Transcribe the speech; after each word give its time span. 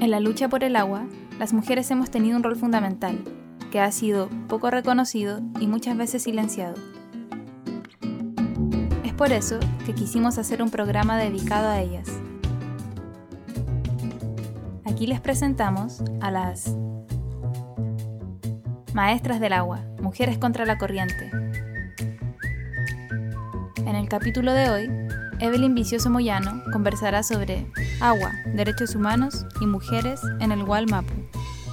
En 0.00 0.12
la 0.12 0.20
lucha 0.20 0.48
por 0.48 0.62
el 0.62 0.76
agua, 0.76 1.06
las 1.40 1.52
mujeres 1.52 1.90
hemos 1.90 2.08
tenido 2.08 2.36
un 2.36 2.44
rol 2.44 2.54
fundamental, 2.54 3.18
que 3.72 3.80
ha 3.80 3.90
sido 3.90 4.28
poco 4.46 4.70
reconocido 4.70 5.40
y 5.58 5.66
muchas 5.66 5.96
veces 5.96 6.22
silenciado. 6.22 6.76
Es 9.04 9.12
por 9.14 9.32
eso 9.32 9.58
que 9.84 9.94
quisimos 9.94 10.38
hacer 10.38 10.62
un 10.62 10.70
programa 10.70 11.18
dedicado 11.18 11.68
a 11.68 11.80
ellas. 11.80 12.08
Aquí 14.84 15.08
les 15.08 15.20
presentamos 15.20 16.04
a 16.20 16.30
las 16.30 16.76
Maestras 18.94 19.40
del 19.40 19.52
Agua, 19.52 19.80
Mujeres 20.00 20.38
contra 20.38 20.64
la 20.64 20.78
Corriente. 20.78 21.30
En 23.78 23.96
el 23.96 24.08
capítulo 24.08 24.52
de 24.52 24.70
hoy, 24.70 25.07
Evelyn 25.40 25.72
Vicioso 25.72 26.10
Moyano 26.10 26.64
conversará 26.72 27.22
sobre 27.22 27.66
agua, 28.00 28.32
derechos 28.56 28.96
humanos 28.96 29.46
y 29.60 29.66
mujeres 29.66 30.20
en 30.40 30.50
el 30.50 30.64
Gualmapu, 30.64 31.12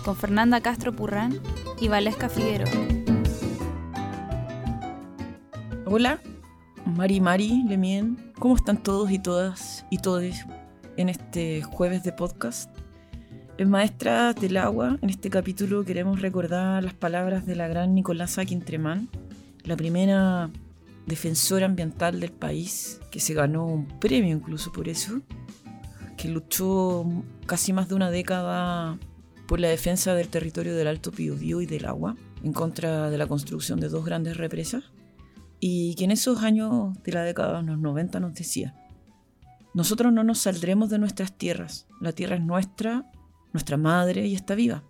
con 0.03 0.15
Fernanda 0.15 0.61
Castro 0.61 0.95
Purrán 0.95 1.39
y 1.81 1.87
Valesca 1.87 2.29
Figueroa. 2.29 2.69
Hola, 5.85 6.19
Mari 6.85 7.19
Mari 7.19 7.63
Lemien, 7.67 8.33
¿cómo 8.37 8.55
están 8.55 8.77
todos 8.77 9.09
y 9.09 9.17
todas 9.17 9.83
y 9.89 9.97
todes 9.97 10.45
en 10.97 11.09
este 11.09 11.63
jueves 11.63 12.03
de 12.03 12.11
podcast? 12.11 12.69
En 13.57 13.71
Maestras 13.71 14.35
del 14.35 14.57
Agua, 14.57 14.99
en 15.01 15.09
este 15.09 15.31
capítulo 15.31 15.83
queremos 15.85 16.21
recordar 16.21 16.83
las 16.83 16.93
palabras 16.93 17.47
de 17.47 17.55
la 17.55 17.67
gran 17.67 17.95
Nicolasa 17.95 18.45
Quintremán, 18.45 19.09
la 19.63 19.75
primera 19.75 20.51
defensora 21.05 21.65
ambiental 21.65 22.19
del 22.19 22.31
país, 22.31 22.99
que 23.11 23.19
se 23.19 23.33
ganó 23.33 23.65
un 23.65 23.87
premio 23.99 24.35
incluso 24.35 24.71
por 24.71 24.89
eso, 24.89 25.21
que 26.17 26.29
luchó 26.29 27.05
casi 27.45 27.73
más 27.73 27.89
de 27.89 27.95
una 27.95 28.09
década 28.09 28.97
por 29.47 29.59
la 29.59 29.67
defensa 29.67 30.15
del 30.15 30.29
territorio 30.29 30.75
del 30.75 30.87
Alto 30.87 31.11
Piodío 31.11 31.61
y 31.61 31.65
del 31.65 31.85
agua, 31.85 32.15
en 32.43 32.53
contra 32.53 33.09
de 33.09 33.17
la 33.17 33.27
construcción 33.27 33.79
de 33.79 33.89
dos 33.89 34.05
grandes 34.05 34.37
represas, 34.37 34.83
y 35.59 35.95
que 35.95 36.05
en 36.05 36.11
esos 36.11 36.43
años 36.43 37.01
de 37.03 37.11
la 37.11 37.23
década 37.23 37.61
de 37.61 37.67
los 37.67 37.79
90 37.79 38.19
nos 38.19 38.33
decía, 38.33 38.75
nosotros 39.73 40.13
no 40.13 40.23
nos 40.23 40.39
saldremos 40.39 40.89
de 40.89 40.99
nuestras 40.99 41.37
tierras, 41.37 41.87
la 41.99 42.13
tierra 42.13 42.35
es 42.35 42.41
nuestra, 42.41 43.11
nuestra 43.53 43.77
madre 43.77 44.25
y 44.27 44.35
está 44.35 44.55
viva. 44.55 44.83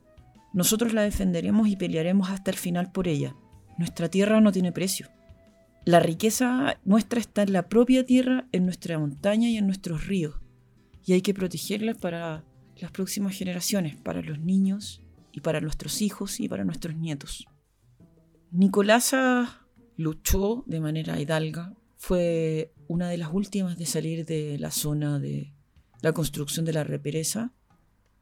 Nosotros 0.53 0.94
la 0.94 1.02
defenderemos 1.02 1.67
y 1.67 1.75
pelearemos 1.75 2.29
hasta 2.29 2.52
el 2.52 2.57
final 2.57 2.91
por 2.91 3.07
ella. 3.07 3.35
Nuestra 3.77 4.09
tierra 4.09 4.39
no 4.39 4.52
tiene 4.52 4.72
precio. 4.72 5.09
La 5.86 6.00
riqueza 6.00 6.80
nuestra 6.83 7.19
está 7.19 7.44
en 7.44 7.53
la 7.53 7.69
propia 7.69 8.03
tierra, 8.03 8.47
en 8.52 8.66
nuestra 8.66 8.97
montaña 8.97 9.50
y 9.50 9.58
en 9.58 9.67
nuestros 9.67 10.08
ríos. 10.08 10.33
Y 11.05 11.14
hay 11.14 11.22
que 11.22 11.36
protegerla 11.36 11.94
para 11.94 12.44
las 12.78 12.89
próximas 12.89 13.38
generaciones, 13.38 13.95
para 13.95 14.23
los 14.23 14.39
niños 14.39 15.03
y 15.31 15.41
para 15.41 15.61
nuestros 15.61 16.02
hijos 16.02 16.39
y 16.39 16.50
para 16.50 16.66
nuestros 16.66 16.95
nietos. 16.95 17.45
Nicolasa 18.50 19.67
luchó 19.95 20.63
de 20.66 20.80
manera 20.80 21.22
hidalga, 21.22 21.75
fue 21.97 22.73
una 22.88 23.08
de 23.08 23.19
las 23.19 23.30
últimas 23.31 23.78
de 23.78 23.86
salir 23.86 24.25
de 24.25 24.58
la 24.58 24.72
zona 24.72 25.19
de 25.19 25.53
la 26.02 26.13
construcción 26.13 26.66
de 26.66 26.73
la 26.73 26.83
represa, 26.83 27.53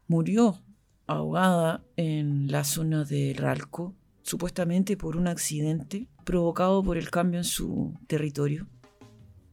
murió 0.10 0.62
ahogada 1.08 1.82
en 1.96 2.52
la 2.52 2.66
zona 2.66 3.06
del 3.06 3.38
Ralco 3.38 3.96
supuestamente 4.24 4.98
por 4.98 5.18
un 5.18 5.28
accidente 5.28 6.08
provocado 6.26 6.82
por 6.82 6.98
el 6.98 7.12
cambio 7.12 7.40
en 7.40 7.44
su 7.44 7.94
territorio. 8.08 8.68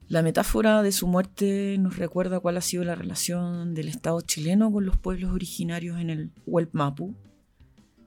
La 0.08 0.22
metáfora 0.22 0.82
de 0.82 0.90
su 0.90 1.06
muerte 1.06 1.76
nos 1.78 1.96
recuerda 1.96 2.40
cuál 2.40 2.56
ha 2.56 2.62
sido 2.62 2.82
la 2.82 2.96
relación 2.96 3.74
del 3.74 3.86
Estado 3.86 4.20
chileno 4.22 4.72
con 4.72 4.84
los 4.84 4.98
pueblos 4.98 5.32
originarios 5.32 6.00
en 6.00 6.10
el 6.10 6.32
Mapu. 6.72 7.14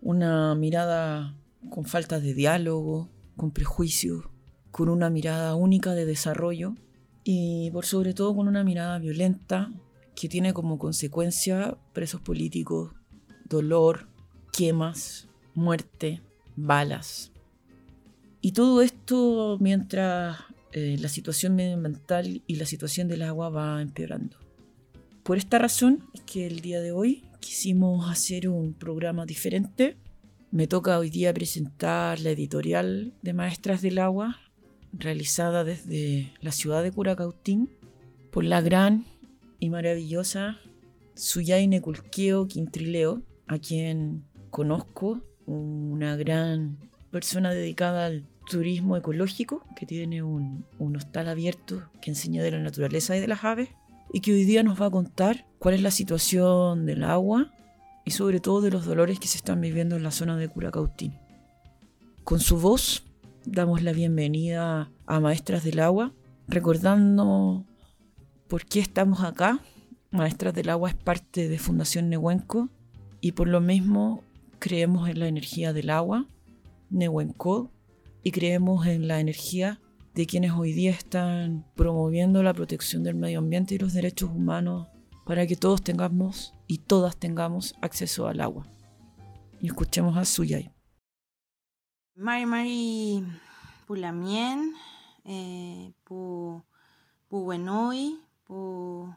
Una 0.02 0.54
mirada 0.56 1.38
con 1.70 1.86
falta 1.86 2.20
de 2.20 2.34
diálogo, 2.34 3.10
con 3.38 3.52
prejuicios, 3.52 4.26
con 4.72 4.90
una 4.90 5.10
mirada 5.10 5.56
única 5.56 5.94
de 5.94 6.06
desarrollo 6.06 6.76
y 7.24 7.72
por 7.72 7.86
sobre 7.86 8.14
todo 8.14 8.36
con 8.36 8.50
una 8.50 8.66
mirada 8.66 9.00
violenta 9.00 9.72
que 10.14 10.28
tiene 10.28 10.54
como 10.54 10.78
consecuencia 10.78 11.78
presos 11.94 12.20
políticos, 12.20 12.94
dolor, 13.46 14.10
quemas, 14.52 15.30
muerte, 15.54 16.22
balas. 16.56 17.32
Y 18.42 18.52
todo 18.52 18.82
esto 18.82 19.58
mientras 19.60 20.38
eh, 20.74 20.98
la 21.00 21.08
situación 21.08 21.56
medioambiental 21.56 22.42
y 22.48 22.56
la 22.56 22.66
situación 22.66 23.08
del 23.08 23.22
agua 23.22 23.50
va 23.50 23.82
empeorando. 23.82 24.38
Por 25.24 25.38
esta 25.38 25.60
razón 25.60 26.04
es 26.14 26.22
que 26.22 26.48
el 26.48 26.62
día 26.62 26.82
de 26.82 26.92
hoy 26.92 27.24
quisimos 27.40 28.10
hacer 28.10 28.50
un 28.50 28.74
programa 28.74 29.26
diferente. 29.26 29.98
Me 30.52 30.68
toca 30.68 30.98
hoy 31.00 31.10
día 31.10 31.34
presentar 31.34 32.20
la 32.20 32.32
editorial 32.32 33.14
de 33.22 33.34
Maestras 33.34 33.82
del 33.82 34.00
Agua, 34.00 34.40
realizada 34.92 35.64
desde 35.64 36.34
la 36.42 36.52
ciudad 36.52 36.84
de 36.84 36.92
Curacautín 36.92 37.70
por 38.32 38.44
la 38.44 38.62
gran 38.62 39.06
y 39.60 39.70
maravillosa 39.70 40.60
Suyaine 41.16 41.82
Culqueo 41.82 42.48
Quintrileo, 42.48 43.22
a 43.48 43.60
quien 43.60 44.24
conozco 44.50 45.22
una 45.46 46.16
gran 46.16 46.78
persona 47.12 47.52
dedicada 47.52 48.06
al 48.06 48.26
turismo 48.50 48.98
ecológico, 48.98 49.64
que 49.76 49.86
tiene 49.86 50.24
un, 50.24 50.66
hostal 50.80 51.30
abierto 51.30 51.84
que 52.02 52.12
enseña 52.12 52.44
de 52.44 52.52
la 52.52 52.60
naturaleza 52.60 53.16
y 53.16 53.20
de 53.20 53.28
las 53.28 53.44
aves, 53.44 53.70
y 54.12 54.22
que 54.22 54.34
hoy 54.34 54.44
día 54.44 54.64
nos 54.64 54.82
va 54.82 54.88
a 54.88 54.92
contar 54.92 55.46
cuál 55.60 55.76
es 55.76 55.82
la 55.82 55.92
situación 55.92 56.86
del 56.86 57.04
agua 57.04 57.52
y 58.06 58.12
sobre 58.12 58.40
todo 58.40 58.62
de 58.62 58.72
los 58.72 58.86
dolores 58.86 59.20
que 59.20 59.28
se 59.28 59.38
están 59.38 59.62
viviendo 59.62 59.96
en 59.96 60.04
la 60.04 60.12
zona 60.12 60.38
de 60.38 60.50
Curacautín. 60.50 61.18
Con 62.24 62.40
su 62.40 62.60
voz 62.60 63.04
damos 63.46 63.82
la 63.82 63.92
bienvenida 63.92 64.92
a 65.06 65.20
Maestras 65.20 65.64
del 65.64 65.80
Agua, 65.80 66.14
recordando 66.48 67.66
por 68.48 68.66
qué 68.66 68.80
estamos 68.80 69.22
acá. 69.24 69.60
Maestras 70.12 70.54
del 70.54 70.70
Agua 70.70 70.90
es 70.90 70.96
parte 70.96 71.50
de 71.50 71.58
Fundación 71.58 72.10
Nehuenco 72.10 72.70
y 73.20 73.32
por 73.32 73.48
lo 73.48 73.62
mismo 73.62 74.24
creemos 74.64 75.10
en 75.10 75.20
la 75.20 75.28
energía 75.28 75.74
del 75.74 75.90
agua, 75.90 76.26
Nehuenco, 76.90 77.70
y 78.24 78.32
creemos 78.32 78.88
en 78.88 79.10
la 79.10 79.20
energía 79.20 79.82
de 80.16 80.26
quienes 80.26 80.54
hoy 80.54 80.72
día 80.72 80.92
están 80.92 81.70
promoviendo 81.76 82.42
la 82.44 82.54
protección 82.54 83.04
del 83.04 83.16
medio 83.16 83.40
ambiente 83.40 83.76
y 83.76 83.78
los 83.78 83.92
derechos 83.92 84.30
humanos 84.30 84.88
para 85.26 85.46
que 85.48 85.58
todos 85.58 85.82
tengamos 85.82 86.54
y 86.66 86.78
todas 86.78 87.18
tengamos 87.18 87.76
acceso 87.82 88.26
al 88.26 88.40
agua. 88.40 88.66
Y 89.60 89.68
escuchemos 89.68 90.16
a 90.16 90.24
Suyay. 90.24 90.72
Mari 92.16 92.46
Mari 92.46 93.24
Pulamien, 93.86 94.72
eh, 95.26 95.92
Pu, 96.06 96.64
Pu 97.28 97.44
Buenoy, 97.44 98.18
Pu, 98.46 99.14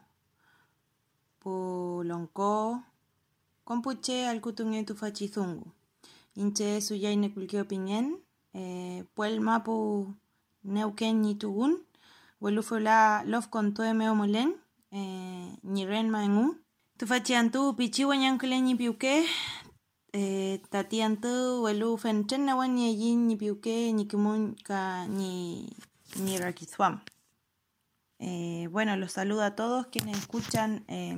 Pu 1.39 2.01
Lonco, 2.03 2.83
Compuche 3.67 4.25
al 4.25 4.39
kutunge 4.39 4.83
tu 4.85 4.95
fachizungu. 4.95 5.65
Inche 6.41 6.79
suyaine 6.79 7.27
kulkio 7.33 7.65
piñen, 7.65 8.05
eh, 8.53 9.03
puel 9.13 9.41
mapu 9.41 9.75
neuken 10.63 11.15
ni 11.21 11.35
tugun, 11.35 11.73
la 12.79 13.23
lof 13.25 13.49
con 13.49 13.73
tu 13.73 13.81
meo 13.93 14.15
molen, 14.15 14.49
eh, 14.91 15.49
ni 15.63 15.85
ren 15.85 16.09
maengu. 16.09 16.55
Tu 16.97 17.05
fachiantu 17.05 17.73
pichiwa 17.77 18.15
nyankle 18.17 18.61
ni 18.61 18.75
piuke, 18.75 19.25
eh, 20.13 20.61
tatiantu 20.71 21.63
welu 21.63 21.97
fenten 21.97 22.45
na 22.45 22.55
wan 22.55 22.71
ni 22.73 22.93
yin 23.01 23.27
ni 23.27 23.35
piuke 23.35 23.91
ni 23.91 24.05
kimun 24.05 24.55
ka 24.63 25.05
ni 25.07 25.67
ni 26.23 26.37
rakizwam. 26.37 26.99
Eh, 28.19 28.67
bueno, 28.71 28.95
los 28.95 29.11
saludo 29.11 29.41
a 29.43 29.55
todos 29.55 29.87
quienes 29.87 30.17
escuchan 30.17 30.85
eh, 30.87 31.17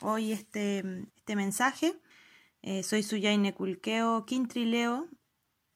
hoy 0.00 0.32
este, 0.32 0.82
este 1.16 1.36
mensaje. 1.36 1.94
Eh, 2.62 2.82
soy 2.82 3.02
Suyaine 3.02 3.54
Culqueo 3.54 4.24
Quintrileo. 4.26 5.08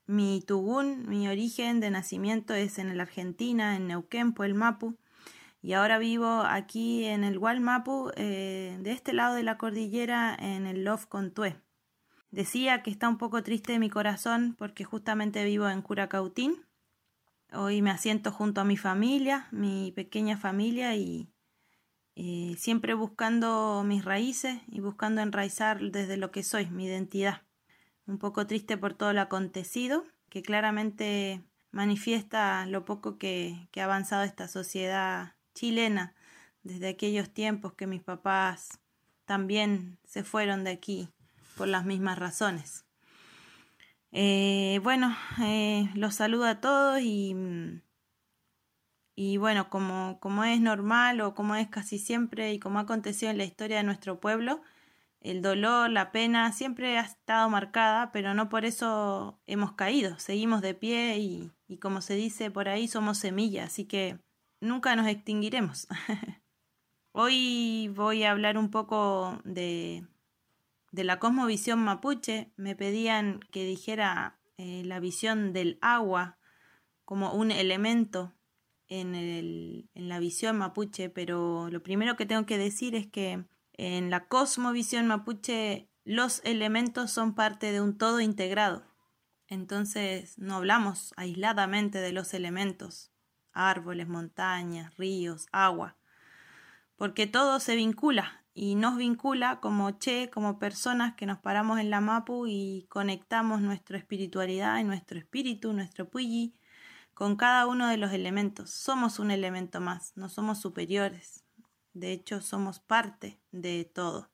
Mi 0.06 0.42
tugún, 0.42 1.08
mi 1.08 1.28
origen 1.28 1.80
de 1.80 1.90
nacimiento 1.90 2.54
es 2.54 2.78
en 2.78 2.96
la 2.96 3.04
Argentina, 3.04 3.76
en 3.76 3.86
Neuquén, 3.86 4.34
el 4.40 4.54
Mapu. 4.54 4.96
Y 5.62 5.74
ahora 5.74 5.98
vivo 5.98 6.40
aquí 6.40 7.04
en 7.04 7.22
el 7.22 7.38
Gualmapu, 7.38 8.10
eh, 8.16 8.76
de 8.80 8.90
este 8.90 9.12
lado 9.12 9.36
de 9.36 9.44
la 9.44 9.58
cordillera, 9.58 10.34
en 10.34 10.66
el 10.66 10.82
Lof 10.82 11.06
Contué. 11.06 11.56
Decía 12.32 12.82
que 12.82 12.90
está 12.90 13.08
un 13.08 13.16
poco 13.16 13.44
triste 13.44 13.78
mi 13.78 13.88
corazón 13.88 14.56
porque 14.58 14.84
justamente 14.84 15.44
vivo 15.44 15.68
en 15.68 15.82
Curacautín. 15.82 16.66
Hoy 17.52 17.80
me 17.80 17.90
asiento 17.90 18.32
junto 18.32 18.60
a 18.60 18.64
mi 18.64 18.76
familia, 18.76 19.46
mi 19.52 19.92
pequeña 19.92 20.36
familia, 20.36 20.96
y 20.96 21.31
eh, 22.14 22.54
siempre 22.58 22.94
buscando 22.94 23.82
mis 23.84 24.04
raíces 24.04 24.60
y 24.68 24.80
buscando 24.80 25.22
enraizar 25.22 25.80
desde 25.80 26.16
lo 26.16 26.30
que 26.30 26.42
soy, 26.42 26.66
mi 26.66 26.86
identidad. 26.86 27.42
Un 28.06 28.18
poco 28.18 28.46
triste 28.46 28.76
por 28.76 28.94
todo 28.94 29.12
lo 29.12 29.20
acontecido, 29.20 30.04
que 30.28 30.42
claramente 30.42 31.42
manifiesta 31.70 32.66
lo 32.66 32.84
poco 32.84 33.18
que, 33.18 33.68
ha 33.76 33.84
avanzado 33.84 34.24
esta 34.24 34.46
sociedad 34.46 35.34
chilena 35.54 36.14
desde 36.62 36.88
aquellos 36.88 37.30
tiempos 37.30 37.72
que 37.72 37.86
mis 37.86 38.02
papás 38.02 38.78
también 39.24 39.98
se 40.04 40.22
fueron 40.22 40.64
de 40.64 40.70
aquí 40.70 41.08
por 41.56 41.68
las 41.68 41.84
mismas 41.84 42.18
razones. 42.18 42.84
Eh, 44.12 44.80
bueno, 44.82 45.16
eh, 45.42 45.90
los 45.94 46.16
saludo 46.16 46.44
a 46.44 46.60
todos 46.60 47.00
y, 47.00 47.34
y 49.14 49.36
bueno, 49.36 49.68
como, 49.68 50.18
como 50.20 50.44
es 50.44 50.60
normal 50.60 51.20
o 51.20 51.34
como 51.34 51.54
es 51.54 51.68
casi 51.68 51.98
siempre 51.98 52.52
y 52.52 52.58
como 52.58 52.78
ha 52.78 52.82
acontecido 52.82 53.30
en 53.30 53.38
la 53.38 53.44
historia 53.44 53.78
de 53.78 53.82
nuestro 53.82 54.20
pueblo, 54.20 54.62
el 55.20 55.42
dolor, 55.42 55.90
la 55.90 56.10
pena 56.10 56.52
siempre 56.52 56.98
ha 56.98 57.02
estado 57.02 57.48
marcada, 57.48 58.10
pero 58.10 58.34
no 58.34 58.48
por 58.48 58.64
eso 58.64 59.38
hemos 59.46 59.72
caído. 59.72 60.18
Seguimos 60.18 60.62
de 60.62 60.74
pie 60.74 61.18
y, 61.18 61.52
y 61.68 61.78
como 61.78 62.00
se 62.00 62.14
dice 62.14 62.50
por 62.50 62.68
ahí, 62.68 62.88
somos 62.88 63.18
semillas, 63.18 63.66
así 63.66 63.84
que 63.84 64.18
nunca 64.60 64.96
nos 64.96 65.06
extinguiremos. 65.06 65.86
Hoy 67.12 67.92
voy 67.94 68.24
a 68.24 68.30
hablar 68.30 68.56
un 68.56 68.70
poco 68.70 69.38
de, 69.44 70.06
de 70.90 71.04
la 71.04 71.18
cosmovisión 71.18 71.78
mapuche. 71.78 72.50
Me 72.56 72.74
pedían 72.74 73.40
que 73.52 73.64
dijera 73.64 74.38
eh, 74.56 74.82
la 74.84 74.98
visión 74.98 75.52
del 75.52 75.78
agua 75.82 76.38
como 77.04 77.32
un 77.32 77.50
elemento 77.50 78.32
en, 79.00 79.88
la 79.94 80.18
visión 80.18 80.58
mapuche, 80.58 81.08
pero 81.08 81.68
lo 81.70 81.82
primero 81.82 82.16
que 82.16 82.26
tengo 82.26 82.44
que 82.44 82.58
decir 82.58 82.94
es 82.94 83.06
que 83.06 83.44
en 83.72 84.10
la 84.10 84.26
cosmovisión 84.26 85.06
mapuche, 85.06 85.88
los 86.04 86.42
elementos 86.44 87.10
son 87.10 87.34
parte 87.34 87.72
de 87.72 87.80
un 87.80 87.96
todo 87.96 88.20
integrado. 88.20 88.84
Entonces 89.46 90.38
no 90.38 90.56
hablamos 90.56 91.12
aisladamente 91.16 91.98
de 91.98 92.12
los 92.12 92.34
elementos, 92.34 93.12
árboles, 93.52 94.08
montañas, 94.08 94.96
ríos, 94.96 95.46
agua, 95.52 95.96
porque 96.96 97.26
todo 97.26 97.60
se 97.60 97.76
vincula 97.76 98.44
y 98.54 98.74
nos 98.74 98.96
vincula 98.96 99.60
como 99.60 99.90
che, 99.92 100.28
como 100.30 100.58
personas 100.58 101.14
que 101.14 101.26
nos 101.26 101.38
paramos 101.38 101.78
en 101.78 101.90
la 101.90 102.00
mapu 102.00 102.46
y 102.46 102.86
conectamos 102.88 103.60
nuestra 103.60 103.96
espiritualidad 103.96 104.78
y 104.78 104.84
nuestro 104.84 105.18
espíritu, 105.18 105.72
nuestro 105.72 106.10
puyi, 106.10 106.54
con 107.14 107.36
cada 107.36 107.66
uno 107.66 107.88
de 107.88 107.96
los 107.96 108.12
elementos. 108.12 108.70
Somos 108.70 109.18
un 109.18 109.30
elemento 109.30 109.80
más, 109.80 110.12
no 110.16 110.28
somos 110.28 110.60
superiores. 110.60 111.44
De 111.92 112.12
hecho, 112.12 112.40
somos 112.40 112.80
parte 112.80 113.40
de 113.50 113.84
todo. 113.84 114.30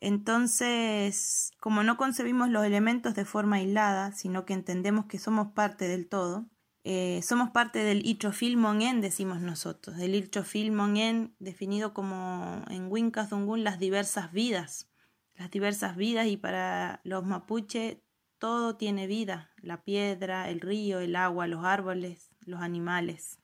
Entonces, 0.00 1.52
como 1.58 1.82
no 1.82 1.96
concebimos 1.96 2.50
los 2.50 2.64
elementos 2.64 3.14
de 3.14 3.24
forma 3.24 3.56
aislada, 3.56 4.12
sino 4.12 4.44
que 4.44 4.52
entendemos 4.52 5.06
que 5.06 5.18
somos 5.18 5.52
parte 5.52 5.88
del 5.88 6.08
todo, 6.08 6.46
eh, 6.84 7.20
somos 7.22 7.50
parte 7.50 7.80
del 7.80 8.06
Itrofil 8.06 8.56
Mongen, 8.56 9.00
decimos 9.00 9.40
nosotros, 9.40 9.96
del 9.96 10.14
Itrofil 10.14 10.70
Mongen, 10.70 11.34
definido 11.40 11.92
como 11.92 12.62
en 12.68 12.92
Winkazungun 12.92 13.64
las 13.64 13.80
diversas 13.80 14.30
vidas, 14.30 14.88
las 15.34 15.50
diversas 15.50 15.96
vidas, 15.96 16.28
y 16.28 16.36
para 16.36 17.00
los 17.02 17.24
mapuche 17.24 18.04
todo 18.38 18.76
tiene 18.76 19.06
vida, 19.06 19.50
la 19.62 19.82
piedra, 19.82 20.48
el 20.50 20.60
río, 20.60 21.00
el 21.00 21.16
agua, 21.16 21.46
los 21.46 21.64
árboles, 21.64 22.30
los 22.44 22.60
animales. 22.60 23.40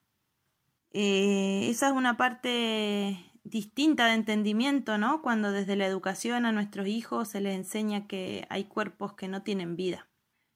Eh, 0.91 1.69
esa 1.71 1.89
es 1.89 1.93
una 1.95 2.17
parte 2.17 3.33
distinta 3.45 4.07
de 4.07 4.15
entendimiento, 4.15 4.99
¿no? 4.99 5.23
Cuando 5.23 5.51
desde 5.51 5.77
la 5.77 5.87
educación 5.87 6.47
a 6.47 6.53
nuestros 6.53 6.87
hijos 6.87 7.29
se 7.29 7.41
les 7.41 7.57
enseña 7.57 8.07
que 8.07 8.47
hay 8.51 8.65
cuerpos 8.65 9.15
que 9.15 9.29
no 9.29 9.43
tienen 9.43 9.77
vida. 9.77 10.09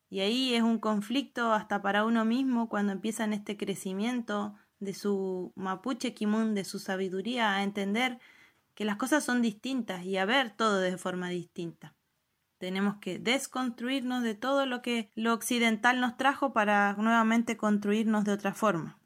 Y 0.09 0.21
ahí 0.21 0.55
es 0.55 0.63
un 0.63 0.79
conflicto 0.79 1.53
hasta 1.53 1.83
para 1.83 2.05
uno 2.05 2.25
mismo 2.25 2.69
cuando 2.69 2.93
empiezan 2.93 3.33
este 3.33 3.57
crecimiento 3.57 4.55
de 4.79 4.95
su 4.95 5.53
mapuche 5.57 6.15
kimun, 6.15 6.55
de 6.55 6.65
su 6.65 6.79
sabiduría, 6.79 7.57
a 7.57 7.63
entender 7.65 8.21
que 8.75 8.85
las 8.85 8.97
cosas 8.97 9.25
son 9.25 9.43
distintas 9.43 10.05
y 10.05 10.17
a 10.19 10.25
ver 10.25 10.55
todo 10.55 10.79
de 10.79 10.97
forma 10.99 11.29
distinta. 11.31 11.96
Tenemos 12.59 12.97
que 12.97 13.19
desconstruirnos 13.19 14.23
de 14.23 14.35
todo 14.35 14.67
lo 14.67 14.81
que 14.83 15.11
lo 15.15 15.35
occidental 15.35 16.01
nos 16.01 16.17
trajo 16.17 16.53
para 16.53 16.95
nuevamente 16.95 17.57
construirnos 17.57 18.25
de 18.25 18.33
otra 18.33 18.55
forma. 18.55 18.99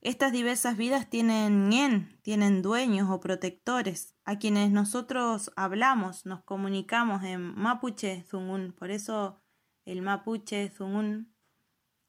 Estas 0.00 0.32
diversas 0.32 0.76
vidas 0.76 1.08
tienen 1.08 1.68
ñen, 1.68 2.18
tienen 2.22 2.60
dueños 2.60 3.08
o 3.08 3.20
protectores, 3.20 4.16
a 4.24 4.36
quienes 4.36 4.72
nosotros 4.72 5.52
hablamos, 5.54 6.26
nos 6.26 6.42
comunicamos 6.42 7.22
en 7.22 7.54
mapuche 7.54 8.24
zungun. 8.28 8.72
Por 8.72 8.90
eso 8.90 9.40
el 9.84 10.02
mapuche 10.02 10.70
zungun 10.70 11.32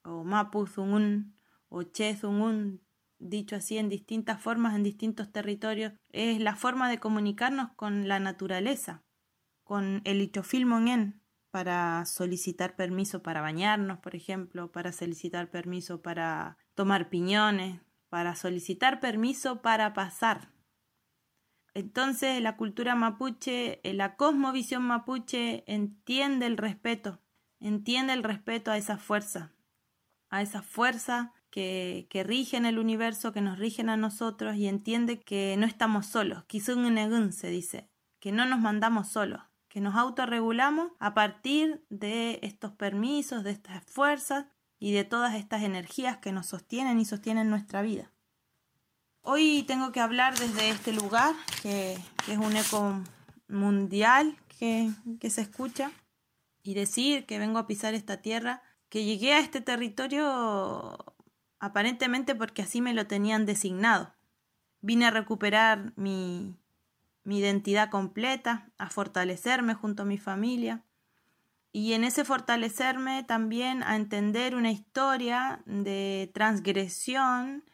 o 0.02 0.24
mapu 0.24 0.66
zungun 0.66 1.38
o 1.68 1.84
che 1.84 2.16
zungun, 2.16 2.82
dicho 3.20 3.54
así 3.54 3.78
en 3.78 3.88
distintas 3.88 4.42
formas, 4.42 4.74
en 4.74 4.82
distintos 4.82 5.30
territorios, 5.30 5.92
es 6.10 6.40
la 6.40 6.56
forma 6.56 6.88
de 6.88 6.98
comunicarnos 6.98 7.74
con 7.76 8.08
la 8.08 8.18
naturaleza, 8.18 9.03
con 9.64 10.02
el 10.04 10.20
itofilmo 10.20 10.78
ñen, 10.78 11.20
para 11.50 12.04
solicitar 12.04 12.74
permiso 12.74 13.22
para 13.22 13.40
bañarnos, 13.40 13.98
por 14.00 14.16
ejemplo, 14.16 14.72
para 14.72 14.90
solicitar 14.90 15.50
permiso 15.50 16.02
para 16.02 16.58
tomar 16.74 17.08
piñones, 17.10 17.80
para 18.08 18.34
solicitar 18.34 18.98
permiso 18.98 19.62
para 19.62 19.94
pasar. 19.94 20.50
Entonces 21.72 22.42
la 22.42 22.56
cultura 22.56 22.94
mapuche, 22.94 23.80
eh, 23.88 23.94
la 23.94 24.16
cosmovisión 24.16 24.82
mapuche 24.82 25.62
entiende 25.72 26.46
el 26.46 26.56
respeto, 26.56 27.20
entiende 27.60 28.12
el 28.12 28.24
respeto 28.24 28.70
a 28.70 28.76
esa 28.76 28.98
fuerza, 28.98 29.52
a 30.30 30.42
esa 30.42 30.60
fuerza 30.60 31.34
que, 31.50 32.08
que 32.10 32.22
en 32.52 32.66
el 32.66 32.80
universo, 32.80 33.32
que 33.32 33.40
nos 33.40 33.60
rigen 33.60 33.88
a 33.90 33.96
nosotros 33.96 34.56
y 34.56 34.66
entiende 34.66 35.20
que 35.20 35.54
no 35.56 35.66
estamos 35.66 36.06
solos, 36.06 36.44
Kisun 36.46 37.32
se 37.32 37.48
dice, 37.48 37.88
que 38.18 38.32
no 38.32 38.44
nos 38.44 38.58
mandamos 38.58 39.08
solos, 39.08 39.40
que 39.74 39.80
nos 39.80 39.96
autorregulamos 39.96 40.92
a 41.00 41.14
partir 41.14 41.84
de 41.90 42.38
estos 42.42 42.70
permisos, 42.70 43.42
de 43.42 43.50
estas 43.50 43.82
fuerzas 43.82 44.46
y 44.78 44.92
de 44.92 45.02
todas 45.02 45.34
estas 45.34 45.64
energías 45.64 46.18
que 46.18 46.30
nos 46.30 46.46
sostienen 46.46 47.00
y 47.00 47.04
sostienen 47.04 47.50
nuestra 47.50 47.82
vida. 47.82 48.12
Hoy 49.22 49.64
tengo 49.66 49.90
que 49.90 49.98
hablar 49.98 50.38
desde 50.38 50.70
este 50.70 50.92
lugar, 50.92 51.34
que, 51.60 51.94
es 52.28 52.38
un 52.38 52.56
eco 52.56 53.02
mundial 53.48 54.36
que, 54.46 54.92
que 55.18 55.28
se 55.28 55.40
escucha, 55.40 55.90
y 56.62 56.74
decir 56.74 57.26
que 57.26 57.40
vengo 57.40 57.58
a 57.58 57.66
pisar 57.66 57.94
esta 57.94 58.18
tierra, 58.18 58.62
que 58.88 59.04
llegué 59.04 59.32
a 59.32 59.40
este 59.40 59.60
territorio 59.60 61.16
aparentemente 61.58 62.36
porque 62.36 62.62
así 62.62 62.80
me 62.80 62.94
lo 62.94 63.08
tenían 63.08 63.44
designado. 63.44 64.14
Vine 64.82 65.06
a 65.06 65.10
recuperar 65.10 65.92
mi, 65.96 66.54
mi 67.24 67.38
identidad 67.38 67.90
completa, 67.90 68.70
a 68.78 68.88
fortalecerme 68.90 69.74
junto 69.74 70.02
a 70.02 70.06
mi 70.06 70.18
familia 70.18 70.84
y 71.76 71.94
en 71.94 72.04
ese 72.04 72.24
fortalecerme 72.24 73.24
también 73.24 73.82
a 73.82 73.96
entender 73.96 74.54
una 74.54 74.70
historia 74.70 75.60
de 75.66 76.30
transgresión 76.32 77.64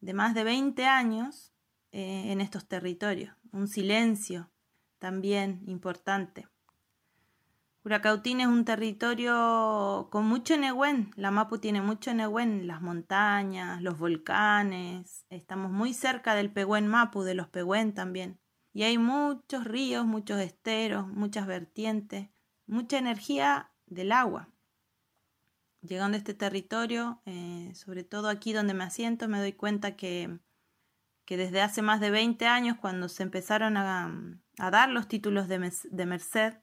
de 0.00 0.14
más 0.14 0.32
de 0.32 0.44
20 0.44 0.86
años 0.86 1.52
eh, 1.92 2.32
en 2.32 2.40
estos 2.40 2.66
territorios. 2.66 3.36
Un 3.52 3.68
silencio 3.68 4.50
también 4.98 5.62
importante. 5.66 6.48
Curacautín 7.82 8.40
es 8.40 8.46
un 8.46 8.64
territorio 8.64 10.08
con 10.10 10.24
mucho 10.24 10.56
Nehuen. 10.56 11.12
La 11.16 11.30
Mapu 11.30 11.58
tiene 11.58 11.82
mucho 11.82 12.14
Nehuen, 12.14 12.66
las 12.66 12.80
montañas, 12.80 13.82
los 13.82 13.98
volcanes. 13.98 15.26
Estamos 15.28 15.70
muy 15.70 15.92
cerca 15.92 16.34
del 16.34 16.50
Pehuen 16.50 16.86
Mapu, 16.86 17.24
de 17.24 17.34
los 17.34 17.48
Pehuen 17.48 17.92
también. 17.92 18.39
Y 18.72 18.84
hay 18.84 18.98
muchos 18.98 19.64
ríos, 19.64 20.06
muchos 20.06 20.40
esteros, 20.40 21.08
muchas 21.08 21.46
vertientes, 21.46 22.28
mucha 22.66 22.98
energía 22.98 23.72
del 23.86 24.12
agua. 24.12 24.48
Llegando 25.82 26.16
a 26.16 26.18
este 26.18 26.34
territorio, 26.34 27.20
eh, 27.24 27.72
sobre 27.74 28.04
todo 28.04 28.28
aquí 28.28 28.52
donde 28.52 28.74
me 28.74 28.84
asiento, 28.84 29.28
me 29.28 29.40
doy 29.40 29.54
cuenta 29.54 29.96
que, 29.96 30.38
que, 31.24 31.36
desde 31.36 31.62
hace 31.62 31.82
más 31.82 32.00
de 32.00 32.10
20 32.10 32.46
años, 32.46 32.76
cuando 32.78 33.08
se 33.08 33.22
empezaron 33.22 33.76
a, 33.76 34.14
a 34.58 34.70
dar 34.70 34.90
los 34.90 35.08
títulos 35.08 35.48
de, 35.48 35.72
de 35.90 36.06
merced, 36.06 36.54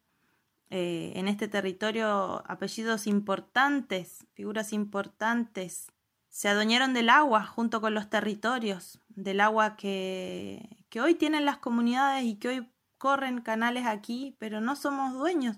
eh, 0.70 1.14
en 1.16 1.28
este 1.28 1.48
territorio 1.48 2.44
apellidos 2.46 3.08
importantes, 3.08 4.28
figuras 4.34 4.74
importantes, 4.74 5.88
se 6.30 6.50
adueñaron 6.50 6.94
del 6.94 7.10
agua 7.10 7.46
junto 7.46 7.82
con 7.82 7.94
los 7.94 8.10
territorios, 8.10 9.02
del 9.08 9.40
agua 9.40 9.78
que, 9.78 10.77
que 10.90 11.02
hoy 11.02 11.16
tienen 11.16 11.46
las 11.46 11.58
comunidades 11.58 12.24
y 12.24 12.36
que 12.36 12.48
hoy 12.50 12.72
corren 12.98 13.42
canales 13.42 13.86
aquí, 13.86 14.36
pero 14.40 14.62
no 14.62 14.76
somos 14.76 15.14
dueños, 15.14 15.58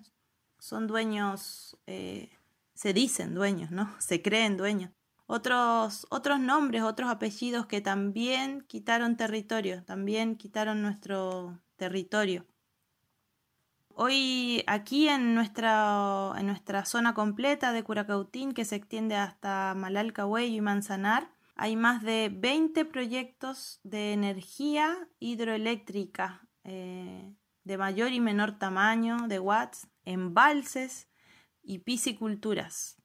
son 0.59 0.88
dueños, 0.88 1.77
eh, 1.88 2.31
se 2.74 2.93
dicen 2.93 3.33
dueños, 3.33 3.71
¿no? 3.71 3.89
Se 4.00 4.21
creen 4.21 4.57
dueños. 4.57 4.91
Otros, 5.27 6.07
otros 6.09 6.39
nombres, 6.39 6.81
otros 6.81 7.09
apellidos 7.09 7.67
que 7.67 7.81
también 7.81 8.62
quitaron 8.62 9.15
territorio, 9.15 9.83
también 9.83 10.36
quitaron 10.36 10.81
nuestro 10.81 11.62
territorio. 11.75 12.48
Hoy 13.93 14.63
aquí 14.65 15.07
en 15.07 15.36
nuestra, 15.36 16.31
en 16.38 16.48
nuestra 16.48 16.86
zona 16.86 17.13
completa 17.13 17.74
de 17.74 17.83
Curacautín, 17.83 18.53
que 18.53 18.65
se 18.65 18.75
extiende 18.77 19.15
hasta 19.17 19.75
Malalcahuello 19.75 20.55
y 20.55 20.62
Manzanar, 20.62 21.29
hay 21.61 21.75
más 21.75 22.03
de 22.03 22.31
20 22.33 22.85
proyectos 22.85 23.81
de 23.83 24.13
energía 24.13 25.09
hidroeléctrica 25.19 26.47
eh, 26.63 27.35
de 27.65 27.77
mayor 27.77 28.13
y 28.13 28.21
menor 28.21 28.57
tamaño 28.57 29.27
de 29.27 29.41
watts, 29.41 29.89
embalses 30.05 31.09
y 31.61 31.79
pisciculturas. 31.79 32.95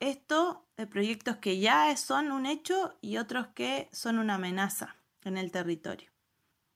Esto 0.00 0.66
de 0.76 0.88
proyectos 0.88 1.36
que 1.36 1.60
ya 1.60 1.96
son 1.96 2.32
un 2.32 2.46
hecho 2.46 2.98
y 3.00 3.18
otros 3.18 3.46
que 3.54 3.88
son 3.92 4.18
una 4.18 4.34
amenaza 4.34 4.96
en 5.22 5.38
el 5.38 5.52
territorio. 5.52 6.10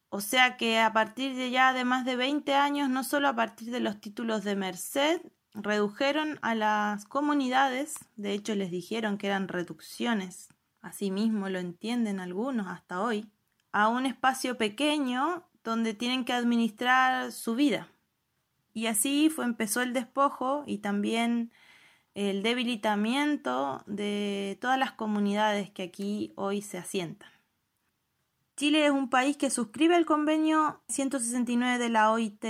O 0.09 0.21
sea 0.21 0.57
que 0.57 0.79
a 0.79 0.93
partir 0.93 1.35
de 1.35 1.51
ya 1.51 1.73
de 1.73 1.85
más 1.85 2.05
de 2.05 2.15
20 2.15 2.55
años, 2.55 2.89
no 2.89 3.03
solo 3.03 3.27
a 3.27 3.35
partir 3.35 3.73
de 3.73 3.81
los 3.81 4.01
títulos 4.01 4.45
de 4.45 4.55
Merced, 4.55 5.21
redujeron 5.53 6.39
a 6.43 6.55
las 6.55 7.07
comunidades, 7.07 7.97
de 8.15 8.35
hecho 8.35 8.55
les 8.55 8.71
dijeron 8.71 9.19
que 9.19 9.27
eran 9.27 9.49
reducciones, 9.49 10.52
asimismo 10.83 11.49
lo 11.49 11.59
entienden 11.59 12.21
algunos 12.21 12.67
hasta 12.67 13.01
hoy, 13.01 13.31
a 13.71 13.89
un 13.89 14.05
espacio 14.05 14.59
pequeño 14.59 15.45
donde 15.65 15.95
tienen 15.95 16.25
que 16.25 16.33
administrar 16.33 17.33
su 17.33 17.55
vida. 17.55 17.89
Y 18.75 18.87
así 18.87 19.31
fue, 19.31 19.45
empezó 19.45 19.83
el 19.83 19.93
despojo 19.93 20.65
y 20.67 20.79
también 20.79 21.53
el 22.15 22.43
debilitamiento 22.43 23.83
de 23.87 24.59
todas 24.61 24.79
las 24.79 24.93
comunidades 24.93 25.71
que 25.71 25.85
aquí 25.85 26.33
hoy 26.37 26.63
se 26.63 26.79
asientan. 26.79 27.31
Chile 28.57 28.85
es 28.85 28.91
un 28.93 29.09
país 29.09 29.37
que 29.37 29.51
suscribe 29.51 29.97
el 29.97 30.05
convenio 30.05 30.83
169 30.89 31.79
de 31.79 31.89
la 31.89 32.11
OIT, 32.13 32.45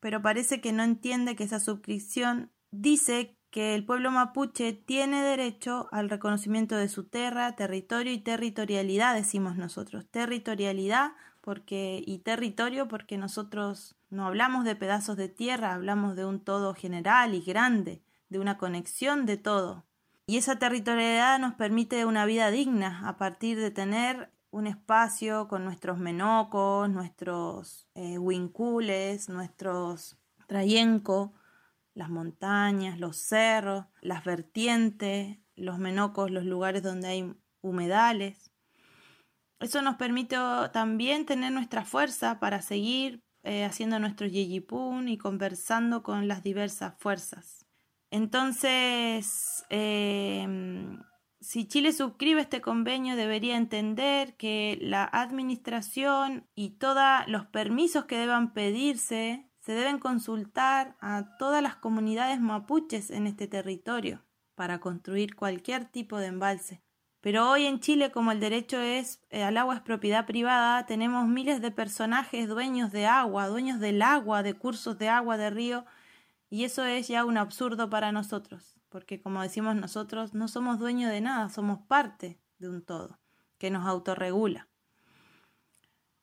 pero 0.00 0.22
parece 0.22 0.60
que 0.60 0.72
no 0.72 0.82
entiende 0.84 1.34
que 1.34 1.44
esa 1.44 1.60
suscripción 1.60 2.52
dice 2.70 3.36
que 3.54 3.76
el 3.76 3.86
pueblo 3.86 4.10
mapuche 4.10 4.72
tiene 4.72 5.22
derecho 5.22 5.88
al 5.92 6.10
reconocimiento 6.10 6.74
de 6.74 6.88
su 6.88 7.04
tierra, 7.04 7.54
territorio 7.54 8.12
y 8.12 8.18
territorialidad, 8.18 9.14
decimos 9.14 9.54
nosotros. 9.56 10.06
Territorialidad 10.10 11.12
porque, 11.40 12.02
y 12.04 12.18
territorio 12.18 12.88
porque 12.88 13.16
nosotros 13.16 13.94
no 14.10 14.26
hablamos 14.26 14.64
de 14.64 14.74
pedazos 14.74 15.16
de 15.16 15.28
tierra, 15.28 15.72
hablamos 15.72 16.16
de 16.16 16.26
un 16.26 16.40
todo 16.40 16.74
general 16.74 17.32
y 17.32 17.42
grande, 17.42 18.02
de 18.28 18.40
una 18.40 18.58
conexión 18.58 19.24
de 19.24 19.36
todo. 19.36 19.84
Y 20.26 20.36
esa 20.38 20.58
territorialidad 20.58 21.38
nos 21.38 21.54
permite 21.54 22.04
una 22.06 22.26
vida 22.26 22.50
digna 22.50 23.08
a 23.08 23.18
partir 23.18 23.56
de 23.60 23.70
tener 23.70 24.32
un 24.50 24.66
espacio 24.66 25.46
con 25.46 25.64
nuestros 25.64 25.98
menocos, 25.98 26.90
nuestros 26.90 27.86
eh, 27.94 28.18
huincules, 28.18 29.28
nuestros 29.28 30.18
trayenco, 30.48 31.34
las 31.94 32.10
montañas, 32.10 32.98
los 32.98 33.16
cerros, 33.16 33.86
las 34.00 34.24
vertientes, 34.24 35.38
los 35.54 35.78
menocos, 35.78 36.30
los 36.30 36.44
lugares 36.44 36.82
donde 36.82 37.08
hay 37.08 37.34
humedales. 37.62 38.50
Eso 39.60 39.80
nos 39.80 39.96
permite 39.96 40.36
también 40.72 41.24
tener 41.24 41.52
nuestra 41.52 41.84
fuerza 41.84 42.40
para 42.40 42.60
seguir 42.60 43.22
eh, 43.44 43.64
haciendo 43.64 43.98
nuestro 43.98 44.26
yeyipun 44.26 45.08
y 45.08 45.16
conversando 45.16 46.02
con 46.02 46.28
las 46.28 46.42
diversas 46.42 46.94
fuerzas. 46.98 47.66
Entonces, 48.10 49.64
eh, 49.70 50.46
si 51.40 51.68
Chile 51.68 51.92
suscribe 51.92 52.40
este 52.40 52.60
convenio, 52.60 53.16
debería 53.16 53.56
entender 53.56 54.34
que 54.36 54.78
la 54.80 55.04
administración 55.04 56.48
y 56.54 56.78
todos 56.78 57.26
los 57.26 57.46
permisos 57.46 58.06
que 58.06 58.16
deban 58.16 58.54
pedirse 58.54 59.50
se 59.64 59.72
deben 59.72 59.98
consultar 59.98 60.96
a 61.00 61.36
todas 61.38 61.62
las 61.62 61.76
comunidades 61.76 62.40
mapuches 62.40 63.10
en 63.10 63.26
este 63.26 63.46
territorio 63.46 64.22
para 64.54 64.80
construir 64.80 65.34
cualquier 65.34 65.84
tipo 65.84 66.18
de 66.18 66.26
embalse. 66.26 66.82
Pero 67.20 67.50
hoy 67.50 67.64
en 67.64 67.80
Chile, 67.80 68.12
como 68.12 68.32
el 68.32 68.40
derecho 68.40 68.78
es 68.78 69.20
eh, 69.30 69.42
al 69.42 69.56
agua 69.56 69.76
es 69.76 69.80
propiedad 69.80 70.26
privada, 70.26 70.84
tenemos 70.86 71.26
miles 71.26 71.62
de 71.62 71.70
personajes 71.70 72.48
dueños 72.48 72.92
de 72.92 73.06
agua, 73.06 73.48
dueños 73.48 73.80
del 73.80 74.02
agua, 74.02 74.42
de 74.42 74.54
cursos 74.54 74.98
de 74.98 75.08
agua, 75.08 75.38
de 75.38 75.50
río, 75.50 75.86
y 76.50 76.64
eso 76.64 76.84
es 76.84 77.08
ya 77.08 77.24
un 77.24 77.38
absurdo 77.38 77.88
para 77.88 78.12
nosotros 78.12 78.74
porque 78.94 79.20
como 79.20 79.42
decimos 79.42 79.74
nosotros, 79.74 80.34
no 80.34 80.46
somos 80.46 80.78
dueños 80.78 81.10
de 81.10 81.20
nada, 81.20 81.48
somos 81.48 81.80
parte 81.88 82.38
de 82.58 82.68
un 82.68 82.80
todo 82.80 83.18
que 83.58 83.68
nos 83.68 83.88
autorregula. 83.88 84.68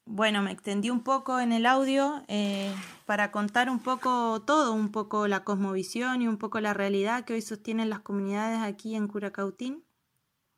Bueno, 0.06 0.42
me 0.42 0.52
extendí 0.52 0.90
un 0.90 1.04
poco 1.04 1.40
en 1.40 1.52
el 1.52 1.66
audio 1.66 2.24
eh, 2.28 2.74
para 3.06 3.32
contar 3.32 3.70
un 3.70 3.80
poco 3.80 4.42
todo, 4.42 4.74
un 4.74 4.92
poco 4.92 5.28
la 5.28 5.44
cosmovisión 5.44 6.22
y 6.22 6.28
un 6.28 6.38
poco 6.38 6.60
la 6.60 6.74
realidad 6.74 7.24
que 7.24 7.34
hoy 7.34 7.42
sostienen 7.42 7.90
las 7.90 8.02
comunidades 8.02 8.60
aquí 8.60 8.96
en 8.96 9.08
Curacautín. 9.08 9.86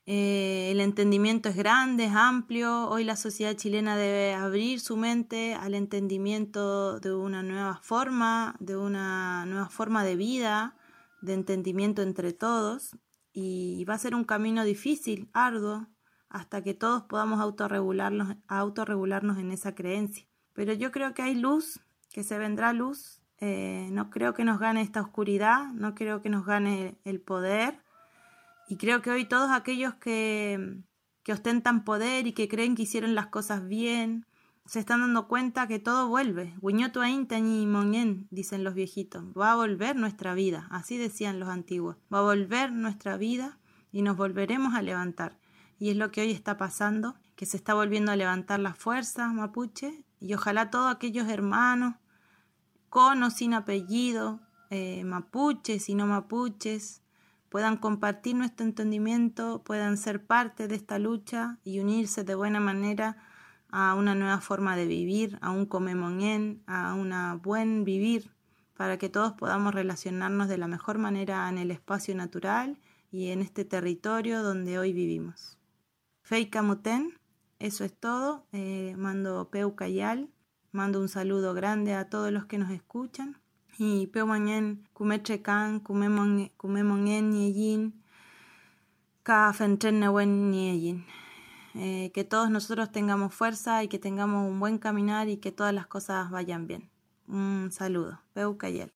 Eh, 0.05 0.69
el 0.71 0.81
entendimiento 0.81 1.50
es 1.50 1.55
grande, 1.55 2.05
es 2.05 2.13
amplio. 2.13 2.89
Hoy 2.89 3.03
la 3.03 3.15
sociedad 3.15 3.55
chilena 3.55 3.95
debe 3.95 4.33
abrir 4.33 4.79
su 4.79 4.97
mente 4.97 5.53
al 5.55 5.75
entendimiento 5.75 7.00
de 7.00 7.13
una 7.13 7.43
nueva 7.43 7.79
forma, 7.83 8.55
de 8.59 8.75
una 8.75 9.45
nueva 9.45 9.69
forma 9.69 10.03
de 10.03 10.15
vida, 10.15 10.75
de 11.21 11.33
entendimiento 11.33 12.01
entre 12.01 12.33
todos 12.33 12.97
y 13.33 13.83
va 13.85 13.95
a 13.95 14.00
ser 14.00 14.13
un 14.13 14.23
camino 14.23 14.63
difícil, 14.63 15.29
arduo, 15.33 15.88
hasta 16.34 16.63
que 16.63 16.74
todos 16.74 17.04
podamos 17.04 17.40
autorregularnos, 17.40 18.36
autorregularnos 18.48 19.38
en 19.38 19.52
esa 19.52 19.75
creencia. 19.75 20.28
Pero 20.54 20.74
yo 20.74 20.92
creo 20.92 21.13
que 21.13 21.22
hay 21.22 21.36
luz, 21.36 21.80
que 22.12 22.24
se 22.24 22.40
vendrá 22.40 22.74
luz. 22.74 23.22
Eh, 23.38 23.90
no 23.92 24.10
creo 24.10 24.34
que 24.34 24.44
nos 24.44 24.60
gane 24.60 24.82
esta 24.82 25.02
oscuridad, 25.02 25.72
no 25.74 25.94
creo 25.94 26.22
que 26.22 26.30
nos 26.30 26.46
gane 26.46 26.98
el 27.06 27.22
poder. 27.22 27.80
Y 28.68 28.78
creo 28.78 29.02
que 29.04 29.12
hoy 29.12 29.25
todos 29.25 29.52
aquellos 29.52 29.94
que, 29.96 30.82
que 31.24 31.34
ostentan 31.34 31.84
poder 31.84 32.25
y 32.25 32.34
que 32.34 32.48
creen 32.48 32.75
que 32.75 32.84
hicieron 32.84 33.13
las 33.13 33.28
cosas 33.28 33.68
bien, 33.68 34.25
se 34.66 34.80
están 34.80 35.02
dando 35.02 35.28
cuenta 35.28 35.68
que 35.68 35.78
todo 35.78 36.08
vuelve. 36.08 36.56
y 36.63 37.66
Monien, 37.68 38.28
dicen 38.32 38.63
los 38.63 38.74
viejitos. 38.74 39.24
Va 39.38 39.52
a 39.52 39.56
volver 39.56 39.96
nuestra 39.98 40.34
vida, 40.34 40.68
así 40.72 40.98
decían 40.98 41.40
los 41.40 41.50
antiguos. 41.50 41.98
Va 42.12 42.20
a 42.20 42.24
volver 42.24 42.72
nuestra 42.72 43.18
vida 43.18 43.60
y 43.92 44.02
nos 44.02 44.18
volveremos 44.18 44.74
a 44.74 44.82
levantar. 44.82 45.38
Y 45.84 45.90
es 45.90 45.98
lo 45.98 46.12
que 46.12 46.22
hoy 46.22 46.32
está 46.32 46.56
pasando, 46.56 47.13
que 47.36 47.46
se 47.46 47.58
está 47.58 47.74
volviendo 47.74 48.13
a 48.13 48.16
levantar 48.16 48.58
la 48.58 48.74
fuerza 48.74 49.28
mapuche 49.28 50.06
y 50.22 50.34
ojalá 50.34 50.70
todos 50.70 50.90
aquellos 50.90 51.28
hermanos, 51.28 51.96
con 52.88 53.22
o 53.22 53.30
sin 53.30 53.54
apellido, 53.54 54.40
eh, 54.70 55.04
mapuches 55.04 55.90
y 55.90 55.96
no 55.96 56.08
mapuches, 56.08 57.02
puedan 57.50 57.75
compartir 57.75 58.38
nuestro 58.38 58.66
entendimiento, 58.66 59.62
puedan 59.66 59.98
ser 59.98 60.25
parte 60.25 60.70
de 60.70 60.75
esta 60.75 61.00
lucha 61.00 61.58
y 61.66 61.82
unirse 61.82 62.24
de 62.24 62.36
buena 62.36 62.62
manera 62.62 63.18
a 63.70 63.94
una 63.96 64.16
nueva 64.16 64.40
forma 64.40 64.78
de 64.78 64.88
vivir, 64.88 65.38
a 65.42 65.52
un 65.52 65.66
comemonien, 65.66 66.63
a 66.66 66.94
un 66.94 67.12
buen 67.42 67.84
vivir, 67.84 68.32
para 68.78 68.98
que 68.98 69.10
todos 69.10 69.34
podamos 69.34 69.74
relacionarnos 69.74 70.48
de 70.48 70.60
la 70.60 70.70
mejor 70.70 70.98
manera 70.98 71.50
en 71.50 71.58
el 71.58 71.72
espacio 71.72 72.16
natural 72.16 72.80
y 73.12 73.32
en 73.32 73.42
este 73.42 73.66
territorio 73.66 74.44
donde 74.44 74.80
hoy 74.80 74.94
vivimos. 74.94 75.58
Feika 76.24 76.62
Muten, 76.62 77.20
eso 77.60 77.84
es 77.84 77.94
todo. 77.94 78.46
Eh, 78.53 78.96
mando 78.98 79.50
Peu 79.51 79.75
Cayal, 79.75 80.30
mando 80.72 81.01
un 81.01 81.10
saludo 81.10 81.53
grande 81.53 81.94
a 81.94 82.10
todos 82.10 82.32
los 82.32 82.46
que 82.46 82.58
nos 82.58 82.72
escuchan. 82.72 83.38
Y 83.77 84.08
Peu 84.08 84.25
Mañen, 84.25 84.88
Kumechekan, 84.94 85.82
Kumemongen 85.82 87.30
Nieyin, 87.30 88.01
Ka 89.24 89.51
Fentren 89.53 90.00
Nieyin. 90.00 91.06
Eh, 91.75 92.12
que 92.13 92.24
todos 92.24 92.50
nosotros 92.50 92.92
tengamos 92.92 93.34
fuerza 93.34 93.84
y 93.84 93.88
que 93.88 94.00
tengamos 94.00 94.50
un 94.50 94.60
buen 94.60 94.77
caminar 94.77 95.27
y 95.27 95.38
que 95.38 95.51
todas 95.51 95.74
las 95.74 95.88
cosas 95.88 96.30
vayan 96.30 96.68
bien. 96.68 96.89
Un 97.27 97.70
saludo. 97.72 98.22
Peu 98.34 98.58
Cayel. 98.58 98.94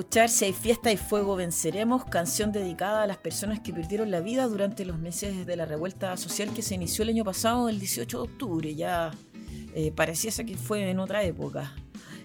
Escuchar 0.00 0.30
Si 0.30 0.46
hay 0.46 0.52
fiesta 0.52 0.90
y 0.90 0.96
fuego 0.96 1.36
venceremos, 1.36 2.04
canción 2.06 2.52
dedicada 2.52 3.02
a 3.02 3.06
las 3.06 3.18
personas 3.18 3.60
que 3.60 3.72
perdieron 3.72 4.10
la 4.10 4.20
vida 4.20 4.46
durante 4.46 4.84
los 4.84 4.98
meses 4.98 5.46
de 5.46 5.56
la 5.56 5.66
revuelta 5.66 6.16
social 6.16 6.54
que 6.54 6.62
se 6.62 6.74
inició 6.74 7.02
el 7.02 7.10
año 7.10 7.24
pasado, 7.24 7.68
el 7.68 7.78
18 7.78 8.16
de 8.16 8.24
octubre. 8.24 8.74
Ya 8.74 9.10
eh, 9.74 9.92
pareciese 9.92 10.46
que 10.46 10.56
fue 10.56 10.88
en 10.88 11.00
otra 11.00 11.22
época. 11.22 11.74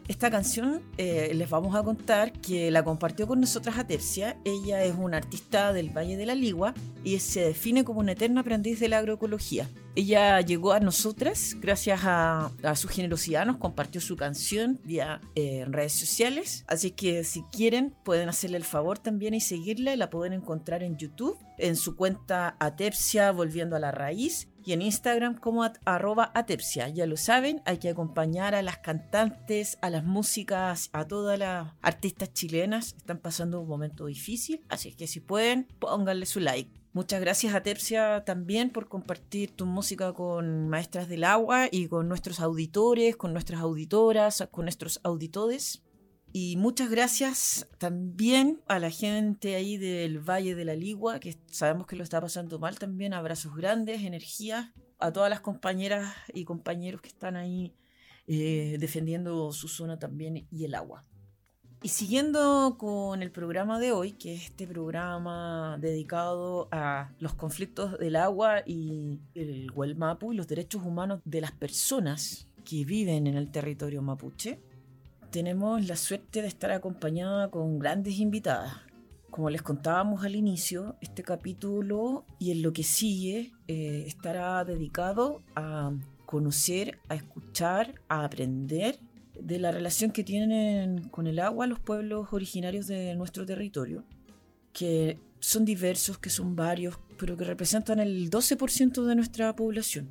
Esta 0.08 0.30
canción 0.30 0.84
eh, 1.00 1.32
les 1.34 1.50
vamos 1.50 1.76
a 1.76 1.82
contar 1.82 2.32
que 2.32 2.70
la 2.70 2.84
compartió 2.84 3.26
con 3.26 3.42
nosotras 3.42 3.80
Atercia. 3.80 4.38
Ella 4.46 4.84
es 4.84 4.94
una 4.96 5.18
artista 5.18 5.74
del 5.74 5.90
Valle 5.90 6.16
de 6.16 6.28
la 6.28 6.36
Ligua 6.36 6.76
y 7.04 7.18
se 7.18 7.42
define 7.42 7.84
como 7.84 8.02
una 8.02 8.12
eterna 8.12 8.42
aprendiz 8.42 8.80
de 8.80 8.88
la 8.88 9.00
agroecología. 9.00 9.68
Ella 9.96 10.40
llegó 10.42 10.74
a 10.74 10.80
nosotras 10.80 11.58
gracias 11.60 12.02
a, 12.04 12.52
a 12.62 12.76
su 12.76 12.88
generosidad, 12.88 13.48
nos 13.48 13.58
compartió 13.58 14.00
su 14.00 14.16
canción 14.16 14.80
vía 14.84 15.22
eh, 15.34 15.66
redes 15.68 15.94
sociales. 15.94 16.66
Así 16.68 16.92
que 16.92 17.24
si 17.24 17.42
quieren 17.52 17.96
pueden 18.04 18.30
hacerle 18.30 18.58
el 18.58 18.64
favor 18.64 19.00
también 19.00 19.34
y 19.34 19.42
seguirla. 19.42 19.96
La 19.96 20.12
pueden 20.12 20.34
encontrar 20.34 20.84
en 20.84 20.98
YouTube, 20.98 21.36
en 21.58 21.76
su 21.76 21.96
cuenta 21.96 22.58
Atepsia 22.60 23.32
Volviendo 23.32 23.76
a 23.76 23.80
la 23.80 23.92
Raíz 23.92 24.50
y 24.66 24.74
en 24.74 24.82
Instagram 24.82 25.38
como 25.40 25.64
at- 25.64 25.78
arroba 25.86 26.32
atepsia. 26.34 26.90
Ya 26.90 27.06
lo 27.06 27.18
saben, 27.18 27.62
hay 27.66 27.78
que 27.78 27.90
acompañar 27.90 28.56
a 28.56 28.62
las 28.62 28.80
cantantes, 28.80 29.78
a 29.82 29.90
las 29.90 30.04
músicas, 30.04 30.90
a 30.92 31.06
todas 31.06 31.38
las 31.40 31.72
artistas 31.82 32.34
chilenas. 32.34 32.96
Están 32.98 33.20
pasando 33.20 33.62
un 33.62 33.68
momento 33.68 34.08
difícil, 34.08 34.66
así 34.70 34.94
que 34.96 35.08
si 35.08 35.20
pueden, 35.20 35.68
pónganle 35.80 36.26
su 36.26 36.40
like. 36.40 36.72
Muchas 36.94 37.20
gracias 37.20 37.54
a 37.54 37.62
Tepsia 37.62 38.24
también 38.26 38.70
por 38.70 38.88
compartir 38.88 39.52
tu 39.52 39.66
música 39.66 40.14
con 40.14 40.70
Maestras 40.70 41.10
del 41.10 41.26
Agua 41.26 41.68
y 41.70 41.88
con 41.88 42.08
nuestros 42.08 42.40
auditores, 42.40 43.18
con 43.18 43.34
nuestras 43.34 43.60
auditoras, 43.60 44.48
con 44.50 44.64
nuestros 44.64 45.02
auditores. 45.04 45.84
Y 46.38 46.58
muchas 46.58 46.90
gracias 46.90 47.66
también 47.78 48.60
a 48.68 48.78
la 48.78 48.90
gente 48.90 49.56
ahí 49.56 49.78
del 49.78 50.20
Valle 50.20 50.54
de 50.54 50.66
la 50.66 50.76
Ligua, 50.76 51.22
que 51.22 51.38
sabemos 51.50 51.88
que 51.88 51.96
lo 51.96 52.04
está 52.04 52.20
pasando 52.20 52.60
mal 52.60 52.78
también. 52.78 53.14
Abrazos 53.14 53.56
grandes, 53.56 54.04
energía. 54.04 54.74
A 55.00 55.14
todas 55.14 55.30
las 55.30 55.40
compañeras 55.40 56.14
y 56.34 56.44
compañeros 56.44 57.00
que 57.00 57.08
están 57.08 57.38
ahí 57.38 57.74
eh, 58.28 58.76
defendiendo 58.82 59.54
su 59.54 59.70
zona 59.70 59.98
también 59.98 60.46
y 60.52 60.66
el 60.66 60.76
agua. 60.76 61.06
Y 61.82 61.88
siguiendo 61.88 62.76
con 62.78 63.24
el 63.24 63.32
programa 63.32 63.80
de 63.80 63.94
hoy, 63.94 64.12
que 64.12 64.36
es 64.36 64.44
este 64.44 64.68
programa 64.68 65.78
dedicado 65.80 66.68
a 66.70 67.14
los 67.18 67.34
conflictos 67.34 67.98
del 67.98 68.18
agua 68.18 68.62
y 68.66 69.22
el 69.36 69.72
Huelmapu 69.72 70.34
y 70.34 70.36
los 70.36 70.50
derechos 70.50 70.84
humanos 70.84 71.22
de 71.24 71.40
las 71.40 71.54
personas 71.54 72.50
que 72.66 72.84
viven 72.84 73.26
en 73.26 73.38
el 73.38 73.52
territorio 73.52 74.02
mapuche, 74.02 74.60
tenemos 75.36 75.86
la 75.86 75.98
suerte 75.98 76.42
de 76.42 76.48
estar 76.48 76.72
acompañada 76.72 77.52
con 77.52 77.78
grandes 77.78 78.20
invitadas. 78.20 78.72
Como 79.30 79.50
les 79.50 79.62
contábamos 79.62 80.24
al 80.24 80.34
inicio, 80.34 80.96
este 81.02 81.24
capítulo 81.24 82.24
y 82.40 82.52
en 82.52 82.62
lo 82.62 82.72
que 82.72 82.84
sigue 82.84 83.52
eh, 83.68 84.06
estará 84.08 84.64
dedicado 84.64 85.44
a 85.54 85.92
conocer, 86.26 87.00
a 87.10 87.16
escuchar, 87.16 87.96
a 88.08 88.24
aprender 88.24 88.98
de 89.38 89.60
la 89.60 89.74
relación 89.74 90.12
que 90.12 90.24
tienen 90.24 91.10
con 91.10 91.28
el 91.28 91.40
agua 91.40 91.68
los 91.68 91.82
pueblos 91.82 92.30
originarios 92.32 92.88
de 92.88 93.14
nuestro 93.16 93.46
territorio, 93.46 94.06
que 94.72 95.20
son 95.42 95.66
diversos, 95.66 96.18
que 96.18 96.30
son 96.30 96.56
varios, 96.56 96.98
pero 97.20 97.36
que 97.36 97.44
representan 97.44 98.00
el 98.00 98.30
12% 98.30 99.04
de 99.04 99.16
nuestra 99.16 99.54
población. 99.54 100.08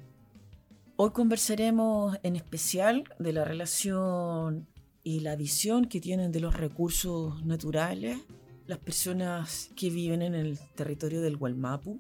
Hoy 0.97 1.13
conversaremos 1.13 2.19
en 2.23 2.37
especial 2.37 3.05
de 3.19 3.33
la 3.33 3.47
relación 3.47 4.69
y 5.05 5.21
la 5.21 5.37
visión 5.37 5.85
que 5.85 6.01
tienen 6.01 6.33
de 6.33 6.41
los 6.41 6.57
recursos 6.57 7.45
naturales 7.45 8.19
las 8.67 8.79
personas 8.79 9.71
que 9.77 9.91
viven 9.91 10.23
en 10.23 10.35
el 10.35 10.59
territorio 10.75 11.21
del 11.21 11.37
Gualmapu, 11.37 11.99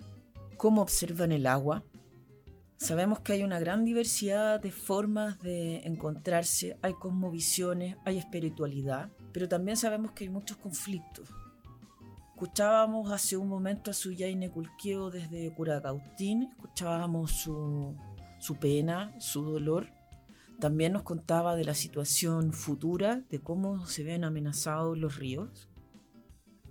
cómo 0.57 0.83
observan 0.83 1.33
el 1.33 1.47
agua. 1.47 1.85
Sabemos 2.77 3.21
que 3.21 3.35
hay 3.35 3.43
una 3.43 3.61
gran 3.61 3.85
diversidad 3.85 4.61
de 4.61 4.71
formas 4.71 5.41
de 5.41 5.79
encontrarse, 5.87 6.79
hay 6.83 6.95
cosmovisiones, 6.95 7.97
hay 8.05 8.19
espiritualidad, 8.19 9.11
pero 9.33 9.49
también 9.49 9.77
sabemos 9.77 10.13
que 10.13 10.25
hay 10.25 10.31
muchos 10.31 10.57
conflictos. 10.57 11.29
Escuchábamos 12.35 13.13
hace 13.13 13.37
un 13.37 13.49
momento 13.49 13.91
a 13.91 13.95
Suyaine 13.95 14.51
Culqueo 14.51 15.11
desde 15.11 15.55
Curacautín, 15.55 16.51
escuchábamos 16.51 17.31
su, 17.31 17.95
su 18.41 18.57
pena, 18.57 19.15
su 19.21 19.43
dolor, 19.43 19.89
también 20.61 20.93
nos 20.93 21.03
contaba 21.03 21.57
de 21.57 21.65
la 21.65 21.75
situación 21.75 22.53
futura, 22.53 23.23
de 23.31 23.41
cómo 23.41 23.87
se 23.87 24.05
ven 24.05 24.25
amenazados 24.25 24.99
los 24.99 25.17
ríos. 25.17 25.69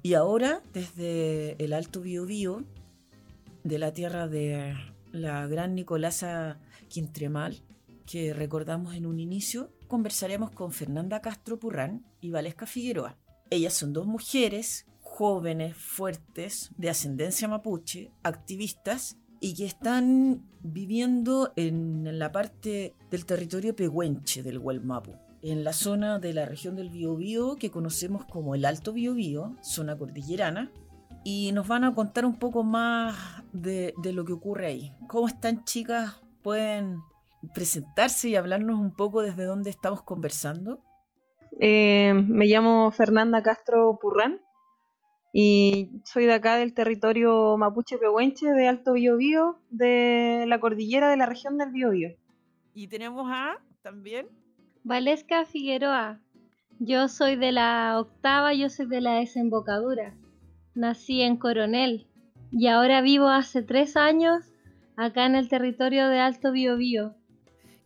Y 0.02 0.16
ahora, 0.16 0.62
desde 0.74 1.56
el 1.64 1.74
Alto 1.74 2.02
Biobío, 2.02 2.64
de 3.64 3.80
la 3.80 3.94
tierra 3.94 4.28
de 4.28 4.76
la 5.12 5.48
gran 5.48 5.76
Nicolasa 5.76 6.60
Quintremal, 6.90 7.62
que 8.06 8.34
recordamos 8.34 8.96
en 8.96 9.06
un 9.06 9.20
inicio, 9.20 9.72
conversaremos 9.88 10.52
con 10.52 10.72
Fernanda 10.72 11.22
Castro 11.22 11.60
Purrán 11.60 12.06
y 12.20 12.32
Valesca 12.32 12.66
Figueroa. 12.66 13.18
Ellas 13.50 13.74
son 13.74 13.94
dos 13.94 14.06
mujeres 14.06 14.86
jóvenes, 15.14 15.78
fuertes, 15.78 16.72
de 16.76 16.90
ascendencia 16.90 17.48
mapuche, 17.48 18.12
activistas 18.24 19.18
y 19.44 19.56
que 19.56 19.66
están 19.66 20.42
viviendo 20.62 21.52
en 21.58 22.18
la 22.18 22.32
parte 22.32 22.96
del 23.12 23.26
territorio 23.26 23.76
pehuenche 23.76 24.42
del 24.42 24.58
Huelmapu, 24.58 25.18
en 25.42 25.66
la 25.66 25.74
zona 25.74 26.18
de 26.18 26.32
la 26.32 26.46
región 26.46 26.78
del 26.78 26.90
Biobío 26.90 27.58
que 27.58 27.70
conocemos 27.70 28.24
como 28.24 28.56
el 28.56 28.64
Alto 28.64 28.94
Biobío, 28.94 29.58
zona 29.62 29.98
cordillerana, 29.98 30.72
y 31.26 31.52
nos 31.52 31.68
van 31.68 31.84
a 31.84 31.94
contar 31.94 32.26
un 32.26 32.40
poco 32.40 32.64
más 32.64 33.18
de, 33.52 33.94
lo 34.14 34.24
que 34.24 34.32
ocurre 34.32 34.68
ahí. 34.68 34.96
¿Cómo 35.10 35.28
están 35.28 35.66
chicas? 35.66 36.22
¿Pueden 36.42 37.02
presentarse 37.54 38.30
y 38.30 38.38
hablarnos 38.38 38.80
un 38.80 38.96
poco 38.96 39.24
desde 39.24 39.44
dónde 39.44 39.70
estamos 39.70 40.04
conversando? 40.04 40.80
Eh, 41.60 42.14
me 42.14 42.46
llamo 42.46 42.92
Fernanda 42.92 43.44
Castro 43.44 44.00
Purrán 44.02 44.40
y 45.36 45.90
soy 46.06 46.28
de 46.28 46.34
acá 46.34 46.58
del 46.58 46.76
territorio 46.76 47.58
mapuche 47.58 47.98
pehuenche 47.98 48.52
de 48.52 48.68
Alto 48.68 48.94
Biobío, 48.94 49.58
de 49.72 50.46
la 50.48 50.60
cordillera 50.60 51.10
de 51.10 51.18
la 51.18 51.26
región 51.26 51.58
del 51.58 51.72
Biobío. 51.72 52.10
Y 52.76 52.88
tenemos 52.88 53.28
a 53.32 53.58
también 53.82 54.28
Valesca 54.84 55.46
Figueroa. 55.46 56.22
Yo 56.80 57.08
soy 57.08 57.36
de 57.36 57.52
la 57.52 58.00
octava, 58.00 58.54
yo 58.54 58.70
soy 58.70 58.86
de 58.86 59.02
la 59.02 59.16
desembocadura. 59.16 60.16
Nací 60.76 61.22
en 61.22 61.38
Coronel 61.38 62.08
y 62.52 62.68
ahora 62.68 63.02
vivo 63.02 63.28
hace 63.28 63.64
tres 63.64 63.98
años 63.98 64.54
acá 64.96 65.26
en 65.26 65.36
el 65.36 65.50
territorio 65.50 66.10
de 66.10 66.20
Alto 66.20 66.52
Biobío. 66.52 67.16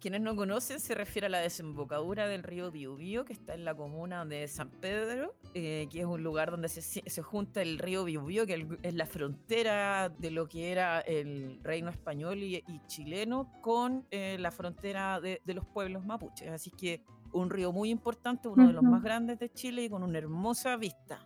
Quienes 0.08 0.22
no 0.22 0.38
conocen 0.38 0.80
se 0.80 0.96
refiere 0.96 1.28
a 1.28 1.30
la 1.30 1.40
desembocadura 1.40 2.30
del 2.30 2.42
río 2.42 2.72
Biobío, 2.72 3.26
que 3.26 3.34
está 3.34 3.56
en 3.56 3.66
la 3.66 3.76
comuna 3.76 4.24
de 4.24 4.48
San 4.48 4.70
Pedro, 4.70 5.36
eh, 5.54 5.90
que 5.92 6.00
es 6.00 6.06
un 6.06 6.24
lugar 6.24 6.50
donde 6.50 6.70
se, 6.70 6.82
se 6.82 7.22
junta 7.22 7.62
el 7.62 7.78
río 7.78 8.06
Biobío, 8.06 8.46
que 8.46 8.66
es 8.84 8.94
la 8.94 9.06
frontera 9.06 10.08
de 10.08 10.32
lo 10.32 10.48
que 10.48 10.72
era 10.72 11.02
el 11.02 11.60
reino 11.62 11.90
español 11.90 12.42
y, 12.42 12.56
y 12.56 12.82
chileno, 12.88 13.52
con 13.60 14.08
eh, 14.10 14.38
la 14.40 14.52
frontera 14.52 15.20
de, 15.20 15.42
de, 15.44 15.54
los 15.54 15.66
pueblos 15.66 16.06
mapuches. 16.06 16.52
Así 16.52 16.72
que 16.72 17.04
un 17.34 17.50
río 17.50 17.74
muy 17.74 17.90
importante, 17.90 18.48
uno 18.48 18.66
de 18.66 18.72
los 18.72 18.84
más 18.84 19.04
grandes 19.04 19.40
de 19.40 19.50
Chile 19.52 19.84
y 19.84 19.90
con 19.90 20.04
una 20.04 20.18
hermosa 20.20 20.78
vista. 20.78 21.20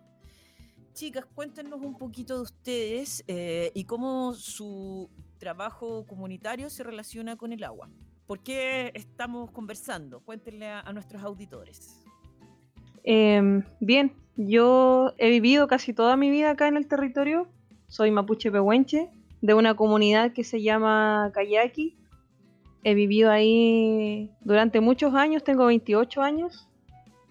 Chicas, 0.92 1.24
cuéntenos 1.32 1.80
un 1.80 1.96
poquito 1.96 2.34
de 2.34 2.42
ustedes 2.42 3.22
eh, 3.28 3.70
y 3.76 3.84
cómo 3.84 4.34
su 4.34 5.08
trabajo 5.38 6.04
comunitario 6.04 6.68
se 6.68 6.82
relaciona 6.82 7.36
con 7.36 7.52
el 7.52 7.62
agua. 7.62 7.88
¿Por 8.32 8.42
qué 8.42 8.92
estamos 8.94 9.50
conversando? 9.50 10.20
Cuéntenle 10.20 10.66
a, 10.66 10.90
nuestros 10.94 11.22
auditores. 11.22 12.02
Em, 13.04 13.62
bien, 13.78 14.14
yo 14.36 15.12
he 15.18 15.28
vivido 15.28 15.68
casi 15.68 15.92
toda 15.92 16.16
mi 16.16 16.30
vida 16.30 16.52
acá 16.52 16.66
en 16.66 16.78
el 16.78 16.88
territorio. 16.88 17.46
Soy 17.88 18.10
mapuche 18.10 18.50
pehuenche, 18.50 19.10
de 19.42 19.52
una 19.52 19.74
comunidad 19.74 20.32
que 20.32 20.44
se 20.44 20.62
llama 20.62 21.30
Kayaki. 21.34 21.98
He 22.84 22.94
vivido 22.94 23.30
ahí 23.30 24.30
durante 24.40 24.80
muchos 24.80 25.12
años, 25.12 25.44
tengo 25.44 25.66
28 25.66 26.22
años. 26.22 26.70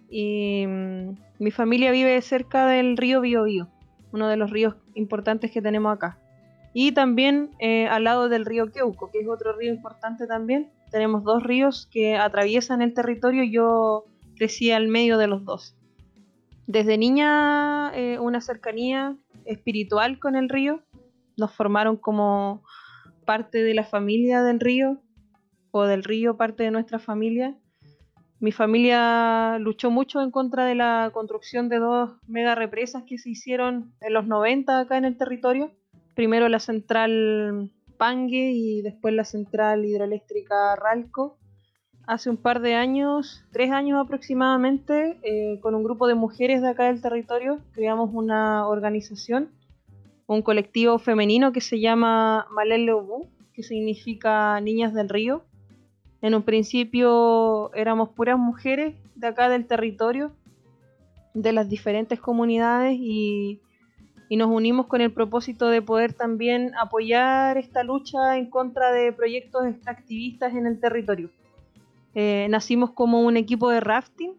Y 0.08 0.68
mm, 0.68 1.16
mi 1.40 1.50
familia 1.50 1.90
vive 1.90 2.22
cerca 2.22 2.68
del 2.68 2.96
río 2.96 3.22
Biobío, 3.22 3.70
uno 4.12 4.28
de 4.28 4.38
los 4.38 4.52
ríos 4.52 4.76
importantes 4.94 5.50
que 5.50 5.64
tenemos 5.64 5.96
acá. 5.96 6.20
Y 6.74 6.92
también 6.92 7.50
eh, 7.58 7.88
al 7.88 8.04
lado 8.04 8.30
del 8.30 8.46
río 8.46 8.72
Queuco, 8.72 9.10
que 9.10 9.22
es 9.22 9.28
otro 9.28 9.54
río 9.54 9.74
importante 9.74 10.28
también. 10.28 10.72
Tenemos 10.92 11.24
dos 11.24 11.42
ríos 11.42 11.88
que 11.92 12.18
atraviesan 12.18 12.82
el 12.82 12.94
territorio 12.94 13.44
yo 13.44 14.06
crecí 14.36 14.72
al 14.72 14.88
medio 14.88 15.18
de 15.18 15.28
los 15.28 15.46
dos. 15.46 15.76
Desde 16.68 16.98
niña 16.98 17.92
eh, 17.96 18.20
una 18.20 18.42
cercanía 18.42 19.16
espiritual 19.46 20.20
con 20.20 20.36
el 20.36 20.50
río. 20.50 20.82
Nos 21.38 21.54
formaron 21.54 21.98
como 21.98 22.64
parte 23.26 23.64
de 23.64 23.74
la 23.74 23.84
familia 23.84 24.44
del 24.44 24.60
río 24.60 25.02
o 25.72 25.84
del 25.84 26.04
río 26.04 26.38
parte 26.38 26.64
de 26.64 26.72
nuestra 26.72 27.00
familia. 27.00 27.56
Mi 28.40 28.52
familia 28.52 29.58
luchó 29.60 29.92
mucho 29.92 30.22
en 30.22 30.32
contra 30.32 30.66
de 30.66 30.76
la 30.76 31.12
construcción 31.14 31.70
de 31.70 31.78
dos 31.78 32.12
mega 32.28 32.56
represas 32.56 33.04
que 33.06 33.18
se 33.18 33.30
hicieron 33.30 33.94
en 34.02 34.14
los 34.14 34.26
90 34.28 34.80
acá 34.80 34.98
en 34.98 35.06
el 35.06 35.18
territorio. 35.18 35.72
Primero 36.16 36.50
la 36.50 36.60
central 36.60 37.72
Pangue 38.02 38.50
y 38.52 38.82
después 38.82 39.14
la 39.14 39.26
central 39.26 39.86
hidroeléctrica 39.86 40.76
Ralco 40.76 41.38
hace 42.08 42.32
un 42.32 42.38
par 42.38 42.60
de 42.60 42.74
años, 42.74 43.46
tres 43.52 43.70
años 43.70 44.04
aproximadamente, 44.04 45.20
eh, 45.22 45.60
con 45.62 45.76
un 45.76 45.84
grupo 45.84 46.08
de 46.08 46.16
mujeres 46.16 46.64
de 46.64 46.70
acá 46.70 46.86
del 46.86 47.00
territorio, 47.00 47.60
creamos 47.74 48.10
una 48.12 48.68
organización, 48.68 49.52
un 50.26 50.42
colectivo 50.42 50.98
femenino 50.98 51.52
que 51.52 51.62
se 51.62 51.80
llama 51.80 52.48
Malele 52.50 52.92
Obu, 52.92 53.28
que 53.54 53.62
significa 53.62 54.60
Niñas 54.62 54.96
del 54.96 55.08
Río. 55.08 55.44
En 56.24 56.34
un 56.34 56.42
principio 56.42 57.72
éramos 57.76 58.10
puras 58.10 58.40
mujeres 58.40 58.96
de 59.14 59.28
acá 59.28 59.48
del 59.48 59.68
territorio, 59.68 60.32
de 61.36 61.54
las 61.54 61.70
diferentes 61.70 62.20
comunidades 62.20 62.98
y, 63.00 63.62
y 64.32 64.38
nos 64.38 64.50
unimos 64.50 64.88
con 64.88 65.02
el 65.02 65.12
propósito 65.12 65.68
de 65.68 65.82
poder 65.82 66.14
también 66.14 66.72
apoyar 66.80 67.58
esta 67.58 67.84
lucha 67.84 68.38
en 68.38 68.50
contra 68.50 68.90
de 68.94 69.12
proyectos 69.12 69.68
extractivistas 69.68 70.54
en 70.54 70.66
el 70.68 70.80
territorio. 70.80 71.30
Eh, 72.16 72.48
nacimos 72.50 72.92
como 72.92 73.24
un 73.24 73.36
equipo 73.36 73.70
de 73.70 73.82
rafting, 73.82 74.32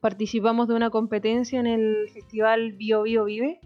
participamos 0.00 0.66
de 0.66 0.74
una 0.74 0.90
competencia 0.90 1.60
en 1.60 1.68
el 1.68 2.08
festival 2.12 2.72
Bio 2.72 3.02
Bio 3.04 3.26
Vive, 3.26 3.60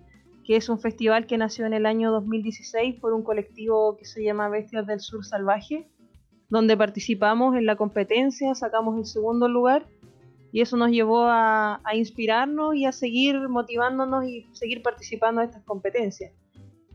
que 0.44 0.56
es 0.56 0.68
un 0.68 0.78
festival 0.78 1.26
que 1.26 1.38
nació 1.38 1.64
en 1.64 1.72
el 1.72 1.86
año 1.86 2.12
2016 2.12 2.96
por 3.00 3.14
un 3.14 3.22
colectivo 3.22 3.96
que 3.96 4.04
se 4.04 4.22
llama 4.22 4.50
Bestias 4.50 4.86
del 4.86 5.00
Sur 5.00 5.24
Salvaje, 5.24 5.88
donde 6.50 6.76
participamos 6.76 7.56
en 7.56 7.64
la 7.64 7.76
competencia, 7.76 8.54
sacamos 8.54 8.98
el 8.98 9.06
segundo 9.06 9.48
lugar 9.48 9.86
y 10.54 10.60
eso 10.60 10.76
nos 10.76 10.92
llevó 10.92 11.26
a, 11.26 11.80
inspirarnos 11.94 12.76
y 12.76 12.84
a 12.84 12.92
seguir 12.92 13.48
motivándonos 13.48 14.24
y 14.24 14.46
seguir 14.52 14.82
participando 14.82 15.40
en 15.40 15.48
estas 15.48 15.64
competencias. 15.64 16.32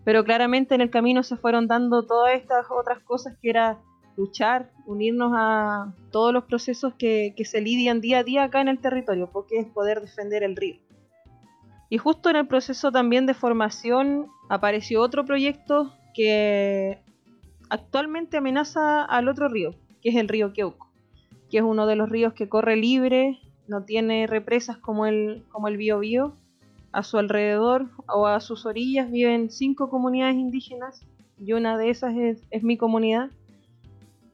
Pero 0.05 0.23
claramente 0.23 0.75
en 0.75 0.79
el 0.79 0.89
camino 0.89 1.23
se 1.23 1.35
fueron 1.35 1.67
dando 1.67 2.03
todas 2.03 2.35
estas 2.35 2.67
otras 2.71 3.03
cosas 3.03 3.35
que 3.41 3.49
era 3.49 3.81
luchar, 4.15 4.71
unirnos 4.85 5.33
a 5.35 5.93
todos 6.09 6.31
los 6.31 6.45
procesos 6.45 6.93
que, 6.97 7.33
que, 7.35 7.43
se 7.43 7.59
lidian 7.59 7.99
día 7.99 8.19
a 8.19 8.23
día 8.23 8.45
acá 8.45 8.61
en 8.61 8.69
el 8.69 8.79
territorio, 8.79 9.29
porque 9.29 9.59
es 9.59 9.67
poder 9.67 9.99
defender 9.99 10.41
el 10.41 10.55
río. 10.55 10.77
Y 11.89 11.97
justo 11.97 12.29
en 12.29 12.37
el 12.37 12.47
proceso 12.47 12.93
también 12.93 13.25
de 13.25 13.33
formación 13.33 14.27
apareció 14.47 15.01
otro 15.01 15.25
proyecto 15.25 15.91
que 16.13 16.97
actualmente 17.69 18.37
amenaza 18.37 19.03
al 19.03 19.27
otro 19.27 19.49
río, 19.49 19.75
que 20.01 20.11
es 20.11 20.15
el 20.15 20.29
río 20.29 20.53
Queuco, 20.53 20.89
que 21.51 21.57
es 21.57 21.63
uno 21.63 21.87
de 21.87 21.97
los 21.97 22.07
ríos 22.07 22.31
que 22.31 22.47
corre 22.47 22.77
libre, 22.77 23.37
no 23.69 23.83
tiene 23.83 24.27
represas 24.27 24.77
como 24.77 25.05
el, 25.05 25.43
como 25.49 25.67
el 25.67 25.77
Biobío. 25.77 26.33
A 26.91 27.03
su 27.03 27.19
alrededor 27.19 27.87
o 28.07 28.25
a 28.25 28.39
sus 28.39 28.65
orillas 28.65 29.11
viven 29.11 29.51
cinco 29.51 29.91
comunidades 29.91 30.35
indígenas 30.35 31.05
y 31.37 31.53
una 31.53 31.77
de 31.77 31.91
esas 31.91 32.15
es, 32.15 32.43
es 32.49 32.63
mi 32.63 32.77
comunidad 32.77 33.29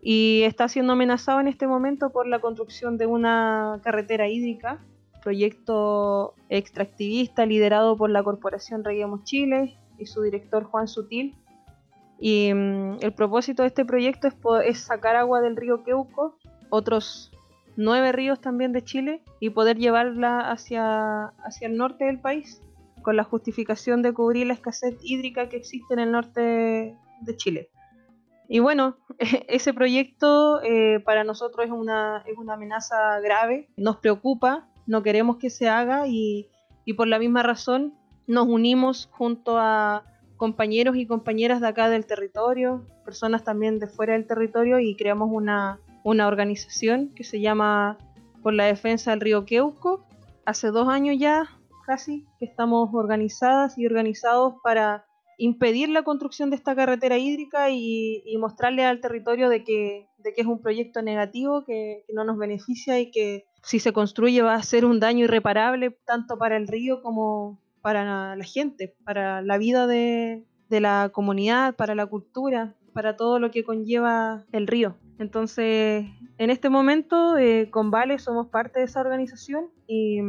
y 0.07 0.43
está 0.43 0.67
siendo 0.67 0.93
amenazado 0.93 1.39
en 1.39 1.47
este 1.47 1.65
momento 1.65 2.11
por 2.11 2.27
la 2.27 2.37
construcción 2.37 2.99
de 2.99 3.07
una 3.07 3.81
carretera 3.83 4.27
hídrica, 4.27 4.79
proyecto 5.23 6.35
extractivista 6.47 7.47
liderado 7.47 7.97
por 7.97 8.11
la 8.11 8.21
Corporación 8.21 8.83
Reguemos 8.83 9.23
Chile 9.23 9.75
y 9.97 10.05
su 10.05 10.21
director 10.21 10.63
Juan 10.65 10.87
Sutil. 10.87 11.35
Y 12.19 12.53
um, 12.53 12.99
el 13.01 13.13
propósito 13.15 13.63
de 13.63 13.69
este 13.69 13.83
proyecto 13.83 14.27
es, 14.27 14.35
es, 14.65 14.79
sacar 14.81 15.15
agua 15.15 15.41
del 15.41 15.55
río 15.55 15.83
Queuco, 15.83 16.37
otros 16.69 17.31
nueve 17.77 18.11
ríos 18.11 18.39
también 18.39 18.71
de 18.71 18.83
Chile, 18.83 19.23
y 19.39 19.49
poder 19.49 19.77
llevarla 19.77 20.51
hacia, 20.51 21.25
hacia 21.43 21.67
el 21.67 21.77
norte 21.77 22.05
del 22.05 22.19
país, 22.19 22.61
con 23.01 23.15
la 23.15 23.23
justificación 23.23 24.01
de 24.01 24.13
cubrir 24.13 24.47
la 24.47 24.53
escasez 24.53 24.97
hídrica 25.03 25.49
que 25.49 25.57
existe 25.57 25.93
en 25.93 25.99
el 25.99 26.11
norte 26.11 26.97
de 27.21 27.35
Chile. 27.37 27.69
Y 28.47 28.59
bueno, 28.59 28.97
ese 29.47 29.73
proyecto 29.73 30.61
eh, 30.63 30.99
para 30.99 31.23
nosotros 31.23 31.65
es 31.65 31.71
una, 31.71 32.23
es 32.25 32.37
una 32.37 32.53
amenaza 32.53 33.19
grave, 33.21 33.69
nos 33.77 33.97
preocupa, 33.97 34.67
no 34.87 35.03
queremos 35.03 35.37
que 35.37 35.49
se 35.49 35.67
haga 35.67 36.07
y, 36.07 36.49
y, 36.85 36.93
por 36.93 37.07
la 37.07 37.19
misma 37.19 37.43
razón 37.43 37.93
nos 38.27 38.47
unimos 38.47 39.09
junto 39.11 39.57
a 39.57 40.03
compañeros 40.37 40.95
y 40.97 41.07
compañeras 41.07 41.61
de 41.61 41.67
acá 41.67 41.89
del 41.89 42.05
territorio, 42.05 42.85
personas 43.03 43.43
también 43.43 43.79
de 43.79 43.87
fuera 43.87 44.13
del 44.13 44.27
territorio 44.27 44.79
y 44.79 44.95
creamos 44.95 45.29
una, 45.31 45.79
una 46.05 46.27
organización 46.27 47.09
que 47.15 47.23
se 47.23 47.41
llama 47.41 47.97
Por 48.43 48.53
la 48.53 48.65
Defensa 48.65 49.09
del 49.09 49.21
Río 49.21 49.43
Queuco. 49.43 50.05
Hace 50.45 50.67
dos 50.67 50.87
años 50.87 51.15
ya 51.17 51.49
casi 51.87 52.27
que 52.37 52.45
estamos 52.45 52.91
organizadas 52.93 53.75
y 53.79 53.87
organizados 53.87 54.53
para 54.63 55.03
impedir 55.39 55.89
la 55.89 56.03
construcción 56.03 56.51
de 56.51 56.57
esta 56.57 56.75
carretera 56.75 57.17
hídrica 57.17 57.71
y, 57.71 58.23
mostrarle 58.37 58.85
al 58.85 59.01
territorio 59.01 59.49
de 59.49 59.63
que, 59.63 60.07
de 60.19 60.33
que, 60.33 60.41
es 60.41 60.47
un 60.47 60.61
proyecto 60.61 61.01
negativo, 61.01 61.63
que, 61.65 62.03
que, 62.05 62.13
no 62.13 62.23
nos 62.23 62.37
beneficia 62.37 62.99
y 62.99 63.09
que 63.09 63.47
si 63.63 63.79
se 63.79 63.91
construye 63.91 64.43
va 64.43 64.53
a 64.53 64.61
ser 64.63 64.85
un 64.85 64.99
daño 64.99 65.25
irreparable 65.25 65.97
tanto 66.05 66.37
para 66.37 66.55
el 66.55 66.67
río 66.67 67.01
como 67.01 67.59
para 67.81 68.35
la 68.35 68.43
gente, 68.43 68.95
para 69.03 69.41
la 69.41 69.57
vida 69.57 69.87
de, 69.87 70.43
de 70.69 70.79
la 70.81 71.09
comunidad, 71.11 71.75
para 71.75 71.95
la 71.95 72.05
cultura, 72.05 72.75
para 72.93 73.17
todo 73.17 73.39
lo 73.39 73.49
que 73.49 73.63
conlleva 73.63 74.45
el 74.51 74.67
río. 74.67 74.95
Entonces, 75.17 76.05
en 76.37 76.49
este 76.49 76.69
momento, 76.69 77.37
eh, 77.37 77.69
con 77.71 77.91
Vale 77.91 78.19
somos 78.19 78.47
parte 78.47 78.79
de 78.79 78.85
esa 78.85 79.01
organización 79.01 79.67
y, 79.87 80.19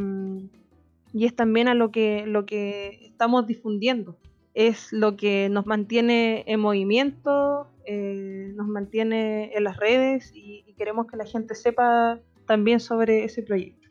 y 1.13 1.27
es 1.27 1.35
también 1.35 1.69
a 1.69 1.75
lo 1.75 1.91
que, 1.91 2.25
lo 2.27 2.47
que 2.47 3.07
estamos 3.07 3.47
difundiendo 3.47 4.17
es 4.55 4.91
lo 4.91 5.17
que 5.17 5.49
nos 5.51 5.67
mantiene 5.67 6.43
en 6.47 6.61
movimiento, 6.61 7.69
eh, 7.85 8.53
nos 8.57 8.67
mantiene 8.67 9.55
en 9.55 9.65
las 9.65 9.77
redes 9.77 10.33
y, 10.35 10.65
y, 10.67 10.73
queremos 10.73 11.07
que 11.07 11.19
la 11.19 11.27
gente 11.27 11.55
sepa 11.55 12.21
también 12.47 12.81
sobre 12.81 13.25
ese 13.25 13.43
proyecto. 13.43 13.89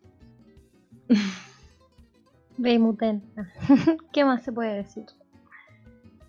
Beimuten. 2.57 3.21
¿Qué 4.11 4.25
más 4.25 4.43
se 4.43 4.51
puede 4.51 4.73
decir? 4.75 5.05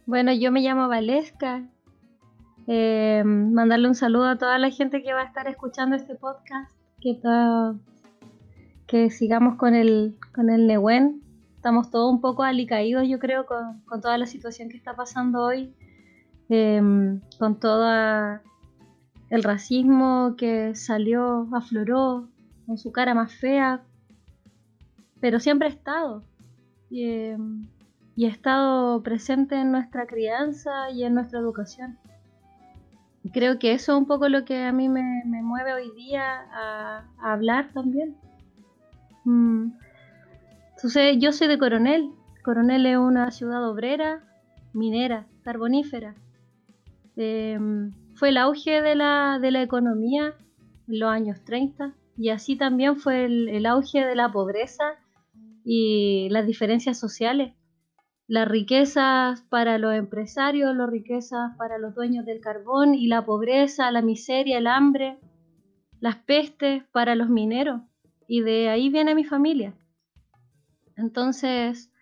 Bueno, 0.05 0.35
yo 0.35 0.52
me 0.52 0.61
llamo 0.61 0.87
Valesca. 0.87 1.66
Eh, 2.66 3.22
mandarle 3.24 3.88
un 3.88 3.94
saludo 3.94 4.24
a 4.24 4.38
toda 4.38 4.59
la 4.59 4.70
gente 4.70 5.02
que 5.02 5.12
va 5.12 5.22
a 5.22 5.26
estar 5.26 5.46
escuchando 5.48 5.96
este 5.96 6.14
podcast. 6.14 6.72
Que, 7.00 7.14
to 7.14 7.79
que 8.87 9.11
sigamos 9.11 9.57
con 9.57 9.74
el, 9.74 10.16
con 10.35 10.50
el 10.50 10.66
Nehuen 10.66 11.22
estamos 11.66 11.90
todos 11.90 12.12
un 12.12 12.20
poco 12.20 12.44
alicaídos, 12.44 13.09
yo 13.09 13.18
creo, 13.18 13.44
con, 13.44 13.81
con, 13.87 14.00
toda 14.00 14.16
la 14.18 14.26
situación 14.26 14.68
que 14.68 14.76
está 14.76 14.94
pasando 14.94 15.42
hoy, 15.42 15.74
eh, 16.48 16.81
con 17.40 17.59
todo 17.59 18.40
el 19.31 19.42
racismo 19.42 20.37
que 20.38 20.76
salió, 20.76 21.48
afloró, 21.52 22.29
con 22.66 22.79
su 22.79 22.92
cara 22.92 23.14
más 23.14 23.33
fea, 23.35 23.83
pero 25.18 25.40
siempre 25.40 25.66
ha 25.66 25.72
estado. 25.72 26.22
Y, 26.88 27.02
eh, 27.02 27.38
y 28.14 28.26
ha 28.26 28.29
estado 28.29 29.02
presente 29.02 29.57
en 29.57 29.72
nuestra 29.72 30.07
crianza 30.07 30.92
y 30.92 31.02
en 31.02 31.14
nuestra 31.14 31.40
educación. 31.40 31.98
Creo 33.33 33.59
que 33.59 33.73
eso 33.73 33.93
es 33.93 33.99
un 33.99 34.07
poco 34.07 34.29
lo 34.29 34.45
que 34.45 34.65
a 34.65 34.73
mí 34.73 34.89
me, 34.89 35.23
me 35.27 35.43
mueve 35.43 35.73
hoy 35.73 35.91
día 35.97 36.47
a, 36.53 37.05
hablar 37.21 37.73
también 37.73 38.17
Mm. 39.27 39.73
Entonces, 40.77 41.17
yo 41.19 41.33
soy 41.33 41.49
de 41.49 41.59
Coronel. 41.59 42.12
Coronel 42.45 42.87
es 42.87 42.97
una 42.97 43.31
ciudad 43.33 43.69
obrera, 43.69 44.23
minera, 44.73 45.27
carbonífera. 45.43 46.15
Em, 47.17 47.91
fue 48.15 48.29
el 48.29 48.37
auge 48.37 48.81
de 48.83 48.95
la, 48.95 49.39
de 49.41 49.51
la 49.51 49.62
economía 49.62 50.35
en 50.87 51.01
los 51.01 51.11
años 51.11 51.43
30 51.45 51.95
y 52.17 52.29
así 52.29 52.57
también 52.57 52.97
fue 52.97 53.25
el, 53.25 53.67
auge 53.67 54.05
de 54.07 54.15
la 54.15 54.31
pobreza 54.31 54.85
y 55.65 56.29
las 56.31 56.47
diferencias 56.47 56.99
sociales. 56.99 57.53
Las 58.29 58.49
riquezas 58.49 59.43
para 59.43 59.79
los 59.79 59.95
empresarios, 59.95 60.75
las 60.75 60.91
riquezas 60.91 61.57
para 61.57 61.79
los 61.79 61.95
dueños 61.95 62.27
del 62.27 62.41
carbón 62.41 62.95
y 62.95 63.07
la 63.07 63.25
pobreza, 63.25 63.91
la 63.93 64.03
miseria, 64.03 64.59
el 64.59 64.67
hambre, 64.67 65.19
las 66.01 66.17
pestes 66.17 66.83
para 66.91 67.15
los 67.15 67.29
mineros. 67.29 67.83
Y 68.27 68.41
de 68.41 68.69
ahí 68.69 68.89
viene 68.89 69.15
mi 69.15 69.23
familia. 69.23 69.75
Entonces, 70.97 71.93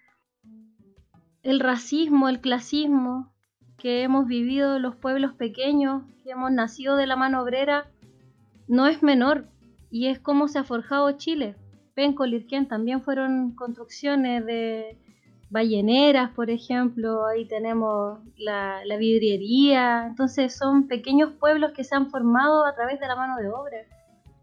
el 1.43 1.61
racismo, 1.61 2.31
el 2.31 2.41
clasismo 2.41 3.35
que 3.77 4.03
hemos 4.03 4.27
vivido 4.27 4.79
los 4.79 4.97
pueblos 4.97 5.35
pequeños, 5.35 6.05
que 6.23 6.31
hemos 6.31 6.51
nacido 6.51 6.97
de 6.97 7.07
la 7.07 7.17
mano 7.17 7.43
obrera, 7.43 7.91
no 8.67 8.87
es 8.87 9.03
menor 9.03 9.47
y 9.91 10.07
es 10.07 10.19
como 10.19 10.49
se 10.49 10.59
ha 10.59 10.65
forjado 10.65 11.13
Chile. 11.19 11.55
Penco, 11.95 12.25
Lirquén 12.25 12.67
también 12.67 13.03
fueron 13.03 13.55
construcciones 13.55 14.47
de 14.47 14.97
balleneras, 15.51 16.31
por 16.31 16.51
ejemplo, 16.51 17.27
ahí 17.27 17.47
tenemos 17.47 18.19
la, 18.37 18.83
vidriería, 18.99 20.07
entonces 20.07 20.57
son 20.57 20.89
pequeños 20.89 21.33
pueblos 21.33 21.73
que 21.73 21.85
se 21.85 21.95
han 21.95 22.11
formado 22.11 22.65
a 22.65 22.75
través 22.75 23.01
de 23.01 23.07
la 23.07 23.17
mano 23.17 23.37
de 23.37 23.49
obra. 23.49 23.79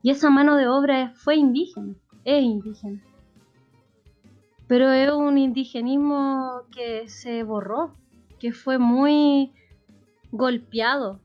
Y 0.04 0.12
esa 0.12 0.30
mano 0.30 0.56
de 0.56 0.68
obra 0.68 1.14
fue 1.16 1.36
indígena, 1.36 1.94
es 2.24 2.44
indígena. 2.44 3.02
Pero 4.68 4.92
es 4.92 5.12
un 5.12 5.38
indigenismo 5.38 6.64
que 6.72 7.08
se 7.10 7.44
borró, 7.44 7.94
que 8.40 8.54
fue 8.54 8.78
muy 8.78 9.52
golpeado, 10.32 11.20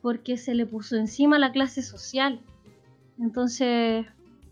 porque 0.00 0.36
se 0.36 0.54
le 0.54 0.66
puso 0.66 0.96
encima 0.96 1.38
la 1.38 1.52
clase 1.52 1.82
social. 1.82 2.40
Entonces, 3.20 4.06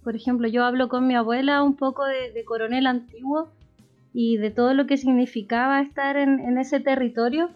por 0.05 0.17
ejemplo, 0.17 0.49
yo 0.49 0.65
hablo 0.65 0.89
con 0.89 1.07
mi 1.07 1.15
abuela 1.15 1.63
un 1.63 1.77
poco 1.77 2.05
de, 2.05 2.45
coronel 2.45 2.87
antiguo 2.87 3.51
y 4.12 4.37
de 4.38 4.51
todo 4.51 4.75
lo 4.75 4.87
que 4.87 4.96
significaba 4.96 5.81
estar 5.81 6.16
en, 6.16 6.59
ese 6.59 6.81
territorio. 6.81 7.51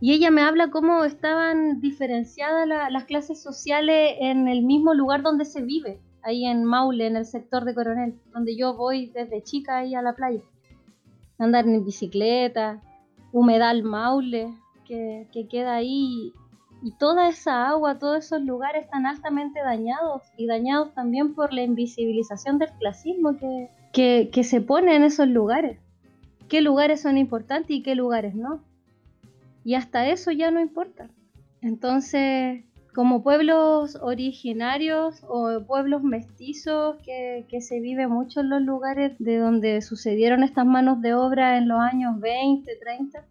Y 0.00 0.12
ella 0.12 0.30
me 0.30 0.42
habla 0.42 0.70
cómo 0.70 1.04
estaban 1.04 1.80
diferenciadas 1.80 2.68
las 2.68 3.04
clases 3.04 3.42
sociales 3.42 4.16
en 4.20 4.46
el 4.46 4.62
mismo 4.62 4.94
lugar 4.94 5.22
donde 5.22 5.44
se 5.44 5.62
vive, 5.62 6.00
ahí 6.22 6.44
en 6.44 6.64
Maule, 6.64 7.06
en 7.06 7.16
el 7.16 7.24
sector 7.24 7.64
de 7.64 7.74
Coronel, 7.74 8.14
donde 8.32 8.56
yo 8.56 8.76
voy 8.76 9.06
desde 9.06 9.42
chica 9.42 9.78
ahí 9.78 9.94
a 9.94 10.02
la 10.02 10.14
playa. 10.14 10.42
Andar 11.38 11.66
en 11.66 11.84
bicicleta, 11.84 12.82
humedal 13.32 13.82
Maule, 13.82 14.54
que, 14.86 15.28
que 15.32 15.48
queda 15.48 15.74
ahí 15.74 16.32
y 16.82 16.92
toda 16.92 17.28
esa 17.28 17.68
agua, 17.68 17.98
todos 17.98 18.26
esos 18.26 18.42
lugares 18.42 18.84
están 18.84 19.06
altamente 19.06 19.60
dañados 19.60 20.22
y 20.36 20.46
dañados 20.46 20.92
también 20.94 21.34
por 21.34 21.52
la 21.52 21.62
invisibilización 21.62 22.58
del 22.58 22.70
clasismo 22.78 23.36
que, 23.38 23.70
que, 23.96 24.44
se 24.44 24.60
pone 24.60 24.94
en 24.94 25.04
esos 25.04 25.26
lugares. 25.26 25.78
¿Qué 26.48 26.60
lugares 26.60 27.00
son 27.00 27.16
importantes 27.16 27.70
y 27.70 27.82
qué 27.82 27.94
lugares 27.94 28.34
no? 28.34 28.62
Y 29.64 29.74
hasta 29.74 30.06
eso 30.08 30.30
ya 30.32 30.50
no 30.50 30.60
importa. 30.60 31.08
Entonces, 31.62 32.62
como 32.94 33.22
pueblos 33.22 33.96
originarios 34.02 35.24
o 35.26 35.62
pueblos 35.66 36.02
mestizos 36.02 36.96
que, 37.06 37.46
que, 37.48 37.62
se 37.62 37.80
vive 37.80 38.06
mucho 38.06 38.40
en 38.40 38.50
los 38.50 38.60
lugares 38.60 39.14
de 39.18 39.38
donde 39.38 39.80
sucedieron 39.80 40.42
estas 40.42 40.66
manos 40.66 41.00
de 41.00 41.14
obra 41.14 41.56
en 41.56 41.66
los 41.66 41.80
años 41.80 42.20
20, 42.20 42.70
30, 42.76 43.24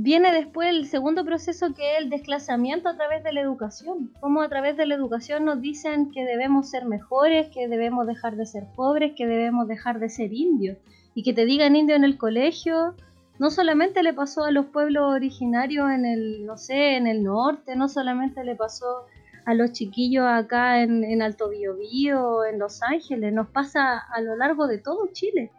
viene 0.00 0.30
después 0.30 0.68
el 0.68 0.86
segundo 0.86 1.24
proceso 1.24 1.74
que 1.74 1.94
es 1.94 1.98
el 1.98 2.08
desclasamiento 2.08 2.88
a 2.88 2.96
través 2.96 3.24
de 3.24 3.32
la 3.32 3.40
educación. 3.40 4.12
Como 4.20 4.42
a 4.42 4.48
través 4.48 4.76
de 4.76 4.86
la 4.86 4.94
educación 4.94 5.44
nos 5.44 5.60
dicen 5.60 6.12
que 6.12 6.24
debemos 6.24 6.70
ser 6.70 6.84
mejores, 6.84 7.48
que 7.48 7.66
debemos 7.66 8.06
dejar 8.06 8.36
de 8.36 8.46
ser 8.46 8.62
pobres, 8.76 9.14
que 9.16 9.26
debemos 9.26 9.66
dejar 9.66 9.98
de 9.98 10.08
ser 10.08 10.32
indios. 10.32 10.78
Y 11.14 11.24
que 11.24 11.32
te 11.32 11.44
digan 11.46 11.74
indio 11.74 11.96
en 11.96 12.04
el 12.04 12.16
colegio, 12.16 12.94
no 13.40 13.50
solamente 13.50 14.04
le 14.04 14.14
pasó 14.14 14.44
a 14.44 14.52
los 14.52 14.66
pueblos 14.66 15.12
originarios 15.12 15.90
en 15.90 16.06
el, 16.06 16.46
no 16.46 16.56
sé, 16.56 16.96
en 16.96 17.08
el 17.08 17.24
norte, 17.24 17.74
no 17.74 17.88
solamente 17.88 18.44
le 18.44 18.54
pasó 18.54 18.86
a 19.46 19.54
los 19.54 19.72
chiquillos 19.72 20.26
acá 20.28 20.80
en, 20.80 21.02
en 21.02 21.22
Alto 21.22 21.48
Biobío, 21.48 22.44
en 22.44 22.60
Los 22.60 22.84
Ángeles, 22.84 23.32
nos 23.32 23.48
pasa 23.48 23.98
a 23.98 24.20
lo 24.20 24.36
largo 24.36 24.68
de 24.68 24.78
todo 24.78 25.08
Chile 25.12 25.50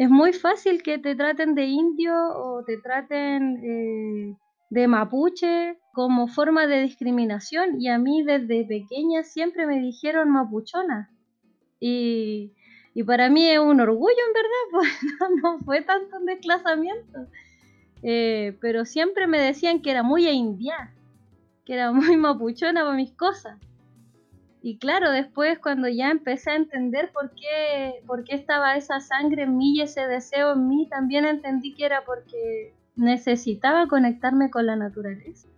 es 0.00 0.08
muy 0.08 0.32
fácil 0.32 0.82
que 0.82 0.96
te 0.96 1.14
traten 1.14 1.54
de 1.54 1.66
indio 1.66 2.14
o 2.14 2.64
te 2.64 2.78
traten 2.78 3.60
eh, 3.62 4.34
de 4.70 4.88
mapuche 4.88 5.76
como 5.92 6.26
forma 6.26 6.66
de 6.66 6.80
discriminación 6.80 7.78
y 7.78 7.88
a 7.88 7.98
mí 7.98 8.22
desde 8.22 8.64
pequeña 8.64 9.24
siempre 9.24 9.66
me 9.66 9.78
dijeron 9.78 10.30
mapuchona 10.30 11.10
y, 11.78 12.54
para 13.06 13.28
mí 13.28 13.46
es 13.46 13.58
un 13.58 13.78
orgullo 13.78 14.22
en 14.26 14.32
verdad, 14.32 14.64
pues 14.72 15.42
no, 15.42 15.58
fue 15.66 15.82
tanto 15.82 16.16
un 16.16 16.24
desclasamiento, 16.24 17.26
eh, 18.02 18.56
pero 18.58 18.86
siempre 18.86 19.26
me 19.26 19.38
decían 19.38 19.82
que 19.82 19.90
era 19.90 20.02
muy 20.02 20.26
india, 20.26 20.94
que 21.66 21.74
era 21.74 21.92
muy 21.92 22.16
mapuchona 22.16 22.84
para 22.84 22.96
mis 22.96 23.12
cosas. 23.12 23.58
Y 24.62 24.78
claro, 24.78 25.10
después 25.10 25.58
cuando 25.58 25.88
ya 25.88 26.10
empecé 26.10 26.50
a 26.50 26.56
entender 26.56 27.10
por 27.12 27.30
qué, 27.30 28.02
por 28.06 28.24
qué 28.24 28.34
estaba 28.34 28.76
esa 28.76 29.00
sangre 29.00 29.44
en 29.44 29.56
mí 29.56 29.76
y 29.76 29.80
ese 29.80 30.06
deseo 30.06 30.52
en 30.52 30.68
mí, 30.68 30.86
también 30.88 31.24
entendí 31.24 31.74
que 31.74 31.86
era 31.86 32.04
porque 32.04 32.74
necesitaba 32.94 33.86
conectarme 33.86 34.50
con 34.50 34.66
la 34.66 34.76
naturaleza. 34.76 35.48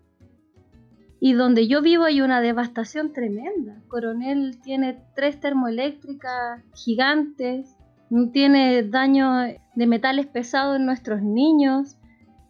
Y 1.19 1.35
donde 1.35 1.69
yo 1.69 1.83
vivo 1.83 2.05
hay 2.05 2.21
una 2.21 2.41
devastación 2.41 3.13
tremenda. 3.13 3.81
Coronel 3.89 4.61
tiene 4.63 4.99
tres 5.15 5.39
termoeléctricas 5.41 6.63
gigantes, 6.75 7.77
tiene 8.33 8.83
daño 8.83 9.33
de 9.75 9.87
metales 9.87 10.27
pesados 10.27 10.77
en 10.77 10.87
nuestros 10.87 11.23
niños, 11.23 11.97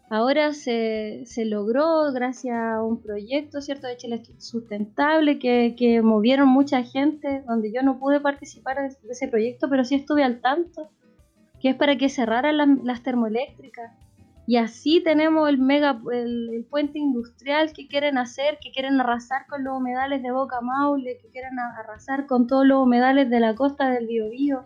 Ahora 0.09 0.53
se, 0.53 1.25
logró 1.45 2.11
gracias 2.11 2.55
a 2.55 2.83
un 2.83 3.01
proyecto, 3.01 3.61
¿cierto?, 3.61 3.87
de 3.87 3.97
Chile 3.97 4.21
Sustentable 4.37 5.39
que, 5.39 6.01
movieron 6.03 6.49
mucha 6.49 6.83
gente, 6.83 7.43
donde 7.47 7.71
yo 7.73 7.81
no 7.81 7.99
pude 7.99 8.19
participar 8.19 8.77
de, 8.77 8.95
ese 9.09 9.27
proyecto, 9.27 9.69
pero 9.69 9.83
sí 9.83 9.95
estuve 9.95 10.23
al 10.23 10.41
tanto, 10.41 10.89
que 11.59 11.69
es 11.69 11.75
para 11.75 11.97
que 11.97 12.09
cerraran 12.09 12.81
las 12.83 13.01
termoeléctricas. 13.01 13.91
Y 14.45 14.57
así 14.57 15.01
tenemos 15.01 15.47
el 15.47 15.57
mega 15.57 16.01
el, 16.11 16.67
puente 16.69 16.99
industrial 16.99 17.71
que 17.71 17.87
quieren 17.87 18.17
hacer, 18.17 18.57
que 18.61 18.71
quieren 18.71 18.99
arrasar 18.99 19.47
con 19.47 19.63
los 19.63 19.77
humedales 19.77 20.21
de 20.21 20.31
Boca 20.31 20.59
Maule, 20.59 21.17
que 21.21 21.29
quieren 21.29 21.57
arrasar 21.59 22.25
con 22.25 22.45
todos 22.45 22.65
los 22.65 22.83
humedales 22.83 23.29
de 23.29 23.39
la 23.39 23.55
costa 23.55 23.89
del 23.89 24.07
Biobío. 24.07 24.65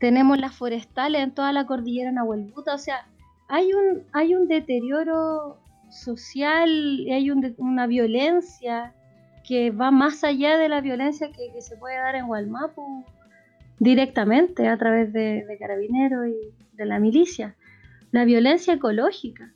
Tenemos 0.00 0.38
las 0.38 0.54
forestales 0.56 1.22
en 1.22 1.32
toda 1.32 1.52
la 1.52 1.64
cordillera 1.64 2.10
Nahuelbuta, 2.10 2.74
o 2.74 2.78
sea, 2.78 3.06
hay 3.54 3.72
un, 3.72 4.02
hay 4.10 4.34
un 4.34 4.48
deterioro 4.48 5.60
social 5.88 6.68
y 6.68 7.12
hay 7.12 7.30
una 7.30 7.86
violencia 7.86 8.92
que 9.46 9.70
va 9.70 9.92
más 9.92 10.24
allá 10.24 10.58
de 10.58 10.68
la 10.68 10.80
violencia 10.80 11.30
que, 11.30 11.60
se 11.60 11.76
puede 11.76 11.96
dar 11.98 12.16
en 12.16 12.26
Gualmapu 12.26 13.04
directamente 13.78 14.66
a 14.66 14.76
través 14.76 15.12
de, 15.12 15.44
de 15.44 15.56
carabineros 15.56 16.26
y 16.26 16.76
de 16.76 16.84
la 16.84 16.98
milicia. 16.98 17.54
La 18.10 18.24
violencia 18.24 18.74
ecológica. 18.74 19.52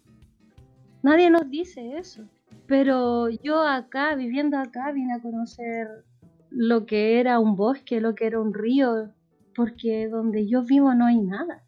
Nadie 1.03 1.29
nos 1.31 1.51
dice 1.51 1.99
eso. 1.99 2.23
Pero 2.69 3.29
yo 3.31 3.67
acá, 3.67 4.15
viviendo 4.15 4.59
acá, 4.59 4.93
vine 4.93 5.15
a 5.15 5.21
conocer 5.21 5.89
lo 6.51 6.87
que 6.87 7.19
era 7.19 7.41
un 7.41 7.57
bosque, 7.57 8.01
lo 8.01 8.15
que 8.15 8.27
era 8.27 8.39
un 8.39 8.55
río, 8.55 9.11
porque 9.57 10.07
donde 10.07 10.47
yo 10.47 10.63
vivo 10.63 10.95
no 10.95 11.07
hay 11.07 11.19
nada. 11.19 11.65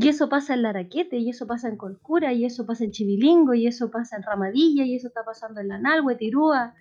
Y 0.00 0.08
eso 0.08 0.28
pasa 0.28 0.54
en 0.54 0.62
Laraquete, 0.62 1.16
y 1.16 1.28
eso 1.28 1.48
pasa 1.48 1.68
en 1.68 1.76
Colcura, 1.76 2.32
y 2.32 2.44
eso 2.44 2.64
pasa 2.64 2.84
en 2.84 2.92
Chivilingo, 2.92 3.54
y 3.54 3.66
eso 3.66 3.90
pasa 3.90 4.16
en 4.16 4.22
Ramadilla, 4.22 4.84
y 4.84 4.94
eso 4.94 5.08
está 5.08 5.24
pasando 5.24 5.60
en 5.60 5.66
Lanalhue, 5.66 6.14
Tirúa. 6.14 6.74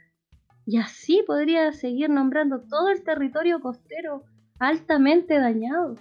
Y 0.67 0.77
así 0.77 1.23
podría 1.25 1.71
seguir 1.73 2.11
nombrando 2.11 2.59
todo 2.59 2.89
el 2.89 3.03
territorio 3.03 3.59
costero 3.59 4.23
altamente 4.59 5.39
dañado. 5.39 5.95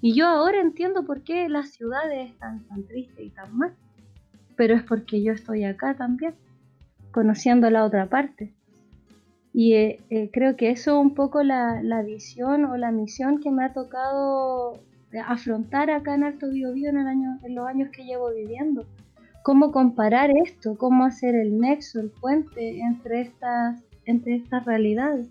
Y 0.00 0.14
yo 0.14 0.26
ahora 0.26 0.60
entiendo 0.60 1.06
por 1.06 1.22
qué 1.22 1.48
las 1.48 1.70
ciudades 1.70 2.30
están 2.30 2.66
tan 2.66 2.88
tristes 2.88 3.24
y 3.24 3.30
tan 3.30 3.56
mal. 3.56 3.76
Pero 4.56 4.74
es 4.74 4.82
porque 4.82 5.22
yo 5.22 5.32
estoy 5.32 5.62
acá 5.62 5.94
también, 5.94 6.34
conociendo 7.12 7.70
la 7.70 7.84
otra 7.84 8.08
parte. 8.08 8.52
Y 9.52 9.74
eh, 9.74 10.00
eh, 10.10 10.28
creo 10.32 10.56
que 10.56 10.70
eso 10.70 10.98
es 10.98 11.06
un 11.06 11.14
poco 11.14 11.44
la, 11.44 11.80
la 11.84 12.02
visión 12.02 12.64
o 12.64 12.76
la 12.76 12.90
misión 12.90 13.38
que 13.38 13.52
me 13.52 13.64
ha 13.64 13.72
tocado 13.72 14.80
afrontar 15.20 15.90
acá 15.90 16.14
en 16.14 16.24
Alto 16.24 16.48
Biobío 16.50 16.90
en, 16.90 16.98
el 16.98 17.06
año, 17.06 17.38
en 17.42 17.54
los 17.54 17.66
años 17.66 17.90
que 17.92 18.04
llevo 18.04 18.30
viviendo. 18.30 18.86
Cómo 19.42 19.72
comparar 19.72 20.30
esto, 20.30 20.76
cómo 20.76 21.04
hacer 21.04 21.34
el 21.34 21.58
nexo, 21.58 22.00
el 22.00 22.10
puente 22.10 22.80
entre 22.80 23.22
estas, 23.22 23.82
entre 24.04 24.36
estas 24.36 24.64
realidades. 24.64 25.28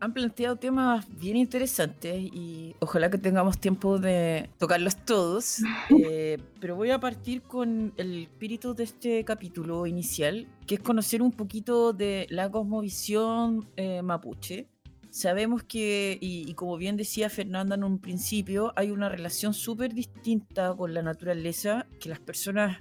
Han 0.00 0.14
planteado 0.14 0.54
temas 0.56 1.06
bien 1.18 1.36
interesantes 1.36 2.14
y 2.16 2.76
ojalá 2.78 3.10
que 3.10 3.18
tengamos 3.18 3.58
tiempo 3.58 3.98
de 3.98 4.48
tocarlos 4.58 4.96
todos. 4.96 5.58
Eh, 6.10 6.38
pero 6.60 6.76
voy 6.76 6.90
a 6.90 7.00
partir 7.00 7.42
con 7.42 7.92
el 7.96 8.22
espíritu 8.22 8.74
de 8.74 8.84
este 8.84 9.24
capítulo 9.24 9.86
inicial, 9.86 10.46
que 10.66 10.76
es 10.76 10.80
conocer 10.80 11.22
un 11.22 11.32
poquito 11.32 11.92
de 11.92 12.26
la 12.30 12.50
cosmovisión 12.50 13.66
eh, 13.76 14.02
mapuche. 14.02 14.68
Sabemos 15.18 15.64
que, 15.64 16.16
y, 16.20 16.48
y 16.48 16.54
como 16.54 16.76
bien 16.76 16.96
decía 16.96 17.28
Fernanda 17.28 17.74
en 17.74 17.82
un 17.82 17.98
principio, 17.98 18.72
hay 18.76 18.92
una 18.92 19.08
relación 19.08 19.52
súper 19.52 19.92
distinta 19.92 20.72
con 20.76 20.94
la 20.94 21.02
naturaleza, 21.02 21.86
que 21.98 22.08
las 22.08 22.20
personas 22.20 22.78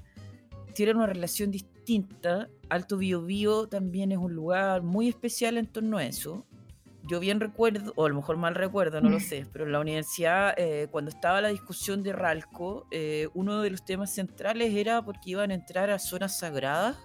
tienen 0.76 0.98
una 0.98 1.08
relación 1.08 1.50
distinta. 1.50 2.48
Alto 2.70 2.98
Biobío 2.98 3.66
también 3.68 4.12
es 4.12 4.20
un 4.20 4.36
lugar 4.36 4.84
muy 4.84 5.10
especial 5.10 5.58
en 5.58 5.66
torno 5.66 5.98
a 5.98 6.06
eso. 6.06 6.46
Yo 7.10 7.20
bien 7.20 7.40
recuerdo, 7.40 7.92
o 7.96 8.06
a 8.06 8.10
lo 8.10 8.14
mejor 8.14 8.38
mal 8.38 8.54
recuerdo, 8.54 9.02
no 9.02 9.10
lo 9.10 9.20
sé, 9.20 9.48
pero 9.52 9.66
en 9.66 9.72
la 9.72 9.80
universidad, 9.80 10.54
eh, 10.58 10.90
cuando 10.92 11.10
estaba 11.10 11.42
la 11.42 11.48
discusión 11.48 12.04
de 12.04 12.14
Ralco, 12.14 12.86
eh, 12.92 13.30
uno 13.34 13.64
de 13.64 13.72
los 13.72 13.84
temas 13.84 14.14
centrales 14.14 14.76
era 14.76 15.02
porque 15.02 15.32
iban 15.32 15.50
a 15.50 15.56
entrar 15.56 15.90
a 15.90 15.98
zonas 15.98 16.38
sagradas, 16.38 16.98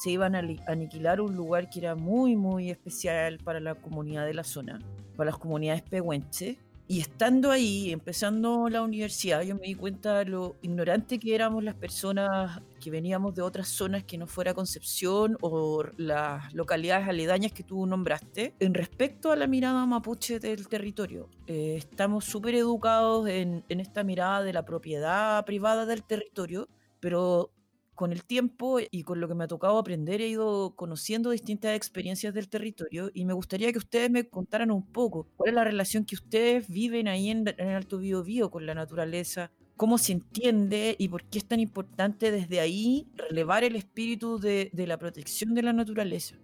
se 0.00 0.10
iban 0.10 0.34
a 0.34 0.42
aniquilar 0.66 1.20
un 1.20 1.36
lugar 1.36 1.68
que 1.68 1.78
era 1.78 1.94
muy, 1.94 2.34
muy 2.34 2.70
especial 2.70 3.36
para 3.36 3.60
la 3.60 3.74
comunidad 3.74 4.24
de 4.24 4.32
la 4.32 4.44
zona, 4.44 4.78
para 5.14 5.30
las 5.30 5.38
comunidades 5.38 5.82
pehuenches. 5.82 6.56
Y 6.88 7.00
estando 7.00 7.50
ahí, 7.50 7.92
empezando 7.92 8.70
la 8.70 8.80
universidad, 8.80 9.42
yo 9.42 9.56
me 9.56 9.66
di 9.66 9.74
cuenta 9.74 10.20
de 10.20 10.24
lo 10.24 10.56
ignorante 10.62 11.18
que 11.18 11.34
éramos 11.34 11.62
las 11.62 11.74
personas 11.74 12.62
que 12.80 12.90
veníamos 12.90 13.34
de 13.34 13.42
otras 13.42 13.68
zonas 13.68 14.02
que 14.04 14.16
no 14.16 14.26
fuera 14.26 14.54
Concepción 14.54 15.36
o 15.42 15.84
las 15.98 16.50
localidades 16.54 17.06
aledañas 17.06 17.52
que 17.52 17.62
tú 17.62 17.84
nombraste, 17.84 18.54
en 18.58 18.72
respecto 18.72 19.30
a 19.30 19.36
la 19.36 19.46
mirada 19.46 19.84
mapuche 19.84 20.40
del 20.40 20.66
territorio. 20.66 21.28
Eh, 21.46 21.74
estamos 21.76 22.24
súper 22.24 22.54
educados 22.54 23.28
en, 23.28 23.64
en 23.68 23.80
esta 23.80 24.02
mirada 24.02 24.42
de 24.42 24.54
la 24.54 24.64
propiedad 24.64 25.44
privada 25.44 25.84
del 25.84 26.04
territorio, 26.04 26.68
pero 27.00 27.52
con 28.00 28.12
el 28.12 28.24
tiempo 28.24 28.78
y 28.90 29.02
con 29.02 29.20
lo 29.20 29.28
que 29.28 29.34
me 29.34 29.44
ha 29.44 29.46
tocado 29.46 29.76
aprender, 29.76 30.22
he 30.22 30.28
ido 30.28 30.74
conociendo 30.74 31.32
distintas 31.32 31.76
experiencias 31.76 32.32
del 32.32 32.48
territorio 32.48 33.10
y 33.12 33.26
me 33.26 33.34
gustaría 33.34 33.70
que 33.72 33.76
ustedes 33.76 34.10
me 34.10 34.26
contaran 34.26 34.70
un 34.70 34.86
poco 34.86 35.26
cuál 35.36 35.50
es 35.50 35.54
la 35.54 35.64
relación 35.64 36.06
que 36.06 36.14
ustedes 36.14 36.66
viven 36.66 37.08
ahí 37.08 37.28
en, 37.28 37.44
en 37.58 37.68
Alto 37.68 37.98
Biobío 37.98 38.50
con 38.50 38.64
la 38.64 38.74
naturaleza, 38.74 39.50
cómo 39.76 39.98
se 39.98 40.12
entiende 40.12 40.96
y 40.98 41.08
por 41.10 41.24
qué 41.24 41.40
es 41.40 41.44
tan 41.44 41.60
importante 41.60 42.30
desde 42.30 42.60
ahí 42.60 43.06
relevar 43.16 43.64
el 43.64 43.76
espíritu 43.76 44.38
de, 44.38 44.70
la 44.72 44.96
protección 44.96 45.52
de 45.52 45.62
la 45.62 45.74
naturaleza. 45.74 46.36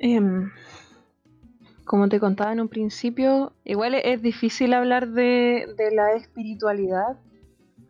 Em, 0.00 0.50
como 1.84 2.08
te 2.08 2.18
contaba 2.18 2.52
en 2.54 2.60
un 2.60 2.68
principio, 2.68 3.52
igual 3.64 3.94
es, 3.94 4.20
difícil 4.20 4.74
hablar 4.74 5.12
de 5.12 5.64
la 5.92 6.14
espiritualidad, 6.14 7.20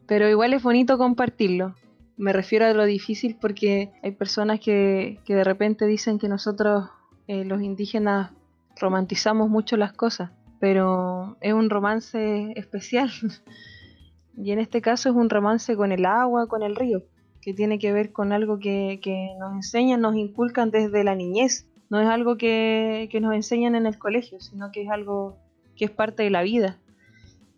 pero 0.07 0.29
igual 0.29 0.53
es 0.53 0.63
bonito 0.63 0.99
compartirlo. 0.99 1.75
Me 2.17 2.33
refiero 2.33 2.67
a 2.67 2.73
lo 2.73 2.85
difícil 2.85 3.37
porque 3.41 3.93
hay 4.03 4.13
personas 4.13 4.61
que, 4.61 5.21
que 5.25 5.35
de 5.35 5.45
repente 5.45 5.87
dicen 5.87 6.19
que 6.19 6.29
nosotros, 6.29 6.89
eh, 7.27 7.45
los 7.45 7.63
indígenas, 7.63 8.33
romantizamos 8.81 9.51
mucho 9.51 9.77
las 9.77 9.93
cosas, 9.93 10.31
pero 10.59 11.37
es 11.41 11.53
un 11.53 11.71
romance 11.71 12.53
especial. 12.57 13.11
y 14.37 14.53
en 14.53 14.59
este 14.59 14.81
caso 14.81 15.11
es 15.11 15.15
un 15.15 15.31
romance 15.31 15.77
con 15.77 15.93
el 15.93 16.07
agua, 16.07 16.47
con 16.47 16.63
el 16.63 16.77
río, 16.77 17.03
que 17.41 17.55
tiene 17.55 17.79
que 17.79 17.93
ver 17.93 18.13
con 18.13 18.33
algo 18.33 18.59
que, 18.59 19.01
que 19.03 19.29
nos 19.39 19.53
enseñan, 19.55 20.01
nos 20.01 20.17
inculcan 20.17 20.71
desde 20.71 21.05
la 21.05 21.15
niñez 21.15 21.67
no 21.93 22.01
es 22.01 22.09
algo 22.09 22.39
que, 22.39 23.11
que, 23.13 23.21
nos 23.21 23.35
enseñan 23.35 23.75
en 23.75 23.85
el 23.85 23.99
colegio, 23.99 24.41
sino 24.41 24.73
que 24.73 24.83
es 24.83 24.89
algo 24.89 25.37
que 25.77 25.85
es 25.85 25.91
parte 25.91 26.23
de 26.23 26.31
la 26.31 26.41
vida. 26.41 26.79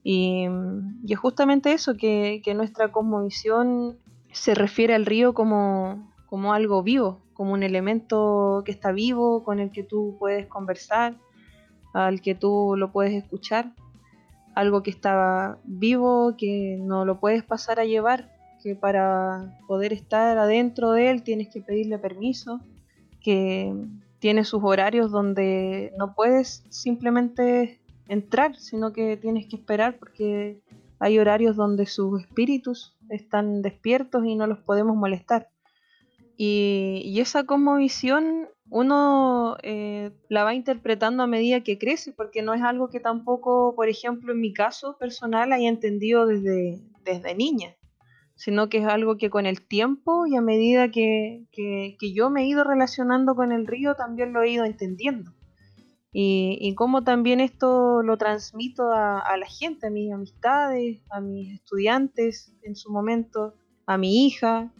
Y, 0.02 0.48
y 1.06 1.12
es 1.12 1.18
justamente 1.20 1.72
eso, 1.72 1.96
que, 1.96 2.42
que, 2.44 2.52
nuestra 2.52 2.90
cosmovisión 2.90 3.96
se 4.34 4.54
refiere 4.54 4.94
al 4.94 5.06
río 5.06 5.32
como, 5.32 6.12
como 6.26 6.52
algo 6.52 6.82
vivo, 6.82 7.22
como 7.34 7.52
un 7.52 7.62
elemento 7.62 8.62
que 8.64 8.72
está 8.72 8.92
vivo, 8.92 9.44
con 9.44 9.60
el 9.60 9.70
que 9.70 9.84
tú 9.84 10.16
puedes 10.18 10.46
conversar, 10.48 11.16
al 11.94 12.20
que 12.20 12.34
tú 12.34 12.74
lo 12.76 12.90
puedes 12.90 13.14
escuchar, 13.14 13.72
algo 14.54 14.82
que 14.82 14.90
está 14.90 15.58
vivo, 15.64 16.34
que 16.36 16.76
no 16.80 17.04
lo 17.04 17.20
puedes 17.20 17.44
pasar 17.44 17.78
a 17.78 17.84
llevar, 17.84 18.32
que 18.62 18.74
para 18.74 19.56
poder 19.68 19.92
estar 19.92 20.36
adentro 20.36 20.92
de 20.92 21.10
él 21.10 21.22
tienes 21.22 21.48
que 21.48 21.60
pedirle 21.60 21.98
permiso, 21.98 22.60
que 23.20 23.72
tiene 24.18 24.44
sus 24.44 24.62
horarios 24.64 25.12
donde 25.12 25.92
no 25.96 26.14
puedes 26.14 26.64
simplemente 26.70 27.80
entrar, 28.08 28.56
sino 28.56 28.92
que 28.92 29.16
tienes 29.16 29.46
que 29.46 29.56
esperar 29.56 29.96
porque 29.98 30.60
hay 30.98 31.18
horarios 31.18 31.54
donde 31.54 31.86
sus 31.86 32.22
espíritus 32.22 32.93
están 33.10 33.62
despiertos 33.62 34.24
y 34.24 34.34
no 34.34 34.46
los 34.46 34.58
podemos 34.58 34.96
molestar. 34.96 35.48
Y, 36.36 37.02
y 37.04 37.20
esa 37.20 37.44
cosmovisión 37.44 38.48
uno 38.70 39.56
eh, 39.62 40.10
la 40.28 40.42
va 40.44 40.54
interpretando 40.54 41.22
a 41.22 41.26
medida 41.26 41.60
que 41.60 41.78
crece, 41.78 42.12
porque 42.12 42.42
no 42.42 42.54
es 42.54 42.62
algo 42.62 42.88
que 42.88 42.98
tampoco, 42.98 43.74
por 43.76 43.88
ejemplo, 43.88 44.32
en 44.32 44.40
mi 44.40 44.52
caso 44.52 44.96
personal 44.98 45.52
haya 45.52 45.68
entendido 45.68 46.26
desde, 46.26 46.80
desde 47.04 47.34
niña 47.34 47.76
sino 48.36 48.68
que 48.68 48.78
es 48.78 48.86
algo 48.86 49.16
que 49.16 49.30
con 49.30 49.46
el 49.46 49.62
tiempo 49.62 50.26
y 50.26 50.36
a 50.36 50.40
medida 50.40 50.90
que, 50.90 51.44
que, 51.52 51.96
que, 51.98 52.12
yo 52.12 52.30
me 52.30 52.42
he 52.42 52.46
ido 52.46 52.64
relacionando 52.64 53.34
con 53.34 53.52
el 53.52 53.66
río, 53.66 53.94
también 53.94 54.32
lo 54.32 54.42
he 54.42 54.50
ido 54.50 54.64
entendiendo. 54.64 55.32
Y, 56.16 56.58
y 56.60 56.76
cómo 56.76 57.02
también 57.02 57.40
esto 57.40 58.02
lo 58.02 58.16
transmito 58.16 58.92
a, 58.92 59.18
a, 59.18 59.36
la 59.36 59.46
gente, 59.46 59.88
a 59.88 59.90
mis 59.90 60.12
amistades, 60.12 61.02
a 61.10 61.20
mis 61.20 61.52
estudiantes 61.52 62.54
en 62.62 62.76
su 62.76 62.92
momento, 62.92 63.54
a 63.84 63.98
mi 63.98 64.24
hija, 64.24 64.72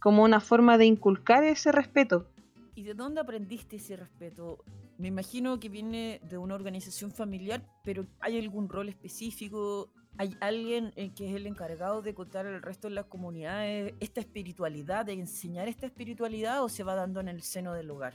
como 0.00 0.22
una 0.22 0.40
forma 0.40 0.76
de 0.76 0.84
inculcar 0.84 1.44
ese 1.44 1.72
respeto. 1.72 2.26
¿Y 2.74 2.82
de 2.82 2.92
dónde 2.92 3.22
aprendiste 3.22 3.76
ese 3.76 3.96
respeto? 3.96 4.58
Me 4.98 5.08
imagino 5.08 5.58
que 5.58 5.68
viene 5.68 6.20
de 6.28 6.36
una 6.38 6.54
organización 6.54 7.10
familiar, 7.10 7.62
pero 7.82 8.06
¿hay 8.20 8.38
algún 8.38 8.68
rol 8.68 8.88
específico? 8.88 9.90
¿Hay 10.18 10.36
alguien 10.40 10.92
que 11.16 11.30
es 11.30 11.34
el 11.34 11.46
encargado 11.46 12.02
de 12.02 12.14
contar 12.14 12.46
al 12.46 12.60
resto 12.60 12.88
de 12.88 12.94
las 12.94 13.06
comunidades 13.06 13.94
esta 14.00 14.20
espiritualidad, 14.20 15.06
de 15.06 15.14
enseñar 15.14 15.68
esta 15.68 15.86
espiritualidad 15.86 16.62
o 16.62 16.68
se 16.68 16.84
va 16.84 16.94
dando 16.94 17.20
en 17.20 17.28
el 17.28 17.42
seno 17.42 17.72
del 17.72 17.90
hogar? 17.90 18.14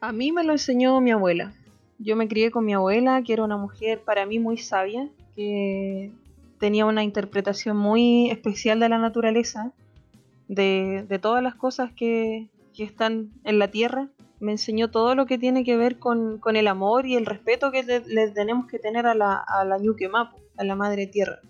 A 0.00 0.12
mí 0.12 0.32
me 0.32 0.42
lo 0.42 0.52
enseñó 0.52 1.00
mi 1.00 1.12
abuela. 1.12 1.54
Yo 1.98 2.16
me 2.16 2.28
crié 2.28 2.50
con 2.50 2.64
mi 2.64 2.74
abuela, 2.74 3.22
que 3.22 3.32
era 3.32 3.44
una 3.44 3.56
mujer 3.56 4.02
para 4.04 4.26
mí 4.26 4.38
muy 4.38 4.58
sabia, 4.58 5.08
que 5.34 6.12
tenía 6.58 6.86
una 6.86 7.02
interpretación 7.02 7.76
muy 7.76 8.30
especial 8.30 8.80
de 8.80 8.88
la 8.88 8.98
naturaleza, 8.98 9.72
de, 10.48 11.18
todas 11.20 11.42
las 11.42 11.54
cosas 11.54 11.92
que, 11.92 12.48
están 12.78 13.30
en 13.44 13.58
la 13.58 13.70
tierra. 13.70 14.08
Me 14.38 14.52
enseñó 14.52 14.90
todo 14.90 15.14
lo 15.14 15.24
que 15.24 15.38
tiene 15.38 15.64
que 15.64 15.78
ver 15.78 15.98
con, 15.98 16.40
el 16.54 16.68
amor 16.68 17.06
y 17.06 17.14
el 17.14 17.24
respeto 17.24 17.70
que 17.70 17.82
le, 17.82 18.30
tenemos 18.32 18.66
que 18.66 18.78
tener 18.78 19.06
a 19.06 19.14
la, 19.14 19.36
a 19.36 19.64
la 19.64 19.78
a 20.58 20.64
la 20.64 20.74
madre 20.74 21.06
tierra. 21.06 21.40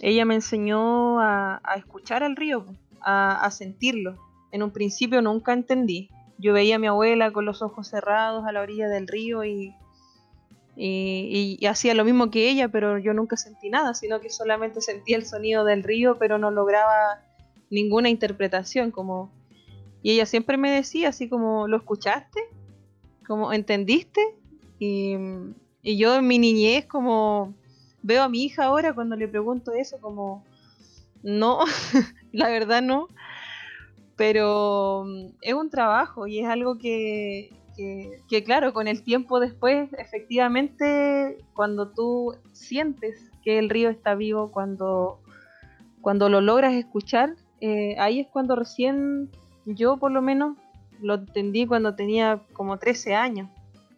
Ella 0.00 0.24
me 0.24 0.34
enseñó 0.34 1.20
a, 1.20 1.60
escuchar 1.76 2.22
al 2.22 2.36
río, 2.36 2.66
a, 3.00 3.50
sentirlo. 3.50 4.16
En 4.52 4.62
un 4.62 4.70
principio 4.70 5.20
nunca 5.22 5.52
entendí. 5.52 6.08
Yo 6.38 6.52
veía 6.52 6.76
a 6.76 6.78
mi 6.78 6.86
abuela 6.86 7.32
con 7.32 7.44
los 7.44 7.62
ojos 7.62 7.88
cerrados 7.88 8.44
a 8.46 8.52
la 8.52 8.60
orilla 8.60 8.88
del 8.88 9.06
río 9.06 9.44
y, 9.44 9.74
y, 10.76 11.64
hacía 11.66 11.94
lo 11.94 12.04
mismo 12.04 12.30
que 12.30 12.50
ella, 12.50 12.68
pero 12.68 12.98
yo 12.98 13.14
nunca 13.14 13.36
sentí 13.36 13.70
nada, 13.70 13.94
sino 13.94 14.20
que 14.20 14.30
solamente 14.30 14.80
sentía 14.80 15.16
el 15.16 15.26
sonido 15.26 15.64
del 15.64 15.82
río, 15.82 16.18
pero 16.18 16.38
no 16.38 16.50
lograba 16.50 17.20
ninguna 17.70 18.08
interpretación. 18.08 18.90
Como... 18.90 19.30
Y 20.02 20.12
ella 20.12 20.26
siempre 20.26 20.56
me 20.56 20.70
decía 20.70 21.10
así 21.10 21.28
como, 21.28 21.68
¿lo 21.68 21.76
escuchaste? 21.76 22.40
Como, 23.26 23.52
¿entendiste? 23.52 24.20
Y, 24.78 25.16
y 25.82 25.96
yo 25.96 26.16
en 26.16 26.26
mi 26.26 26.38
niñez 26.38 26.86
como 26.86 27.54
veo 28.02 28.22
a 28.22 28.28
mi 28.28 28.44
hija 28.44 28.64
ahora 28.64 28.94
cuando 28.94 29.16
le 29.16 29.28
pregunto 29.28 29.72
eso 29.72 29.98
como, 30.00 30.44
no, 31.22 31.60
la 32.32 32.48
verdad 32.48 32.82
no, 32.82 33.08
pero 34.16 35.04
es 35.40 35.54
un 35.54 35.70
trabajo 35.70 36.26
y 36.26 36.40
es 36.40 36.48
algo 36.48 36.78
que, 36.78 37.50
que, 37.76 38.20
que, 38.28 38.44
claro, 38.44 38.72
con 38.72 38.88
el 38.88 39.02
tiempo 39.02 39.40
después, 39.40 39.92
efectivamente, 39.98 41.38
cuando 41.54 41.88
tú 41.88 42.36
sientes 42.52 43.30
que 43.42 43.58
el 43.58 43.68
río 43.68 43.90
está 43.90 44.14
vivo, 44.14 44.50
cuando, 44.50 45.20
cuando 46.00 46.28
lo 46.28 46.40
logras 46.40 46.74
escuchar, 46.74 47.34
eh, 47.60 47.96
ahí 47.98 48.20
es 48.20 48.26
cuando 48.28 48.56
recién 48.56 49.30
yo 49.64 49.96
por 49.96 50.12
lo 50.12 50.22
menos 50.22 50.56
lo 51.00 51.14
entendí 51.14 51.66
cuando 51.66 51.94
tenía 51.94 52.40
como 52.52 52.78
13 52.78 53.14
años. 53.14 53.48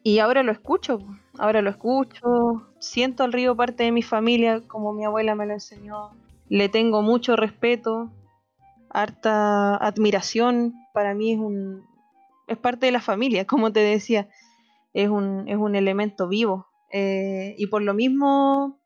Y 0.02 0.20
ahora 0.20 0.42
lo 0.44 0.52
escucho, 0.52 1.00
ahora 1.36 1.62
lo 1.62 1.70
escucho, 1.70 2.62
siento 2.78 3.24
al 3.24 3.32
río 3.32 3.56
parte 3.56 3.82
de 3.82 3.92
mi 3.92 4.02
familia, 4.02 4.62
como 4.68 4.92
mi 4.92 5.04
abuela 5.04 5.34
me 5.34 5.46
lo 5.46 5.54
enseñó. 5.54 6.10
Le 6.48 6.68
tengo 6.68 7.02
mucho 7.02 7.34
respeto, 7.34 8.10
harta 8.97 9.76
admiración. 9.76 10.74
Para 10.92 11.14
mí 11.14 11.32
es 11.32 11.38
un 11.38 11.84
es 12.47 12.57
parte 12.59 12.86
de 12.86 12.92
la 12.92 13.01
familia, 13.01 13.44
como 13.47 13.72
te 13.72 13.80
decía. 13.80 14.28
es 14.94 15.09
un, 15.09 15.49
es 15.49 15.57
un 15.57 15.76
elemento 15.76 16.28
vivo. 16.28 16.66
Eh, 16.92 17.55
y 17.59 17.66
por 17.66 17.82
lo 17.82 17.94
mismo, 17.94 18.78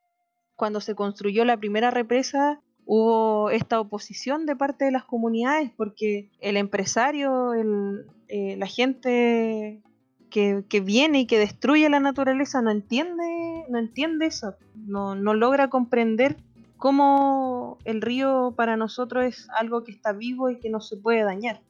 cuando 0.57 0.81
se 0.81 0.95
construyó 0.95 1.45
la 1.45 1.57
primera 1.57 1.91
represa, 1.91 2.61
hubo 2.85 3.51
esta 3.51 3.79
oposición 3.79 4.47
de 4.47 4.57
parte 4.57 4.87
de 4.87 4.91
las 4.91 5.05
comunidades, 5.05 5.71
porque 5.77 6.31
el 6.41 6.57
empresario, 6.57 7.55
el, 7.55 8.07
eh, 8.29 8.57
la 8.57 8.67
gente 8.67 9.83
que, 10.31 10.65
que, 10.69 10.81
viene 10.81 11.21
y 11.21 11.27
que 11.27 11.39
destruye 11.39 11.89
la 11.89 12.01
naturaleza 12.01 12.63
no 12.63 12.71
entiende, 12.71 13.65
no 13.69 13.79
entiende 13.79 14.27
eso, 14.27 14.55
no, 14.75 15.15
no 15.15 15.35
logra 15.35 15.69
comprender 15.69 16.39
cómo 16.81 17.79
el 17.85 18.03
río 18.03 18.55
para 18.57 18.77
nosotros 18.77 19.25
es 19.25 19.49
algo 19.51 19.85
que 19.85 19.93
está 19.93 20.13
vivo 20.13 20.51
y 20.51 20.59
que 20.59 20.71
no 20.71 20.81
se 20.81 20.97
puede 20.97 21.23
dañar. 21.23 21.61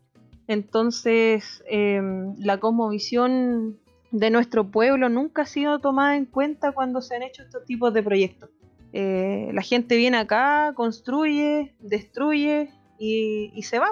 Entonces, 0.46 1.62
eh, 1.70 2.00
la 2.38 2.58
cosmovisión 2.58 3.78
de 4.12 4.30
nuestro 4.30 4.70
pueblo 4.70 5.08
nunca 5.08 5.42
ha 5.42 5.46
sido 5.46 5.80
tomada 5.80 6.16
en 6.16 6.26
cuenta 6.26 6.72
cuando 6.72 7.02
se 7.02 7.16
han 7.16 7.22
hecho 7.22 7.42
estos 7.42 7.64
tipos 7.64 7.92
de 7.92 8.02
proyectos. 8.02 8.50
Eh, 8.92 9.50
la 9.52 9.62
gente 9.62 9.96
viene 9.96 10.16
acá, 10.16 10.72
construye, 10.74 11.74
destruye 11.80 12.70
y, 12.98 13.62
se 13.62 13.78
va. 13.78 13.90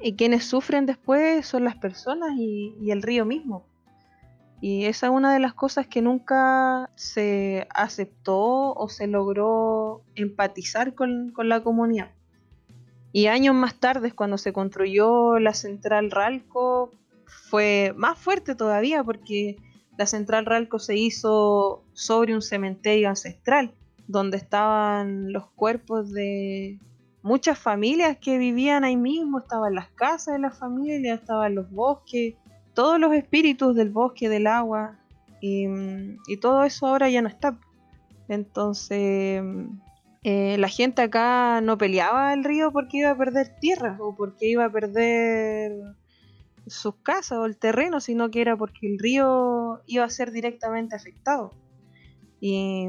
Y 0.00 0.16
quienes 0.16 0.44
sufren 0.44 0.86
después 0.86 1.46
son 1.46 1.64
las 1.64 1.76
personas 1.76 2.32
y, 2.36 2.90
el 2.90 3.02
río 3.02 3.24
mismo. 3.24 3.66
Y 4.66 4.86
esa 4.86 5.08
es 5.08 5.12
una 5.12 5.34
de 5.34 5.40
las 5.40 5.52
cosas 5.52 5.86
que 5.86 6.00
nunca 6.00 6.88
se 6.94 7.68
aceptó 7.74 8.72
o 8.72 8.88
se 8.88 9.06
logró 9.06 10.00
empatizar 10.14 10.94
con, 10.94 11.32
con 11.32 11.50
la 11.50 11.62
comunidad. 11.62 12.12
Y 13.12 13.26
años 13.26 13.54
más 13.54 13.78
tarde, 13.78 14.12
cuando 14.12 14.38
se 14.38 14.54
construyó 14.54 15.38
la 15.38 15.52
central 15.52 16.10
Ralco, 16.10 16.94
fue 17.26 17.92
más 17.98 18.18
fuerte 18.18 18.54
todavía 18.54 19.04
porque 19.04 19.58
la 19.98 20.06
central 20.06 20.46
Ralco 20.46 20.78
se 20.78 20.96
hizo 20.96 21.84
sobre 21.92 22.34
un 22.34 22.40
cementerio 22.40 23.10
ancestral, 23.10 23.74
donde 24.06 24.38
estaban 24.38 25.30
los 25.30 25.44
cuerpos 25.50 26.10
de 26.10 26.80
muchas 27.20 27.58
familias 27.58 28.16
que 28.16 28.38
vivían 28.38 28.82
ahí 28.84 28.96
mismo, 28.96 29.40
estaban 29.40 29.74
las 29.74 29.90
casas 29.90 30.36
de 30.36 30.40
las 30.40 30.58
familias, 30.58 31.20
estaban 31.20 31.54
los 31.54 31.70
bosques, 31.70 32.36
todos 32.74 33.00
los 33.00 33.12
espíritus 33.14 33.74
del 33.74 33.90
bosque, 33.90 34.28
del 34.28 34.46
agua, 34.46 34.98
y, 35.40 35.66
y 36.26 36.36
todo 36.38 36.64
eso 36.64 36.86
ahora 36.86 37.08
ya 37.10 37.22
no 37.22 37.28
está. 37.28 37.58
Entonces, 38.28 39.42
eh, 40.22 40.56
la 40.58 40.68
gente 40.68 41.02
acá 41.02 41.60
no 41.60 41.76
peleaba 41.76 42.32
el 42.32 42.44
río 42.44 42.72
porque 42.72 42.98
iba 42.98 43.10
a 43.10 43.18
perder 43.18 43.56
tierra 43.60 43.98
o 44.00 44.16
porque 44.16 44.48
iba 44.48 44.64
a 44.64 44.72
perder 44.72 45.72
sus 46.66 46.96
casas 46.96 47.38
o 47.38 47.44
el 47.44 47.58
terreno, 47.58 48.00
sino 48.00 48.30
que 48.30 48.40
era 48.40 48.56
porque 48.56 48.86
el 48.86 48.98
río 48.98 49.82
iba 49.86 50.04
a 50.04 50.10
ser 50.10 50.32
directamente 50.32 50.96
afectado. 50.96 51.52
Y, 52.40 52.88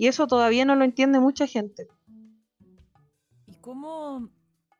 eso 0.00 0.26
todavía 0.26 0.64
no 0.64 0.76
lo 0.76 0.84
entiende 0.84 1.20
mucha 1.20 1.46
gente. 1.46 1.88
¿Y 3.46 3.54
cómo 3.60 4.30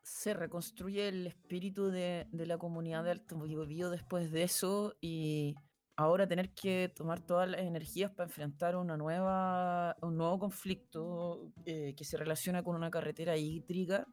se 0.07 0.35
reconstruye 0.35 1.09
el 1.09 1.27
espíritu 1.27 1.91
de, 1.91 2.29
la 2.31 2.59
comunidad 2.59 3.03
de 3.03 3.11
Alto 3.11 3.41
Biobío 3.41 3.91
después 3.91 4.31
de 4.31 4.45
eso 4.45 4.95
y 5.01 5.57
ahora 5.97 6.29
tener 6.29 6.55
que 6.55 6.93
tomar 6.95 7.21
todas 7.21 7.49
las 7.49 7.63
energías 7.63 8.13
para 8.13 8.29
enfrentar 8.29 8.77
una 8.77 8.97
nueva, 8.97 9.97
un 10.03 10.17
nuevo 10.17 10.39
conflicto 10.39 11.51
eh, 11.65 11.93
que 11.97 12.05
se 12.05 12.17
relaciona 12.17 12.63
con 12.63 12.77
una 12.77 12.89
carretera 12.89 13.37
hídrica. 13.37 14.07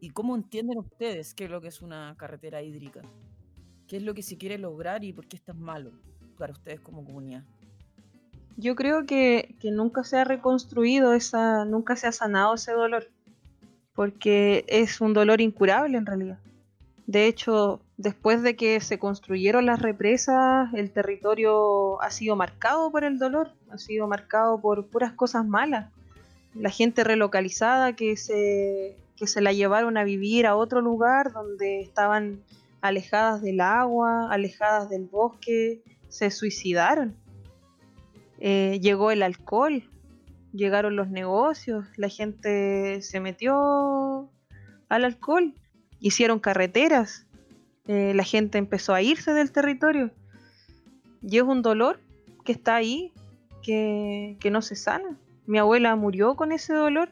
¿Y 0.00 0.10
cómo 0.10 0.36
entienden 0.36 0.78
ustedes 0.78 1.34
qué 1.34 1.46
es 1.46 1.50
lo 1.50 1.60
que 1.60 1.68
es 1.68 1.82
una 1.82 2.14
carretera 2.16 2.62
hídrica? 2.62 3.02
¿Qué 3.88 3.96
es 3.96 4.04
lo 4.04 4.14
que 4.14 4.22
se 4.22 4.38
quiere 4.38 4.56
lograr 4.56 5.02
y 5.02 5.12
por 5.12 5.26
qué 5.26 5.36
es 5.36 5.42
tan 5.42 5.60
malo 5.60 5.90
para 6.36 6.52
ustedes 6.52 6.80
como 6.80 7.04
comunidad? 7.04 7.42
Yo 8.56 8.76
creo 8.76 9.04
que, 9.04 9.56
que 9.58 9.72
nunca 9.72 10.04
se 10.04 10.18
ha 10.18 10.24
reconstruido 10.24 11.12
esa, 11.12 11.64
nunca 11.64 11.96
se 11.96 12.06
ha 12.06 12.12
sanado 12.12 12.54
ese 12.54 12.72
dolor, 12.72 13.10
porque 13.98 14.64
es 14.68 15.00
un 15.00 15.12
dolor 15.12 15.40
incurable 15.40 15.98
en 15.98 16.06
realidad. 16.06 16.38
De 17.08 17.26
hecho, 17.26 17.80
después 17.96 18.44
de 18.44 18.54
que 18.54 18.78
se 18.78 19.00
construyeron 19.00 19.66
las 19.66 19.82
represas, 19.82 20.72
el 20.72 20.92
territorio 20.92 22.00
ha 22.00 22.12
sido 22.12 22.36
marcado 22.36 22.92
por 22.92 23.02
el 23.02 23.18
dolor, 23.18 23.50
ha 23.72 23.76
sido 23.76 24.06
marcado 24.06 24.60
por 24.60 24.86
puras 24.86 25.14
cosas 25.14 25.44
malas. 25.44 25.90
La 26.54 26.70
gente 26.70 27.02
relocalizada 27.02 27.96
que 27.96 28.16
se, 28.16 28.96
que 29.16 29.26
se 29.26 29.40
la 29.40 29.52
llevaron 29.52 29.96
a 29.96 30.04
vivir 30.04 30.46
a 30.46 30.54
otro 30.54 30.80
lugar 30.80 31.32
donde 31.32 31.80
estaban 31.80 32.40
alejadas 32.80 33.42
del 33.42 33.60
agua, 33.60 34.32
alejadas 34.32 34.88
del 34.88 35.06
bosque, 35.06 35.82
se 36.08 36.30
suicidaron. 36.30 37.16
Eh, 38.38 38.78
llegó 38.80 39.10
el 39.10 39.24
alcohol, 39.24 39.82
llegaron 40.52 40.96
los 40.96 41.08
negocios, 41.08 41.86
la 41.96 42.08
gente 42.08 43.02
se 43.02 43.20
metió 43.20 44.30
al 44.88 45.04
alcohol 45.04 45.54
hicieron 46.00 46.38
carreteras, 46.38 47.26
eh, 47.86 48.12
la 48.14 48.24
gente 48.24 48.58
empezó 48.58 48.94
a 48.94 49.02
irse 49.02 49.32
del 49.32 49.52
territorio. 49.52 50.10
Y 51.22 51.38
es 51.38 51.42
un 51.42 51.62
dolor 51.62 52.00
que 52.44 52.52
está 52.52 52.76
ahí, 52.76 53.12
que, 53.62 54.38
no 54.50 54.62
se 54.62 54.76
sana. 54.76 55.18
Mi 55.46 55.58
abuela 55.58 55.94
murió 55.96 56.36
con 56.36 56.52
ese 56.52 56.72
dolor 56.72 57.10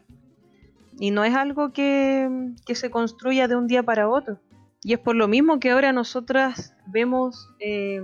y 0.99 1.11
no 1.11 1.24
es 1.24 1.34
algo 1.34 1.72
que, 1.72 2.55
se 2.74 2.91
construya 2.91 3.49
de 3.49 3.57
un 3.57 3.66
día 3.66 3.82
para 3.82 4.09
otro. 4.09 4.39
Y 4.82 4.93
es 4.93 4.99
por 4.99 5.16
lo 5.16 5.26
mismo 5.26 5.59
que 5.59 5.70
ahora 5.70 5.93
nosotras 5.93 6.74
vemos, 6.87 7.49
eh, 7.59 8.01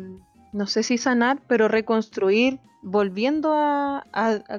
no 0.53 0.67
sé 0.67 0.83
si 0.83 0.99
sanar, 0.99 1.43
pero 1.49 1.69
reconstruir, 1.69 2.61
volviendo 2.83 3.53
a, 3.55 4.05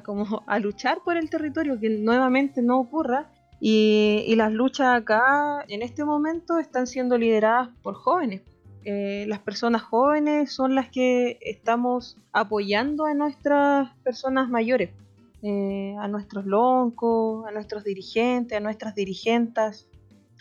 como 0.03 0.43
a 0.47 0.59
luchar 0.59 0.99
por 1.03 1.17
el 1.17 1.29
territorio, 1.29 1.79
que 1.79 1.89
nuevamente 1.89 2.61
no 2.61 2.79
ocurra, 2.79 3.29
y, 3.65 4.33
las 4.35 4.51
luchas 4.51 4.93
acá 4.93 5.63
en 5.69 5.83
este 5.83 6.03
momento 6.03 6.59
están 6.59 6.85
siendo 6.85 7.17
lideradas 7.17 7.69
por 7.81 7.95
jóvenes. 7.95 8.41
Eh, 8.83 9.23
las 9.29 9.39
personas 9.39 9.83
jóvenes 9.83 10.51
son 10.51 10.75
las 10.75 10.89
que 10.89 11.37
estamos 11.39 12.17
apoyando 12.33 13.05
a 13.05 13.13
nuestras 13.13 13.95
personas 14.03 14.49
mayores, 14.49 14.89
eh, 15.43 15.95
a 15.97 16.09
nuestros 16.09 16.45
loncos, 16.45 17.45
a 17.47 17.51
nuestros 17.51 17.85
dirigentes, 17.85 18.57
a 18.57 18.59
nuestras 18.59 18.95
dirigentas. 18.95 19.87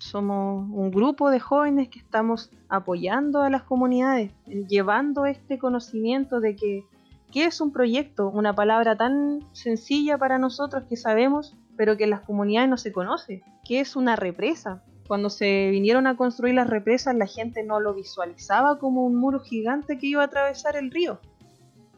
Somos 0.02 0.68
un 0.68 0.90
grupo 0.90 1.30
de 1.30 1.38
jóvenes 1.38 1.88
que 1.88 2.00
estamos 2.00 2.50
apoyando 2.68 3.42
a 3.42 3.50
las 3.50 3.62
comunidades, 3.62 4.32
llevando 4.46 5.26
este 5.26 5.58
conocimiento 5.58 6.40
de 6.40 6.56
que 6.56 6.84
¿qué 7.30 7.44
es 7.44 7.60
un 7.60 7.72
proyecto? 7.72 8.28
Una 8.28 8.52
palabra 8.52 8.96
tan 8.96 9.40
sencilla 9.52 10.18
para 10.18 10.38
nosotros 10.38 10.84
que 10.88 10.96
sabemos 10.96 11.54
pero 11.76 11.96
que 11.96 12.04
en 12.04 12.10
las 12.10 12.20
comunidades 12.20 12.68
no 12.68 12.76
se 12.76 12.92
conoce. 12.92 13.42
¿Qué 13.64 13.80
es 13.80 13.96
una 13.96 14.16
represa? 14.16 14.82
Cuando 15.06 15.30
se 15.30 15.68
vinieron 15.70 16.06
a 16.06 16.16
construir 16.16 16.54
las 16.54 16.68
represas, 16.68 17.14
la 17.14 17.26
gente 17.26 17.62
no 17.62 17.80
lo 17.80 17.94
visualizaba 17.94 18.78
como 18.78 19.04
un 19.04 19.16
muro 19.16 19.40
gigante 19.40 19.98
que 19.98 20.06
iba 20.08 20.22
a 20.22 20.26
atravesar 20.26 20.76
el 20.76 20.90
río. 20.90 21.20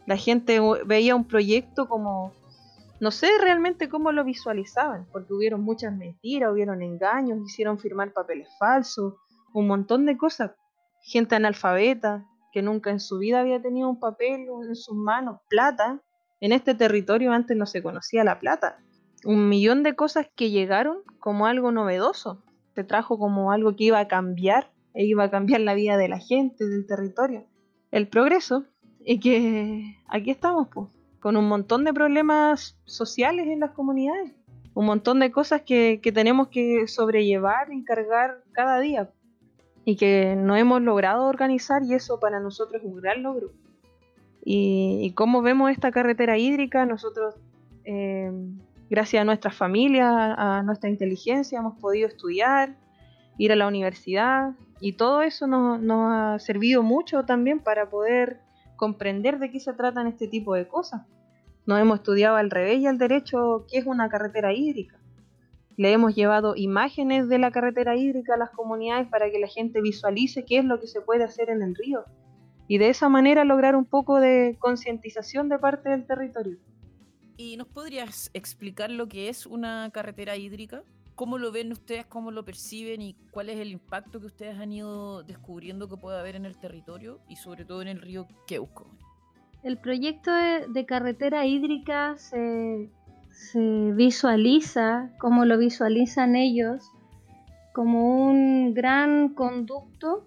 La 0.07 0.17
gente 0.17 0.61
veía 0.87 1.17
un 1.17 1.25
proyecto 1.25 1.89
como, 1.89 2.33
no 3.05 3.11
sé 3.11 3.29
realmente 3.41 3.89
cómo 3.89 4.11
lo 4.11 4.25
visualizaban, 4.25 5.07
porque 5.13 5.33
hubieron 5.33 5.61
muchas 5.61 5.97
mentiras, 5.97 6.51
hubieron 6.53 6.83
engaños, 6.83 7.39
hicieron 7.45 7.79
firmar 7.79 8.13
papeles 8.13 8.49
falsos, 8.59 9.15
un 9.53 9.67
montón 9.67 10.07
de 10.07 10.17
cosas. 10.17 10.53
Gente 11.03 11.37
analfabeta, 11.37 12.25
que 12.53 12.63
nunca 12.63 12.91
en 12.91 13.01
su 13.01 13.19
vida 13.19 13.41
había 13.41 13.61
tenido 13.61 13.89
un 13.89 14.01
papel 14.01 14.47
en 14.69 14.75
sus 14.75 14.97
manos, 14.97 15.41
plata. 15.49 16.01
En 16.41 16.53
este 16.53 16.75
territorio 16.75 17.33
antes 17.33 17.57
no 17.57 17.67
se 17.67 17.83
conocía 17.83 18.25
la 18.25 18.41
plata 18.41 18.79
un 19.25 19.49
millón 19.49 19.83
de 19.83 19.95
cosas 19.95 20.29
que 20.35 20.51
llegaron 20.51 20.99
como 21.19 21.47
algo 21.47 21.73
novedoso. 21.73 22.43
Se 22.75 22.85
trajo 22.85 23.19
como 23.19 23.53
algo 23.53 23.77
que 23.77 23.85
iba 23.85 23.99
a 23.99 24.09
cambiar, 24.09 24.71
e 24.95 25.05
iba 25.05 25.25
a 25.25 25.31
cambiar 25.31 25.61
la 25.61 25.75
vida 25.75 25.97
de 25.97 26.09
la 26.09 26.19
gente, 26.19 26.67
del 26.67 26.87
territorio. 26.87 27.47
El 27.91 28.09
progreso, 28.09 28.65
y 29.05 29.21
que 29.21 29.97
aquí 30.09 30.31
estamos, 30.31 30.69
pues, 30.73 30.89
con 31.25 31.39
un 31.39 31.49
montón 31.49 31.85
de 31.85 31.95
problemas 31.95 32.77
sociales 32.85 33.47
en 33.47 33.61
las 33.61 33.71
comunidades, 33.71 34.35
un 34.75 34.85
montón 34.85 35.21
de 35.21 35.33
cosas 35.33 35.63
que, 35.63 35.99
tenemos 36.13 36.49
que 36.49 36.87
sobrellevar 36.87 37.73
y 37.73 37.83
cargar 37.83 38.43
cada 38.53 38.79
día, 38.79 39.09
y 39.87 39.97
que 39.97 40.37
no 40.37 40.55
hemos 40.55 40.83
logrado 40.83 41.25
organizar, 41.25 41.83
y 41.83 41.95
eso 41.95 42.21
para 42.21 42.41
nosotros 42.41 42.83
es 42.83 42.87
un 42.87 43.01
gran 43.01 43.23
logro. 43.23 43.53
Y, 44.45 44.99
y 45.01 45.13
cómo 45.13 45.41
vemos 45.41 45.71
esta 45.71 45.91
carretera 45.93 46.37
hídrica, 46.37 46.85
nosotros 46.85 47.37
eh, 47.87 48.31
gracias 48.91 49.23
a 49.23 49.25
nuestra 49.25 49.51
familia, 49.51 50.35
a 50.35 50.63
nuestra 50.63 50.91
inteligencia, 50.91 51.59
hemos 51.59 51.79
podido 51.81 52.07
estudiar, 52.07 52.77
ir 53.39 53.51
a 53.51 53.57
la 53.57 53.67
universidad 53.67 54.51
y 54.79 54.93
todo 54.93 55.23
eso 55.23 55.47
nos, 55.47 55.81
ha 55.91 56.39
servido 56.39 56.83
mucho 56.83 57.25
también 57.25 57.61
para 57.61 57.89
poder 57.89 58.44
comprender 58.77 59.39
de 59.39 59.51
qué 59.51 59.61
se 59.61 59.73
tratan 59.73 60.07
este 60.07 60.29
tipo 60.29 60.55
de 60.55 60.69
cosas. 60.69 61.03
Nos 61.67 61.81
hemos 61.81 61.99
estudiado 62.01 62.37
al 62.37 62.51
revés 62.51 62.81
y 62.81 62.87
al 62.87 62.99
derecho 62.99 63.67
qué 63.71 63.79
es 63.79 63.87
una 63.87 64.09
carretera 64.09 64.53
hídrica. 64.53 64.99
Le 65.77 65.93
hemos 65.93 66.15
llevado 66.15 66.55
imágenes 66.57 67.29
de 67.29 67.39
la 67.39 67.51
carretera 67.51 67.97
hídrica 67.97 68.35
a 68.35 68.39
las 68.39 68.51
comunidades 68.51 69.09
para 69.09 69.31
que 69.31 69.39
la 69.39 69.49
gente 69.49 69.81
visualice 69.81 70.45
qué 70.45 70.59
es 70.59 70.65
lo 70.65 70.79
que 70.79 70.87
se 70.87 71.01
puede 71.01 71.25
hacer 71.25 71.51
en 71.51 71.63
el 71.63 71.75
río. 71.75 72.05
y 72.67 72.79
de 72.79 72.89
esa 72.89 73.11
manera 73.11 73.45
lograr 73.45 73.77
un 73.77 73.85
poco 73.85 74.21
de 74.21 74.57
concientización 74.59 75.51
de 75.51 75.59
parte 75.59 75.91
del 75.91 76.07
territorio. 76.07 76.59
¿Y 77.37 77.57
nos 77.57 77.69
podrías 77.69 78.31
explicar 78.33 78.91
lo 78.91 79.07
que 79.07 79.29
es 79.29 79.45
una 79.45 79.91
carretera 79.93 80.37
hídrica? 80.37 80.83
¿Cómo 81.15 81.39
lo 81.39 81.53
ven 81.53 81.71
ustedes, 81.71 82.07
cómo 82.07 82.31
lo 82.31 82.45
perciben 82.45 83.01
y 83.01 83.15
cuál 83.31 83.49
es 83.49 83.61
el 83.61 83.71
impacto 83.71 84.21
que 84.21 84.27
ustedes 84.27 84.59
han 84.59 84.73
ido 84.73 85.23
descubriendo 85.23 85.89
que 85.89 85.97
puede 85.97 86.19
haber 86.19 86.35
en 86.35 86.45
el 86.45 86.59
territorio 86.59 87.21
y 87.29 87.37
sobre 87.37 87.65
todo 87.65 87.83
en 87.83 87.89
el 87.89 88.01
río 88.01 88.27
Queuco? 88.47 88.91
El 89.63 89.79
proyecto 89.79 90.33
de, 90.33 90.87
carretera 90.87 91.47
hídrica 91.47 92.17
se, 92.19 92.91
se 93.31 93.93
visualiza, 93.95 95.11
como 95.19 95.45
lo 95.45 95.57
visualizan 95.57 96.37
ellos, 96.37 96.91
como 97.73 98.27
un 98.27 98.75
gran 98.75 99.31
conducto 99.31 100.27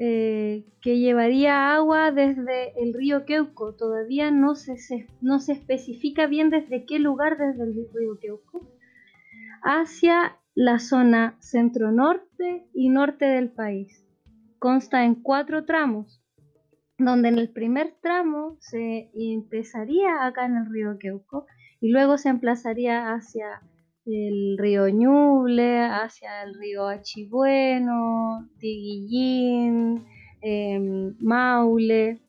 eh, 0.00 0.64
que 0.80 0.98
llevaría 0.98 1.74
agua 1.74 2.12
desde 2.12 2.80
el 2.80 2.94
río 2.94 3.24
Queuco. 3.24 3.74
Todavía 3.74 4.30
no 4.30 4.54
se, 4.54 4.76
no 5.20 5.40
se 5.40 5.54
especifica 5.54 6.26
bien 6.26 6.50
desde 6.50 6.84
qué 6.84 7.00
lugar 7.00 7.36
desde 7.36 7.64
el 7.64 7.74
río 7.92 8.18
Queuco, 8.20 8.62
hacia 9.62 10.38
la 10.54 10.78
zona 10.78 11.36
centro-norte 11.40 12.66
y 12.74 12.88
norte 12.88 13.24
del 13.26 13.50
país. 13.50 14.04
Consta 14.58 15.04
en 15.04 15.14
cuatro 15.14 15.64
tramos, 15.64 16.20
donde 16.98 17.28
en 17.28 17.38
el 17.38 17.50
primer 17.50 17.94
tramo 18.02 18.56
se 18.60 19.10
empezaría 19.14 20.26
acá 20.26 20.46
en 20.46 20.56
el 20.56 20.66
río 20.66 20.98
Queuco 20.98 21.46
y 21.80 21.90
luego 21.90 22.18
se 22.18 22.28
emplazaría 22.28 23.12
hacia 23.12 23.62
el 24.04 24.56
río 24.58 24.88
Ñuble, 24.88 25.80
hacia 25.84 26.42
el 26.42 26.54
río 26.54 26.88
Achibueno, 26.88 28.48
Tiguillín, 28.58 30.04
em, 30.40 31.14
Maule, 31.20 32.20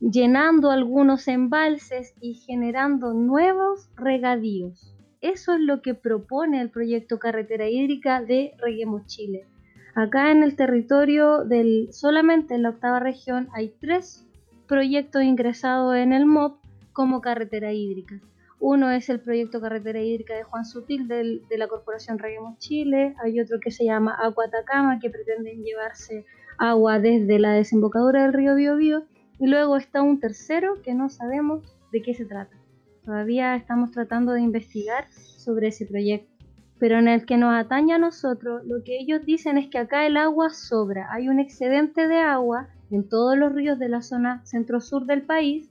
llenando 0.00 0.70
algunos 0.70 1.28
embalses 1.28 2.14
y 2.20 2.34
generando 2.34 3.14
nuevos 3.14 3.90
regadíos. 3.96 4.93
Eso 5.24 5.54
es 5.54 5.60
lo 5.60 5.80
que 5.80 5.94
propone 5.94 6.60
el 6.60 6.68
proyecto 6.68 7.18
Carretera 7.18 7.66
Hídrica 7.66 8.20
de 8.20 8.52
Reguemos 8.58 9.06
Chile. 9.06 9.46
Acá 9.94 10.30
en 10.30 10.42
el 10.42 10.54
territorio 10.54 11.44
del 11.44 11.88
solamente 11.94 12.54
en 12.54 12.60
la 12.60 12.68
octava 12.68 13.00
región 13.00 13.48
hay 13.54 13.72
tres 13.80 14.26
proyectos 14.68 15.22
ingresados 15.22 15.96
en 15.96 16.12
el 16.12 16.26
MOP 16.26 16.58
como 16.92 17.22
carretera 17.22 17.72
hídrica. 17.72 18.20
Uno 18.60 18.90
es 18.90 19.08
el 19.08 19.18
proyecto 19.18 19.62
Carretera 19.62 20.02
Hídrica 20.02 20.34
de 20.34 20.42
Juan 20.42 20.66
Sutil 20.66 21.08
de 21.08 21.56
la 21.56 21.68
Corporación 21.68 22.18
Reguemos 22.18 22.58
Chile. 22.58 23.14
Hay 23.24 23.40
otro 23.40 23.60
que 23.60 23.70
se 23.70 23.86
llama 23.86 24.14
Agua 24.14 24.44
Atacama, 24.48 24.98
que 25.00 25.08
pretenden 25.08 25.64
llevarse 25.64 26.26
agua 26.58 26.98
desde 26.98 27.38
la 27.38 27.52
desembocadura 27.52 28.24
del 28.24 28.34
río 28.34 28.56
Biobío. 28.56 29.04
Y 29.38 29.46
luego 29.46 29.78
está 29.78 30.02
un 30.02 30.20
tercero 30.20 30.82
que 30.82 30.92
no 30.92 31.08
sabemos 31.08 31.62
de 31.92 32.02
qué 32.02 32.12
se 32.12 32.26
trata. 32.26 32.63
Todavía 33.04 33.54
estamos 33.56 33.90
tratando 33.90 34.32
de 34.32 34.42
investigar 34.42 35.10
sobre 35.10 35.68
ese 35.68 35.86
proyecto. 35.86 36.32
Pero 36.78 36.98
en 36.98 37.08
el 37.08 37.24
que 37.24 37.36
nos 37.36 37.54
atañe 37.54 37.94
a 37.94 37.98
nosotros, 37.98 38.62
lo 38.64 38.82
que 38.82 38.98
ellos 38.98 39.24
dicen 39.24 39.58
es 39.58 39.68
que 39.68 39.78
acá 39.78 40.06
el 40.06 40.16
agua 40.16 40.50
sobra. 40.50 41.08
Hay 41.12 41.28
un 41.28 41.38
excedente 41.38 42.08
de 42.08 42.18
agua 42.18 42.68
en 42.90 43.08
todos 43.08 43.36
los 43.36 43.52
ríos 43.52 43.78
de 43.78 43.88
la 43.88 44.02
zona 44.02 44.44
centro-sur 44.44 45.06
del 45.06 45.22
país 45.22 45.70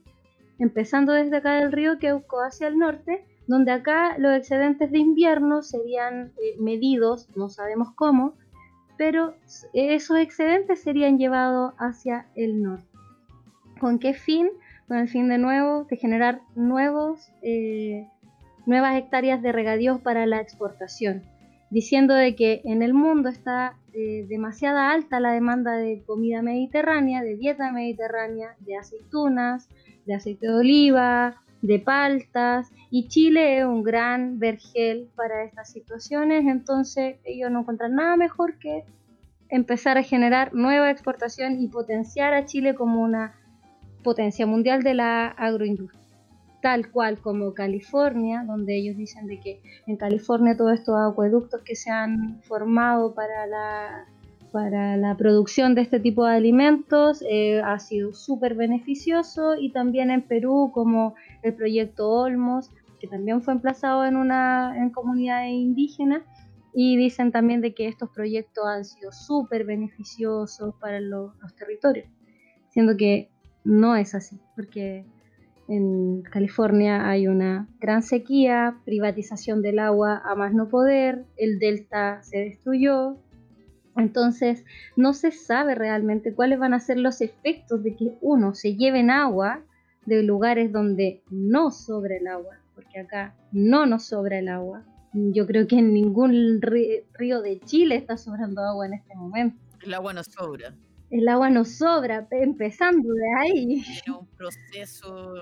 empezando 0.58 1.12
desde 1.12 1.36
acá 1.36 1.54
del 1.54 1.72
río 1.72 1.98
Queuco 1.98 2.40
hacia 2.40 2.68
el 2.68 2.78
norte, 2.78 3.24
donde 3.46 3.72
acá 3.72 4.16
los 4.18 4.36
excedentes 4.36 4.90
de 4.90 4.98
invierno 4.98 5.62
serían 5.62 6.32
eh, 6.42 6.56
medidos, 6.58 7.28
no 7.36 7.48
sabemos 7.48 7.88
cómo, 7.94 8.34
pero 8.96 9.34
esos 9.72 10.18
excedentes 10.18 10.82
serían 10.82 11.18
llevados 11.18 11.74
hacia 11.78 12.28
el 12.36 12.62
norte. 12.62 12.88
¿Con 13.80 13.98
qué 13.98 14.14
fin? 14.14 14.48
Con 14.88 14.98
el 14.98 15.08
fin 15.08 15.28
de 15.28 15.38
nuevo 15.38 15.84
de 15.84 15.96
generar 15.96 16.40
nuevos, 16.54 17.30
eh, 17.42 18.06
nuevas 18.66 18.96
hectáreas 18.96 19.40
de 19.42 19.52
regadíos 19.52 20.00
para 20.00 20.26
la 20.26 20.40
exportación, 20.40 21.22
diciendo 21.70 22.14
de 22.14 22.36
que 22.36 22.60
en 22.64 22.82
el 22.82 22.92
mundo 22.92 23.30
está 23.30 23.76
eh, 23.94 24.26
demasiada 24.28 24.90
alta 24.90 25.20
la 25.20 25.32
demanda 25.32 25.76
de 25.76 26.02
comida 26.04 26.42
mediterránea, 26.42 27.22
de 27.22 27.36
dieta 27.36 27.72
mediterránea, 27.72 28.56
de 28.60 28.76
aceitunas, 28.76 29.68
de 30.04 30.14
aceite 30.14 30.48
de 30.48 30.54
oliva, 30.54 31.40
de 31.62 31.78
paltas, 31.78 32.70
y 32.90 33.08
Chile 33.08 33.58
es 33.58 33.64
un 33.64 33.82
gran 33.82 34.38
vergel 34.38 35.08
para 35.16 35.44
estas 35.44 35.72
situaciones, 35.72 36.44
entonces 36.46 37.16
ellos 37.24 37.50
no 37.50 37.60
encuentran 37.60 37.94
nada 37.94 38.16
mejor 38.16 38.58
que 38.58 38.84
empezar 39.48 39.96
a 39.96 40.02
generar 40.02 40.52
nueva 40.52 40.90
exportación 40.90 41.58
y 41.58 41.68
potenciar 41.68 42.34
a 42.34 42.44
Chile 42.44 42.74
como 42.74 43.00
una 43.00 43.34
potencia 44.04 44.46
mundial 44.46 44.84
de 44.84 44.94
la 44.94 45.26
agroindustria. 45.26 46.00
Tal 46.62 46.92
cual 46.92 47.18
como 47.20 47.52
California, 47.52 48.44
donde 48.46 48.76
ellos 48.76 48.96
dicen 48.96 49.26
de 49.26 49.40
que 49.40 49.60
en 49.88 49.96
California 49.96 50.56
todos 50.56 50.74
estos 50.74 50.94
acueductos 50.96 51.62
que 51.62 51.74
se 51.74 51.90
han 51.90 52.40
formado 52.42 53.14
para 53.14 53.46
la 53.46 54.06
para 54.52 54.96
la 54.96 55.16
producción 55.16 55.74
de 55.74 55.82
este 55.82 55.98
tipo 55.98 56.24
de 56.24 56.36
alimentos 56.36 57.24
eh, 57.28 57.60
ha 57.64 57.76
sido 57.80 58.12
súper 58.14 58.54
beneficioso 58.54 59.56
y 59.56 59.72
también 59.72 60.12
en 60.12 60.22
Perú 60.22 60.70
como 60.72 61.16
el 61.42 61.54
proyecto 61.54 62.08
Olmos, 62.08 62.70
que 63.00 63.08
también 63.08 63.42
fue 63.42 63.54
emplazado 63.54 64.04
en 64.04 64.16
una 64.16 64.76
en 64.76 64.90
comunidades 64.90 65.50
indígenas 65.50 66.22
y 66.72 66.96
dicen 66.96 67.32
también 67.32 67.62
de 67.62 67.74
que 67.74 67.88
estos 67.88 68.10
proyectos 68.10 68.64
han 68.64 68.84
sido 68.84 69.10
súper 69.10 69.64
beneficiosos 69.64 70.76
para 70.76 71.00
los 71.00 71.32
territorios, 71.56 72.06
siendo 72.70 72.96
que 72.96 73.33
no 73.64 73.96
es 73.96 74.14
así, 74.14 74.38
porque 74.54 75.04
en 75.68 76.22
California 76.22 77.08
hay 77.08 77.26
una 77.26 77.68
gran 77.80 78.02
sequía, 78.02 78.76
privatización 78.84 79.62
del 79.62 79.78
agua 79.78 80.22
a 80.24 80.34
más 80.34 80.52
no 80.52 80.68
poder, 80.68 81.24
el 81.36 81.58
delta 81.58 82.22
se 82.22 82.38
destruyó, 82.38 83.18
entonces, 83.96 84.64
no 84.96 85.12
se 85.12 85.30
sabe 85.30 85.74
realmente 85.74 86.34
cuáles 86.34 86.58
van 86.58 86.74
a 86.74 86.80
ser 86.80 86.98
los 86.98 87.20
efectos 87.20 87.82
de 87.82 87.94
que 87.94 88.18
uno 88.20 88.54
se 88.54 88.76
lleven 88.76 89.10
agua 89.10 89.62
de 90.04 90.22
lugares 90.22 90.72
donde 90.72 91.22
no 91.30 91.70
sobra 91.70 92.16
el 92.16 92.26
agua, 92.26 92.58
porque 92.74 93.00
acá 93.00 93.34
no 93.52 93.86
nos 93.86 94.06
sobra 94.06 94.38
el 94.38 94.48
agua. 94.48 94.84
Yo 95.12 95.46
creo 95.46 95.68
que 95.68 95.78
en 95.78 95.94
ningún 95.94 96.60
río 96.60 97.40
de 97.40 97.60
Chile 97.60 97.94
está 97.94 98.16
sobrando 98.16 98.62
agua 98.62 98.86
en 98.86 98.94
este 98.94 99.14
momento. 99.14 99.56
El 99.82 99.94
agua 99.94 100.12
no 100.12 100.24
sobra. 100.24 100.74
El 101.14 101.28
agua 101.28 101.48
no 101.48 101.64
sobra, 101.64 102.26
empezando 102.30 103.08
de 103.12 103.34
ahí. 103.38 103.80
Es 103.80 104.08
un 104.08 104.26
proceso 104.36 105.34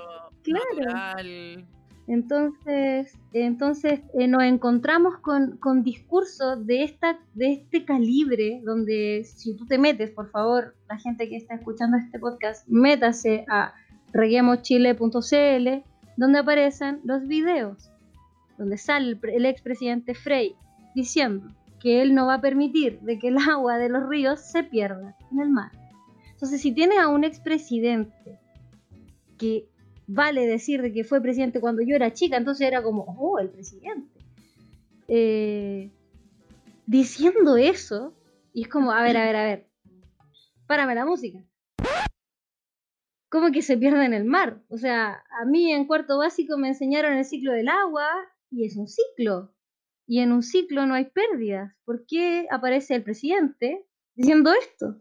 natural 0.47 1.67
entonces, 2.09 3.17
entonces 3.33 4.01
eh, 4.15 4.27
nos 4.27 4.43
encontramos 4.43 5.19
con, 5.19 5.57
con 5.59 5.85
discursos 5.85 6.67
de, 6.67 6.83
esta, 6.83 7.21
de 7.35 7.53
este 7.53 7.85
calibre, 7.85 8.61
donde 8.65 9.23
si 9.25 9.57
tú 9.57 9.67
te 9.67 9.79
metes, 9.79 10.11
por 10.11 10.31
favor, 10.31 10.75
la 10.89 10.99
gente 10.99 11.29
que 11.29 11.37
está 11.37 11.55
escuchando 11.55 11.97
este 11.97 12.19
podcast, 12.19 12.67
métase 12.69 13.45
a 13.49 13.73
reguemoschile.cl, 14.13 15.69
donde 16.17 16.39
aparecen 16.39 17.01
los 17.05 17.27
videos, 17.27 17.91
donde 18.59 18.79
sale 18.79 19.17
el, 19.23 19.47
expresidente 19.47 20.15
Frey 20.15 20.57
diciendo 20.95 21.47
que 21.83 22.01
él 22.01 22.15
no 22.15 22.27
va 22.27 22.35
a 22.35 22.41
permitir 22.41 23.01
de 23.01 23.19
que 23.19 23.29
el 23.29 23.37
agua 23.51 23.77
de 23.77 23.89
los 23.89 24.09
ríos 24.09 24.41
se 24.41 24.63
pierda 24.63 25.17
en 25.33 25.41
el 25.41 25.51
mar. 25.51 25.73
Entonces, 26.31 26.61
si 26.61 26.73
tienes 26.73 26.99
a 26.99 27.09
un 27.09 27.25
expresidente 27.25 28.39
que 29.37 29.69
vale 30.07 30.47
decir 30.47 30.81
de 30.81 30.93
que 30.93 31.03
fue 31.03 31.21
presidente 31.21 31.61
cuando 31.61 31.83
yo 31.83 31.97
era 31.97 32.13
chica, 32.13 32.37
entonces 32.37 32.69
era 32.69 32.83
como, 32.83 33.05
oh, 33.19 33.39
el 33.41 33.51
presidente. 33.51 34.21
Eh, 35.09 35.91
diciendo 36.87 37.57
eso, 37.57 38.15
y 38.53 38.63
es 38.63 38.69
como, 38.69 38.93
a 38.93 39.03
ver, 39.03 39.17
a 39.17 39.25
ver, 39.25 39.37
a 39.37 39.45
ver, 39.45 39.69
párame 40.67 40.95
la 40.95 41.05
música. 41.05 41.45
¿Cómo 43.29 43.51
que 43.51 43.63
se 43.63 43.77
pierde 43.77 44.05
en 44.05 44.13
el 44.13 44.25
mar? 44.25 44.63
O 44.69 44.77
sea, 44.77 45.25
a 45.41 45.45
mí 45.47 45.73
en 45.73 45.87
cuarto 45.87 46.19
básico 46.19 46.59
me 46.59 46.69
enseñaron 46.69 47.15
el 47.15 47.25
ciclo 47.25 47.53
del 47.53 47.69
agua 47.69 48.07
y 48.51 48.67
es 48.67 48.77
un 48.77 48.87
ciclo. 48.87 49.53
Y 50.07 50.21
en 50.21 50.33
un 50.33 50.43
ciclo 50.43 50.87
no 50.87 50.95
hay 50.95 51.07
pérdidas. 51.07 51.73
¿Por 51.85 52.07
qué 52.07 52.47
aparece 52.51 52.95
el 52.95 53.03
presidente 53.03 53.87
diciendo 54.15 54.53
esto? 54.53 54.99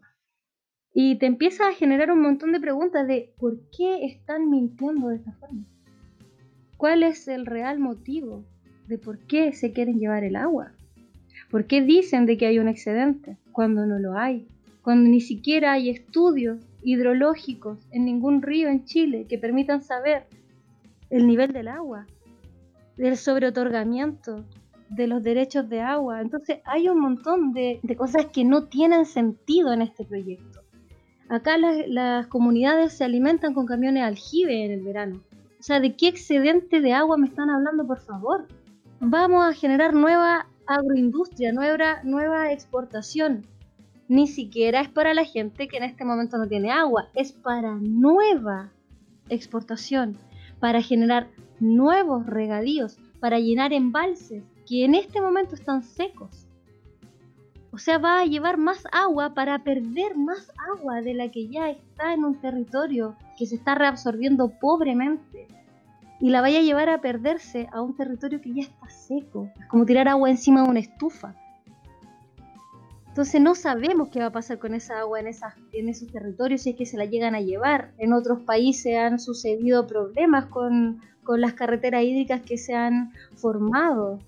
Y 0.94 1.18
te 1.18 1.26
empieza 1.26 1.68
a 1.68 1.72
generar 1.72 2.10
un 2.10 2.20
montón 2.20 2.52
de 2.52 2.60
preguntas 2.60 3.06
de 3.06 3.34
por 3.38 3.58
qué 3.76 4.04
están 4.04 4.50
mintiendo 4.50 5.08
de 5.08 5.16
esta 5.16 5.32
forma. 5.32 5.64
¿Cuál 6.76 7.02
es 7.02 7.28
el 7.28 7.46
real 7.46 7.78
motivo 7.78 8.44
de 8.88 8.98
por 8.98 9.18
qué 9.20 9.52
se 9.52 9.72
quieren 9.72 9.98
llevar 9.98 10.24
el 10.24 10.36
agua? 10.36 10.72
¿Por 11.50 11.66
qué 11.66 11.82
dicen 11.82 12.26
de 12.26 12.36
que 12.36 12.46
hay 12.46 12.58
un 12.58 12.68
excedente 12.68 13.38
cuando 13.52 13.86
no 13.86 13.98
lo 13.98 14.18
hay? 14.18 14.48
Cuando 14.82 15.08
ni 15.08 15.20
siquiera 15.20 15.72
hay 15.72 15.90
estudios 15.90 16.58
hidrológicos 16.82 17.78
en 17.92 18.04
ningún 18.04 18.42
río 18.42 18.68
en 18.68 18.84
Chile 18.84 19.26
que 19.28 19.38
permitan 19.38 19.82
saber 19.82 20.24
el 21.10 21.26
nivel 21.26 21.52
del 21.52 21.68
agua, 21.68 22.06
del 22.96 23.16
sobreotorgamiento, 23.16 24.44
de 24.94 25.06
los 25.06 25.22
derechos 25.22 25.68
de 25.68 25.80
agua. 25.80 26.20
Entonces 26.20 26.60
hay 26.64 26.88
un 26.88 27.00
montón 27.00 27.52
de, 27.52 27.80
de 27.82 27.96
cosas 27.96 28.26
que 28.26 28.44
no 28.44 28.64
tienen 28.64 29.06
sentido 29.06 29.72
en 29.72 29.82
este 29.82 30.04
proyecto. 30.04 30.60
Acá 31.28 31.56
las, 31.56 31.86
las 31.88 32.26
comunidades 32.26 32.92
se 32.92 33.04
alimentan 33.04 33.54
con 33.54 33.66
camiones 33.66 34.02
aljibe 34.02 34.64
en 34.64 34.72
el 34.72 34.82
verano. 34.82 35.22
O 35.58 35.62
sea, 35.62 35.80
¿de 35.80 35.96
qué 35.96 36.08
excedente 36.08 36.80
de 36.80 36.92
agua 36.92 37.16
me 37.16 37.26
están 37.26 37.48
hablando, 37.48 37.86
por 37.86 38.00
favor? 38.00 38.48
Vamos 39.00 39.44
a 39.44 39.52
generar 39.52 39.94
nueva 39.94 40.46
agroindustria, 40.66 41.52
nueva, 41.52 42.02
nueva 42.04 42.52
exportación. 42.52 43.46
Ni 44.08 44.26
siquiera 44.26 44.80
es 44.80 44.88
para 44.88 45.14
la 45.14 45.24
gente 45.24 45.68
que 45.68 45.76
en 45.76 45.84
este 45.84 46.04
momento 46.04 46.36
no 46.36 46.46
tiene 46.48 46.70
agua, 46.70 47.08
es 47.14 47.32
para 47.32 47.76
nueva 47.76 48.72
exportación, 49.28 50.18
para 50.60 50.82
generar 50.82 51.28
nuevos 51.60 52.26
regadíos, 52.26 52.98
para 53.20 53.38
llenar 53.38 53.72
embalses 53.72 54.42
que 54.66 54.84
en 54.84 54.94
este 54.94 55.20
momento 55.20 55.54
están 55.54 55.82
secos. 55.82 56.46
O 57.74 57.78
sea, 57.78 57.96
va 57.96 58.20
a 58.20 58.26
llevar 58.26 58.58
más 58.58 58.84
agua 58.92 59.32
para 59.32 59.64
perder 59.64 60.14
más 60.14 60.52
agua 60.76 61.00
de 61.00 61.14
la 61.14 61.30
que 61.30 61.48
ya 61.48 61.70
está 61.70 62.12
en 62.12 62.22
un 62.24 62.38
territorio 62.38 63.16
que 63.38 63.46
se 63.46 63.54
está 63.54 63.74
reabsorbiendo 63.74 64.50
pobremente. 64.60 65.48
Y 66.20 66.28
la 66.28 66.42
vaya 66.42 66.58
a 66.58 66.62
llevar 66.62 66.90
a 66.90 67.00
perderse 67.00 67.68
a 67.72 67.80
un 67.80 67.96
territorio 67.96 68.42
que 68.42 68.52
ya 68.52 68.62
está 68.62 68.90
seco. 68.90 69.48
Es 69.58 69.66
como 69.68 69.86
tirar 69.86 70.06
agua 70.06 70.28
encima 70.28 70.62
de 70.62 70.68
una 70.68 70.80
estufa. 70.80 71.34
Entonces 73.08 73.40
no 73.40 73.54
sabemos 73.54 74.08
qué 74.08 74.20
va 74.20 74.26
a 74.26 74.32
pasar 74.32 74.58
con 74.58 74.74
esa 74.74 75.00
agua 75.00 75.20
en, 75.20 75.26
esos 75.88 76.12
territorios 76.12 76.62
si 76.62 76.70
es 76.70 76.76
que 76.76 76.86
se 76.86 76.98
la 76.98 77.06
llegan 77.06 77.34
a 77.34 77.40
llevar. 77.40 77.92
En 77.96 78.12
otros 78.12 78.40
países 78.40 78.96
han 78.96 79.18
sucedido 79.18 79.86
problemas 79.86 80.46
con 80.46 81.00
las 81.26 81.54
carreteras 81.54 82.04
hídricas 82.04 82.42
que 82.42 82.58
se 82.58 82.74
han 82.74 83.12
formado 83.34 84.18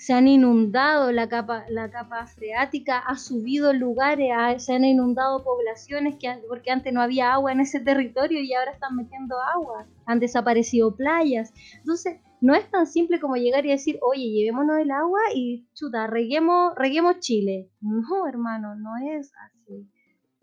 se 0.00 0.14
han 0.14 0.28
inundado 0.28 1.12
la 1.12 1.28
capa, 1.28 1.66
la 1.68 1.90
capa 1.90 2.26
freática, 2.26 3.00
ha 3.00 3.18
subido 3.18 3.74
lugares, 3.74 4.64
se 4.64 4.72
han 4.72 4.86
inundado 4.86 5.44
poblaciones 5.44 6.16
que, 6.16 6.42
porque 6.48 6.70
antes 6.70 6.90
no 6.94 7.02
había 7.02 7.34
agua 7.34 7.52
en 7.52 7.60
ese 7.60 7.80
territorio 7.80 8.40
y 8.40 8.54
ahora 8.54 8.72
están 8.72 8.96
metiendo 8.96 9.38
agua, 9.38 9.86
han 10.06 10.18
desaparecido 10.18 10.96
playas. 10.96 11.52
Entonces, 11.76 12.18
no 12.40 12.54
es 12.54 12.70
tan 12.70 12.86
simple 12.86 13.20
como 13.20 13.36
llegar 13.36 13.66
y 13.66 13.72
decir, 13.72 13.98
oye, 14.00 14.30
llevémonos 14.30 14.78
el 14.78 14.90
agua 14.90 15.20
y 15.34 15.68
chuta, 15.74 16.06
reguemos, 16.06 16.72
reguemos 16.76 17.20
Chile. 17.20 17.70
No, 17.82 18.26
hermano, 18.26 18.76
no 18.76 18.96
es 18.96 19.30
así. 19.50 19.86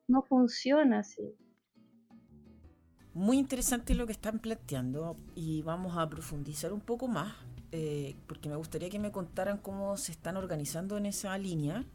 No 0.08 0.22
funciona 0.22 1.00
así. 1.00 1.36
Muy 3.16 3.40
interesante 3.40 3.96
lo 3.96 4.06
que 4.06 4.12
están 4.14 4.38
planteando 4.38 5.18
y 5.34 5.64
vamos 5.64 5.98
a 5.98 6.08
profundizar 6.08 6.72
un 6.72 6.82
poco 6.82 7.08
más 7.08 7.34
eh, 7.72 8.16
porque 8.28 8.50
me 8.50 8.56
gustaría 8.56 8.90
que 8.90 9.00
me 9.00 9.12
contaran 9.12 9.58
cómo 9.58 9.98
se 9.98 10.12
están 10.12 10.38
organizando 10.38 10.98
en 10.98 11.06
esa 11.06 11.38
línea. 11.38 11.86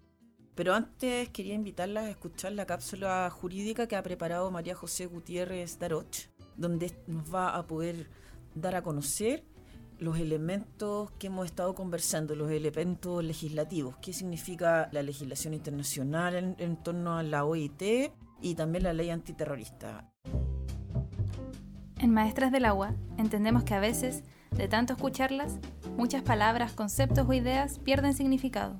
Pero 0.54 0.74
antes 0.74 1.30
quería 1.30 1.54
invitarlas 1.54 2.04
a 2.04 2.10
escuchar 2.10 2.52
la 2.52 2.66
cápsula 2.66 3.30
jurídica 3.30 3.86
que 3.86 3.96
ha 3.96 4.02
preparado 4.02 4.50
María 4.50 4.74
José 4.74 5.06
Gutiérrez 5.06 5.78
Daroch, 5.78 6.28
donde 6.56 6.92
nos 7.06 7.34
va 7.34 7.56
a 7.56 7.66
poder 7.66 8.10
dar 8.54 8.74
a 8.74 8.82
conocer 8.82 9.44
los 9.98 10.18
elementos 10.18 11.10
que 11.12 11.28
hemos 11.28 11.46
estado 11.46 11.74
conversando, 11.74 12.34
los 12.34 12.50
elementos 12.50 13.24
legislativos, 13.24 13.96
qué 14.02 14.12
significa 14.12 14.88
la 14.92 15.02
legislación 15.02 15.54
internacional 15.54 16.34
en, 16.34 16.56
en 16.58 16.76
torno 16.76 17.16
a 17.16 17.22
la 17.22 17.44
OIT 17.44 18.12
y 18.40 18.54
también 18.56 18.84
la 18.84 18.92
ley 18.92 19.10
antiterrorista. 19.10 20.12
En 21.98 22.10
Maestras 22.10 22.50
del 22.50 22.64
Agua 22.64 22.96
entendemos 23.16 23.62
que 23.62 23.74
a 23.74 23.80
veces 23.80 24.24
de 24.56 24.68
tanto 24.68 24.92
escucharlas, 24.92 25.58
muchas 25.96 26.22
palabras, 26.22 26.72
conceptos 26.72 27.28
o 27.28 27.32
ideas 27.32 27.78
pierden 27.78 28.14
significado. 28.14 28.78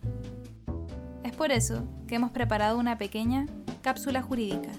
Es 1.25 1.33
por 1.33 1.51
eso 1.51 1.85
que 2.07 2.17
hemos 2.17 2.31
preparado 2.31 2.79
una 2.79 2.99
pequeña 2.99 3.47
cápsula 3.83 4.23
jurídica, 4.23 4.71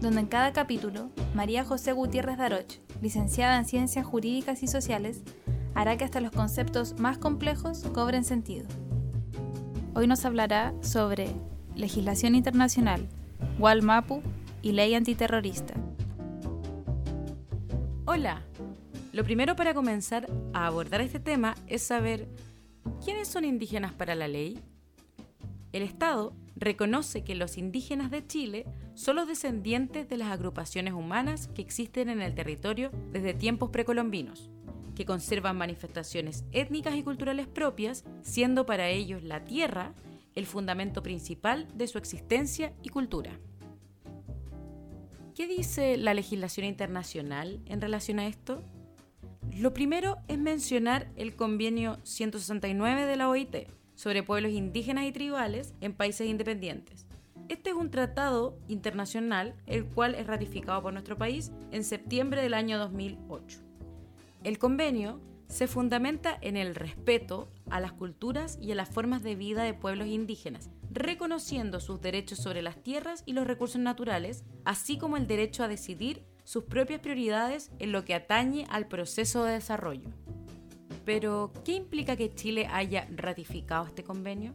donde 0.00 0.20
en 0.20 0.26
cada 0.26 0.52
capítulo 0.52 1.10
María 1.34 1.64
José 1.64 1.92
Gutiérrez 1.92 2.38
Daroch, 2.38 2.78
licenciada 3.00 3.58
en 3.58 3.64
Ciencias 3.64 4.06
Jurídicas 4.06 4.62
y 4.62 4.66
Sociales, 4.66 5.22
hará 5.74 5.96
que 5.96 6.04
hasta 6.04 6.20
los 6.20 6.32
conceptos 6.32 6.98
más 6.98 7.18
complejos 7.18 7.84
cobren 7.92 8.24
sentido. 8.24 8.66
Hoy 9.94 10.06
nos 10.06 10.24
hablará 10.24 10.74
sobre 10.80 11.28
legislación 11.74 12.34
internacional, 12.34 13.08
WALMAPU 13.58 14.22
y 14.62 14.72
ley 14.72 14.94
antiterrorista. 14.94 15.74
Hola, 18.06 18.42
lo 19.14 19.22
primero 19.22 19.54
para 19.54 19.74
comenzar 19.74 20.28
a 20.52 20.66
abordar 20.66 21.00
este 21.00 21.20
tema 21.20 21.54
es 21.68 21.84
saber 21.84 22.26
quiénes 23.04 23.28
son 23.28 23.44
indígenas 23.44 23.92
para 23.92 24.16
la 24.16 24.26
ley. 24.26 24.58
El 25.70 25.82
Estado 25.82 26.34
reconoce 26.56 27.22
que 27.22 27.36
los 27.36 27.56
indígenas 27.56 28.10
de 28.10 28.26
Chile 28.26 28.66
son 28.94 29.14
los 29.14 29.28
descendientes 29.28 30.08
de 30.08 30.16
las 30.16 30.32
agrupaciones 30.32 30.94
humanas 30.94 31.46
que 31.54 31.62
existen 31.62 32.08
en 32.08 32.22
el 32.22 32.34
territorio 32.34 32.90
desde 33.12 33.34
tiempos 33.34 33.70
precolombinos, 33.70 34.50
que 34.96 35.04
conservan 35.04 35.56
manifestaciones 35.56 36.44
étnicas 36.50 36.96
y 36.96 37.04
culturales 37.04 37.46
propias, 37.46 38.02
siendo 38.22 38.66
para 38.66 38.88
ellos 38.88 39.22
la 39.22 39.44
tierra 39.44 39.94
el 40.34 40.44
fundamento 40.44 41.04
principal 41.04 41.68
de 41.76 41.86
su 41.86 41.98
existencia 41.98 42.72
y 42.82 42.88
cultura. 42.88 43.38
¿Qué 45.36 45.46
dice 45.46 45.98
la 45.98 46.14
legislación 46.14 46.66
internacional 46.66 47.60
en 47.66 47.80
relación 47.80 48.18
a 48.18 48.26
esto? 48.26 48.64
Lo 49.52 49.72
primero 49.72 50.18
es 50.28 50.38
mencionar 50.38 51.10
el 51.16 51.36
convenio 51.36 51.98
169 52.02 53.06
de 53.06 53.16
la 53.16 53.28
OIT 53.28 53.68
sobre 53.94 54.22
pueblos 54.22 54.52
indígenas 54.52 55.04
y 55.04 55.12
tribales 55.12 55.74
en 55.80 55.92
países 55.92 56.28
independientes. 56.28 57.06
Este 57.48 57.70
es 57.70 57.76
un 57.76 57.90
tratado 57.90 58.58
internacional 58.68 59.54
el 59.66 59.84
cual 59.84 60.14
es 60.14 60.26
ratificado 60.26 60.82
por 60.82 60.92
nuestro 60.92 61.18
país 61.18 61.52
en 61.72 61.84
septiembre 61.84 62.42
del 62.42 62.54
año 62.54 62.78
2008. 62.78 63.60
El 64.42 64.58
convenio 64.58 65.20
se 65.48 65.66
fundamenta 65.68 66.36
en 66.40 66.56
el 66.56 66.74
respeto 66.74 67.48
a 67.70 67.80
las 67.80 67.92
culturas 67.92 68.58
y 68.60 68.72
a 68.72 68.74
las 68.74 68.88
formas 68.88 69.22
de 69.22 69.36
vida 69.36 69.62
de 69.62 69.74
pueblos 69.74 70.08
indígenas, 70.08 70.70
reconociendo 70.90 71.80
sus 71.80 72.00
derechos 72.00 72.38
sobre 72.38 72.62
las 72.62 72.82
tierras 72.82 73.22
y 73.26 73.34
los 73.34 73.46
recursos 73.46 73.80
naturales, 73.80 74.44
así 74.64 74.98
como 74.98 75.16
el 75.16 75.26
derecho 75.26 75.62
a 75.62 75.68
decidir 75.68 76.24
sus 76.44 76.64
propias 76.64 77.00
prioridades 77.00 77.70
en 77.78 77.92
lo 77.92 78.04
que 78.04 78.14
atañe 78.14 78.66
al 78.70 78.86
proceso 78.86 79.44
de 79.44 79.54
desarrollo. 79.54 80.08
Pero, 81.04 81.52
¿qué 81.64 81.72
implica 81.72 82.16
que 82.16 82.34
Chile 82.34 82.68
haya 82.70 83.06
ratificado 83.14 83.86
este 83.86 84.04
convenio? 84.04 84.54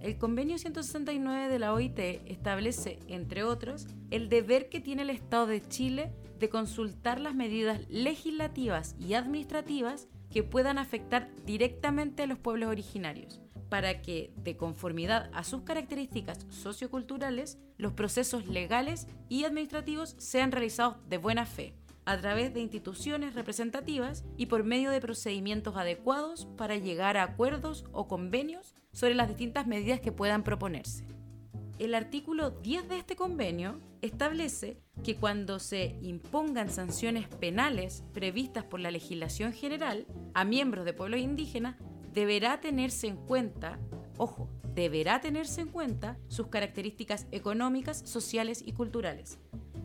El 0.00 0.18
convenio 0.18 0.58
169 0.58 1.48
de 1.48 1.58
la 1.58 1.72
OIT 1.72 1.98
establece, 1.98 2.98
entre 3.08 3.42
otros, 3.42 3.86
el 4.10 4.28
deber 4.28 4.68
que 4.68 4.80
tiene 4.80 5.02
el 5.02 5.10
Estado 5.10 5.46
de 5.46 5.66
Chile 5.66 6.12
de 6.38 6.48
consultar 6.48 7.20
las 7.20 7.34
medidas 7.34 7.80
legislativas 7.88 8.94
y 9.00 9.14
administrativas 9.14 10.08
que 10.30 10.42
puedan 10.42 10.78
afectar 10.78 11.30
directamente 11.46 12.24
a 12.24 12.26
los 12.26 12.38
pueblos 12.38 12.68
originarios, 12.68 13.40
para 13.68 14.02
que, 14.02 14.32
de 14.36 14.56
conformidad 14.56 15.30
a 15.32 15.44
sus 15.44 15.62
características 15.62 16.46
socioculturales, 16.50 17.58
los 17.78 17.92
procesos 17.92 18.46
legales 18.46 19.06
y 19.28 19.44
administrativos 19.44 20.14
sean 20.18 20.52
realizados 20.52 20.96
de 21.08 21.18
buena 21.18 21.46
fe, 21.46 21.74
a 22.06 22.16
través 22.18 22.54
de 22.54 22.60
instituciones 22.60 23.34
representativas 23.34 24.24
y 24.36 24.46
por 24.46 24.64
medio 24.64 24.90
de 24.90 25.00
procedimientos 25.00 25.76
adecuados 25.76 26.46
para 26.56 26.76
llegar 26.76 27.16
a 27.16 27.24
acuerdos 27.24 27.84
o 27.92 28.06
convenios 28.06 28.74
sobre 28.92 29.14
las 29.14 29.28
distintas 29.28 29.66
medidas 29.66 30.00
que 30.00 30.12
puedan 30.12 30.44
proponerse. 30.44 31.04
El 31.78 31.94
artículo 31.94 32.50
10 32.50 32.88
de 32.88 32.98
este 32.98 33.16
convenio 33.16 33.80
establece 34.00 34.78
que 35.04 35.16
cuando 35.16 35.58
se 35.58 35.98
impongan 36.00 36.70
sanciones 36.70 37.28
penales 37.28 38.02
previstas 38.14 38.64
por 38.64 38.80
la 38.80 38.90
legislación 38.90 39.52
general 39.52 40.06
a 40.32 40.44
miembros 40.44 40.86
de 40.86 40.94
pueblos 40.94 41.20
indígenas, 41.20 41.76
deberá 42.16 42.62
tenerse 42.62 43.08
en 43.08 43.16
cuenta, 43.16 43.78
ojo, 44.16 44.48
deberá 44.74 45.20
tenerse 45.20 45.60
en 45.60 45.68
cuenta 45.68 46.16
sus 46.28 46.46
características 46.46 47.26
económicas, 47.30 47.98
sociales 48.06 48.62
y 48.64 48.72
culturales. 48.72 49.38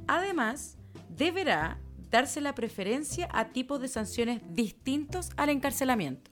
Además, 0.08 0.78
deberá 1.10 1.82
darse 2.10 2.40
la 2.40 2.56
preferencia 2.56 3.28
a 3.34 3.50
tipos 3.50 3.82
de 3.82 3.90
sanciones 3.90 4.42
distintos 4.50 5.32
al 5.36 5.50
encarcelamiento. 5.50 6.32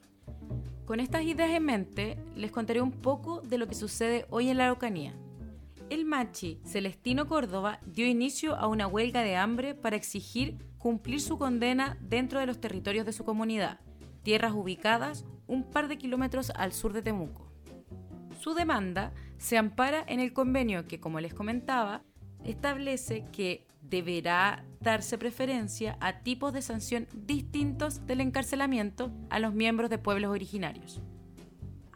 Con 0.86 1.00
estas 1.00 1.22
ideas 1.24 1.50
en 1.50 1.66
mente, 1.66 2.16
les 2.34 2.50
contaré 2.50 2.80
un 2.80 2.92
poco 2.92 3.42
de 3.42 3.58
lo 3.58 3.68
que 3.68 3.74
sucede 3.74 4.24
hoy 4.30 4.48
en 4.48 4.56
la 4.56 4.64
Araucanía. 4.64 5.12
El 5.90 6.06
Machi 6.06 6.62
Celestino 6.64 7.26
Córdoba 7.26 7.78
dio 7.84 8.06
inicio 8.06 8.56
a 8.56 8.68
una 8.68 8.86
huelga 8.86 9.20
de 9.20 9.36
hambre 9.36 9.74
para 9.74 9.96
exigir 9.96 10.56
cumplir 10.78 11.20
su 11.20 11.36
condena 11.36 11.98
dentro 12.00 12.40
de 12.40 12.46
los 12.46 12.58
territorios 12.58 13.04
de 13.04 13.12
su 13.12 13.22
comunidad, 13.24 13.80
tierras 14.22 14.54
ubicadas 14.54 15.26
un 15.50 15.64
par 15.64 15.88
de 15.88 15.98
kilómetros 15.98 16.50
al 16.54 16.72
sur 16.72 16.92
de 16.92 17.02
Temuco. 17.02 17.50
Su 18.38 18.54
demanda 18.54 19.12
se 19.36 19.58
ampara 19.58 20.02
en 20.06 20.20
el 20.20 20.32
convenio 20.32 20.86
que, 20.86 21.00
como 21.00 21.20
les 21.20 21.34
comentaba, 21.34 22.02
establece 22.44 23.24
que 23.32 23.66
deberá 23.82 24.64
darse 24.80 25.18
preferencia 25.18 25.98
a 26.00 26.20
tipos 26.20 26.52
de 26.52 26.62
sanción 26.62 27.08
distintos 27.12 28.06
del 28.06 28.20
encarcelamiento 28.20 29.10
a 29.28 29.40
los 29.40 29.52
miembros 29.52 29.90
de 29.90 29.98
pueblos 29.98 30.30
originarios. 30.30 31.02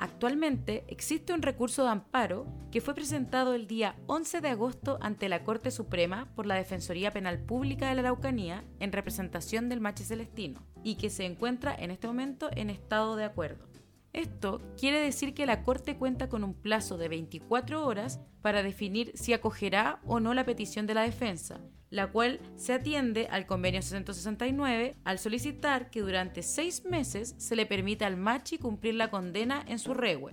Actualmente 0.05 0.85
existe 0.89 1.33
un 1.33 1.41
recurso 1.41 1.83
de 1.83 1.89
amparo 1.89 2.47
que 2.71 2.83
fue 2.83 2.95
presentado 2.95 3.55
el 3.55 3.67
día 3.67 3.97
11 4.07 4.43
de 4.43 4.49
agosto 4.51 4.99
ante 5.01 5.31
la 5.31 5.45
Corte 5.45 5.71
Suprema 5.71 6.29
por 6.37 6.45
la 6.45 6.57
Defensoría 6.57 7.11
Penal 7.11 7.41
Pública 7.41 7.89
de 7.89 7.95
la 7.95 8.03
Araucanía 8.03 8.65
en 8.81 8.93
representación 8.93 9.71
del 9.71 9.81
Machi 9.81 10.05
Celestino 10.05 10.61
y 10.83 10.97
que 10.97 11.09
se 11.09 11.25
encuentra 11.25 11.75
en 11.75 11.91
este 11.91 12.07
momento 12.07 12.51
en 12.55 12.69
estado 12.69 13.17
de 13.17 13.25
acuerdo. 13.25 13.74
Esto 14.15 14.63
quiere 14.79 15.01
decir 15.01 15.35
que 15.35 15.45
la 15.45 15.65
Corte 15.65 15.97
cuenta 15.97 16.29
con 16.29 16.45
un 16.45 16.55
plazo 16.55 16.97
de 16.97 17.09
24 17.09 17.85
horas 17.85 18.21
para 18.43 18.63
definir 18.63 19.11
si 19.17 19.33
acogerá 19.33 20.01
o 20.07 20.21
no 20.21 20.35
la 20.35 20.45
petición 20.45 20.87
de 20.87 20.95
la 20.95 21.03
defensa, 21.03 21.61
la 21.91 22.13
cual 22.13 22.39
se 22.55 22.75
atiende 22.75 23.27
al 23.29 23.47
convenio 23.47 23.83
669 23.83 24.95
al 25.03 25.19
solicitar 25.19 25.91
que 25.91 26.01
durante 26.01 26.45
seis 26.45 26.85
meses 26.85 27.35
se 27.39 27.57
le 27.57 27.67
permita 27.67 28.07
al 28.07 28.17
machi 28.17 28.57
cumplir 28.57 28.95
la 28.95 29.11
condena 29.11 29.65
en 29.67 29.81
su 29.81 29.95
regue, 29.95 30.33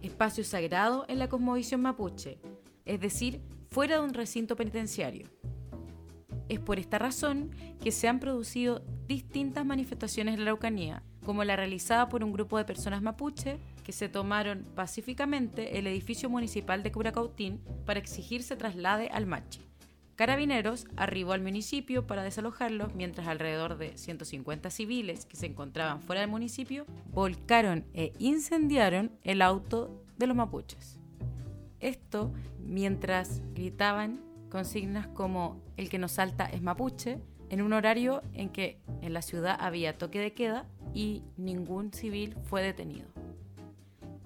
espacio 0.00 0.42
sagrado 0.42 1.04
en 1.06 1.18
la 1.18 1.28
cosmovisión 1.28 1.82
mapuche, 1.82 2.40
es 2.86 2.98
decir, 2.98 3.42
fuera 3.68 3.96
de 3.96 4.04
un 4.04 4.14
recinto 4.14 4.56
penitenciario. 4.56 5.28
Es 6.48 6.60
por 6.60 6.78
esta 6.78 6.98
razón 6.98 7.50
que 7.84 7.92
se 7.92 8.08
han 8.08 8.20
producido 8.20 8.82
distintas 9.06 9.66
manifestaciones 9.66 10.32
en 10.32 10.40
la 10.40 10.52
Araucanía, 10.52 11.02
como 11.28 11.44
la 11.44 11.56
realizada 11.56 12.08
por 12.08 12.24
un 12.24 12.32
grupo 12.32 12.56
de 12.56 12.64
personas 12.64 13.02
mapuche 13.02 13.58
que 13.84 13.92
se 13.92 14.08
tomaron 14.08 14.64
pacíficamente 14.74 15.78
el 15.78 15.86
edificio 15.86 16.30
municipal 16.30 16.82
de 16.82 16.90
Curacautín 16.90 17.60
para 17.84 17.98
exigir 18.00 18.42
se 18.42 18.56
traslade 18.56 19.10
al 19.12 19.26
Machi. 19.26 19.60
Carabineros 20.16 20.86
arribó 20.96 21.32
al 21.32 21.42
municipio 21.42 22.06
para 22.06 22.22
desalojarlos 22.22 22.94
mientras 22.94 23.28
alrededor 23.28 23.76
de 23.76 23.98
150 23.98 24.70
civiles 24.70 25.26
que 25.26 25.36
se 25.36 25.44
encontraban 25.44 26.00
fuera 26.00 26.22
del 26.22 26.30
municipio 26.30 26.86
volcaron 27.12 27.84
e 27.92 28.14
incendiaron 28.18 29.12
el 29.22 29.42
auto 29.42 30.02
de 30.16 30.28
los 30.28 30.34
mapuches. 30.34 30.98
Esto 31.78 32.32
mientras 32.58 33.42
gritaban 33.52 34.22
consignas 34.48 35.08
como 35.08 35.60
el 35.76 35.90
que 35.90 35.98
nos 35.98 36.12
salta 36.12 36.46
es 36.46 36.62
mapuche, 36.62 37.20
en 37.50 37.62
un 37.62 37.72
horario 37.72 38.22
en 38.32 38.48
que 38.50 38.80
en 39.02 39.12
la 39.12 39.22
ciudad 39.22 39.56
había 39.60 39.96
toque 39.96 40.20
de 40.20 40.32
queda 40.32 40.66
y 40.94 41.22
ningún 41.36 41.92
civil 41.92 42.36
fue 42.44 42.62
detenido. 42.62 43.06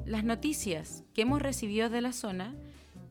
Las 0.04 0.24
noticias 0.24 1.04
que 1.14 1.22
hemos 1.22 1.40
recibido 1.40 1.88
de 1.88 2.00
la 2.00 2.12
zona 2.12 2.54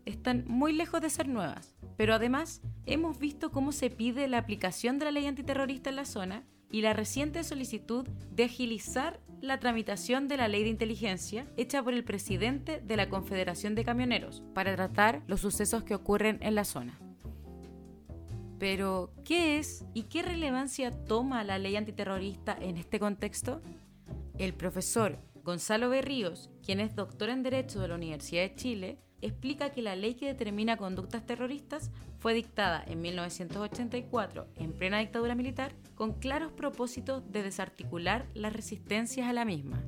están 0.05 0.45
muy 0.47 0.73
lejos 0.73 1.01
de 1.01 1.09
ser 1.09 1.27
nuevas, 1.27 1.75
pero 1.97 2.13
además 2.13 2.61
hemos 2.85 3.19
visto 3.19 3.51
cómo 3.51 3.71
se 3.71 3.89
pide 3.89 4.27
la 4.27 4.39
aplicación 4.39 4.99
de 4.99 5.05
la 5.05 5.11
ley 5.11 5.25
antiterrorista 5.27 5.89
en 5.89 5.95
la 5.95 6.05
zona 6.05 6.43
y 6.71 6.81
la 6.81 6.93
reciente 6.93 7.43
solicitud 7.43 8.07
de 8.31 8.45
agilizar 8.45 9.19
la 9.41 9.59
tramitación 9.59 10.27
de 10.27 10.37
la 10.37 10.47
ley 10.47 10.63
de 10.63 10.69
inteligencia 10.69 11.47
hecha 11.57 11.83
por 11.83 11.93
el 11.93 12.03
presidente 12.03 12.79
de 12.79 12.95
la 12.95 13.09
Confederación 13.09 13.75
de 13.75 13.83
Camioneros 13.83 14.43
para 14.53 14.75
tratar 14.75 15.23
los 15.27 15.41
sucesos 15.41 15.83
que 15.83 15.95
ocurren 15.95 16.37
en 16.41 16.55
la 16.55 16.63
zona. 16.63 16.99
Pero, 18.61 19.11
¿qué 19.25 19.57
es 19.57 19.85
y 19.95 20.03
qué 20.03 20.21
relevancia 20.21 20.91
toma 20.91 21.43
la 21.43 21.57
ley 21.57 21.75
antiterrorista 21.77 22.55
en 22.61 22.77
este 22.77 22.99
contexto? 22.99 23.59
El 24.37 24.53
profesor 24.53 25.17
Gonzalo 25.43 25.89
Berríos, 25.89 26.51
quien 26.63 26.79
es 26.79 26.95
doctor 26.95 27.29
en 27.29 27.41
Derecho 27.41 27.79
de 27.79 27.87
la 27.87 27.95
Universidad 27.95 28.43
de 28.43 28.53
Chile, 28.53 28.99
explica 29.19 29.71
que 29.71 29.81
la 29.81 29.95
ley 29.95 30.13
que 30.13 30.27
determina 30.27 30.77
conductas 30.77 31.25
terroristas 31.25 31.89
fue 32.19 32.35
dictada 32.35 32.83
en 32.85 33.01
1984, 33.01 34.47
en 34.53 34.73
plena 34.73 34.99
dictadura 34.99 35.33
militar, 35.33 35.73
con 35.95 36.13
claros 36.13 36.51
propósitos 36.51 37.31
de 37.31 37.41
desarticular 37.41 38.27
las 38.35 38.53
resistencias 38.53 39.27
a 39.27 39.33
la 39.33 39.43
misma. 39.43 39.83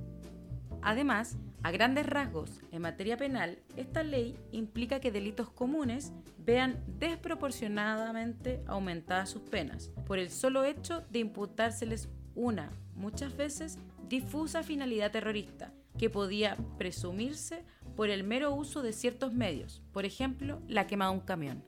Además, 0.82 1.38
a 1.64 1.72
grandes 1.72 2.06
rasgos, 2.06 2.62
en 2.72 2.82
materia 2.82 3.16
penal, 3.16 3.58
esta 3.78 4.04
ley 4.04 4.38
implica 4.52 5.00
que 5.00 5.12
delitos 5.12 5.50
comunes 5.50 6.12
vean 6.38 6.84
desproporcionadamente 7.00 8.62
aumentadas 8.68 9.30
sus 9.30 9.44
penas 9.44 9.90
por 10.06 10.20
el 10.20 10.30
solo 10.30 10.66
hecho 10.66 11.06
de 11.10 11.20
imputárseles 11.20 12.10
una, 12.36 12.70
muchas 12.96 13.38
veces, 13.38 13.80
difusa 14.10 14.62
finalidad 14.62 15.12
terrorista, 15.12 15.74
que 15.98 16.10
podía 16.10 16.58
presumirse 16.78 17.64
por 17.96 18.10
el 18.10 18.26
mero 18.26 18.54
uso 18.54 18.82
de 18.82 18.92
ciertos 18.92 19.34
medios, 19.34 19.82
por 19.94 20.04
ejemplo, 20.04 20.62
la 20.68 20.86
quema 20.86 21.06
de 21.06 21.12
un 21.12 21.20
camión. 21.22 21.64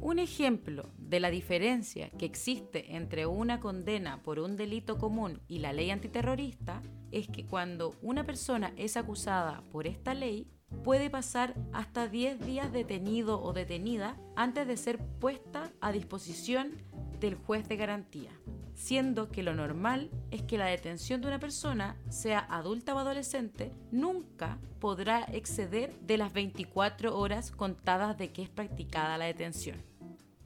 Un 0.00 0.20
ejemplo 0.20 0.88
de 0.96 1.20
la 1.20 1.30
diferencia 1.30 2.08
que 2.10 2.24
existe 2.24 2.96
entre 2.96 3.26
una 3.26 3.60
condena 3.60 4.22
por 4.22 4.38
un 4.38 4.56
delito 4.56 4.96
común 4.96 5.42
y 5.48 5.58
la 5.58 5.72
ley 5.72 5.90
antiterrorista 5.90 6.82
es 7.12 7.28
que 7.28 7.46
cuando 7.46 7.94
una 8.02 8.24
persona 8.24 8.72
es 8.76 8.96
acusada 8.96 9.62
por 9.72 9.86
esta 9.86 10.14
ley, 10.14 10.46
puede 10.84 11.10
pasar 11.10 11.54
hasta 11.72 12.08
10 12.08 12.44
días 12.44 12.72
detenido 12.72 13.42
o 13.42 13.52
detenida 13.52 14.16
antes 14.36 14.66
de 14.66 14.76
ser 14.76 14.98
puesta 14.98 15.72
a 15.80 15.92
disposición 15.92 16.72
del 17.20 17.34
juez 17.34 17.68
de 17.68 17.76
garantía, 17.76 18.30
siendo 18.74 19.30
que 19.30 19.42
lo 19.42 19.54
normal 19.54 20.10
es 20.30 20.42
que 20.42 20.58
la 20.58 20.66
detención 20.66 21.20
de 21.20 21.28
una 21.28 21.40
persona, 21.40 21.96
sea 22.10 22.40
adulta 22.40 22.94
o 22.94 22.98
adolescente, 22.98 23.72
nunca 23.90 24.58
podrá 24.78 25.24
exceder 25.32 25.98
de 26.00 26.18
las 26.18 26.32
24 26.32 27.18
horas 27.18 27.50
contadas 27.50 28.16
de 28.18 28.32
que 28.32 28.42
es 28.42 28.50
practicada 28.50 29.18
la 29.18 29.24
detención. 29.24 29.82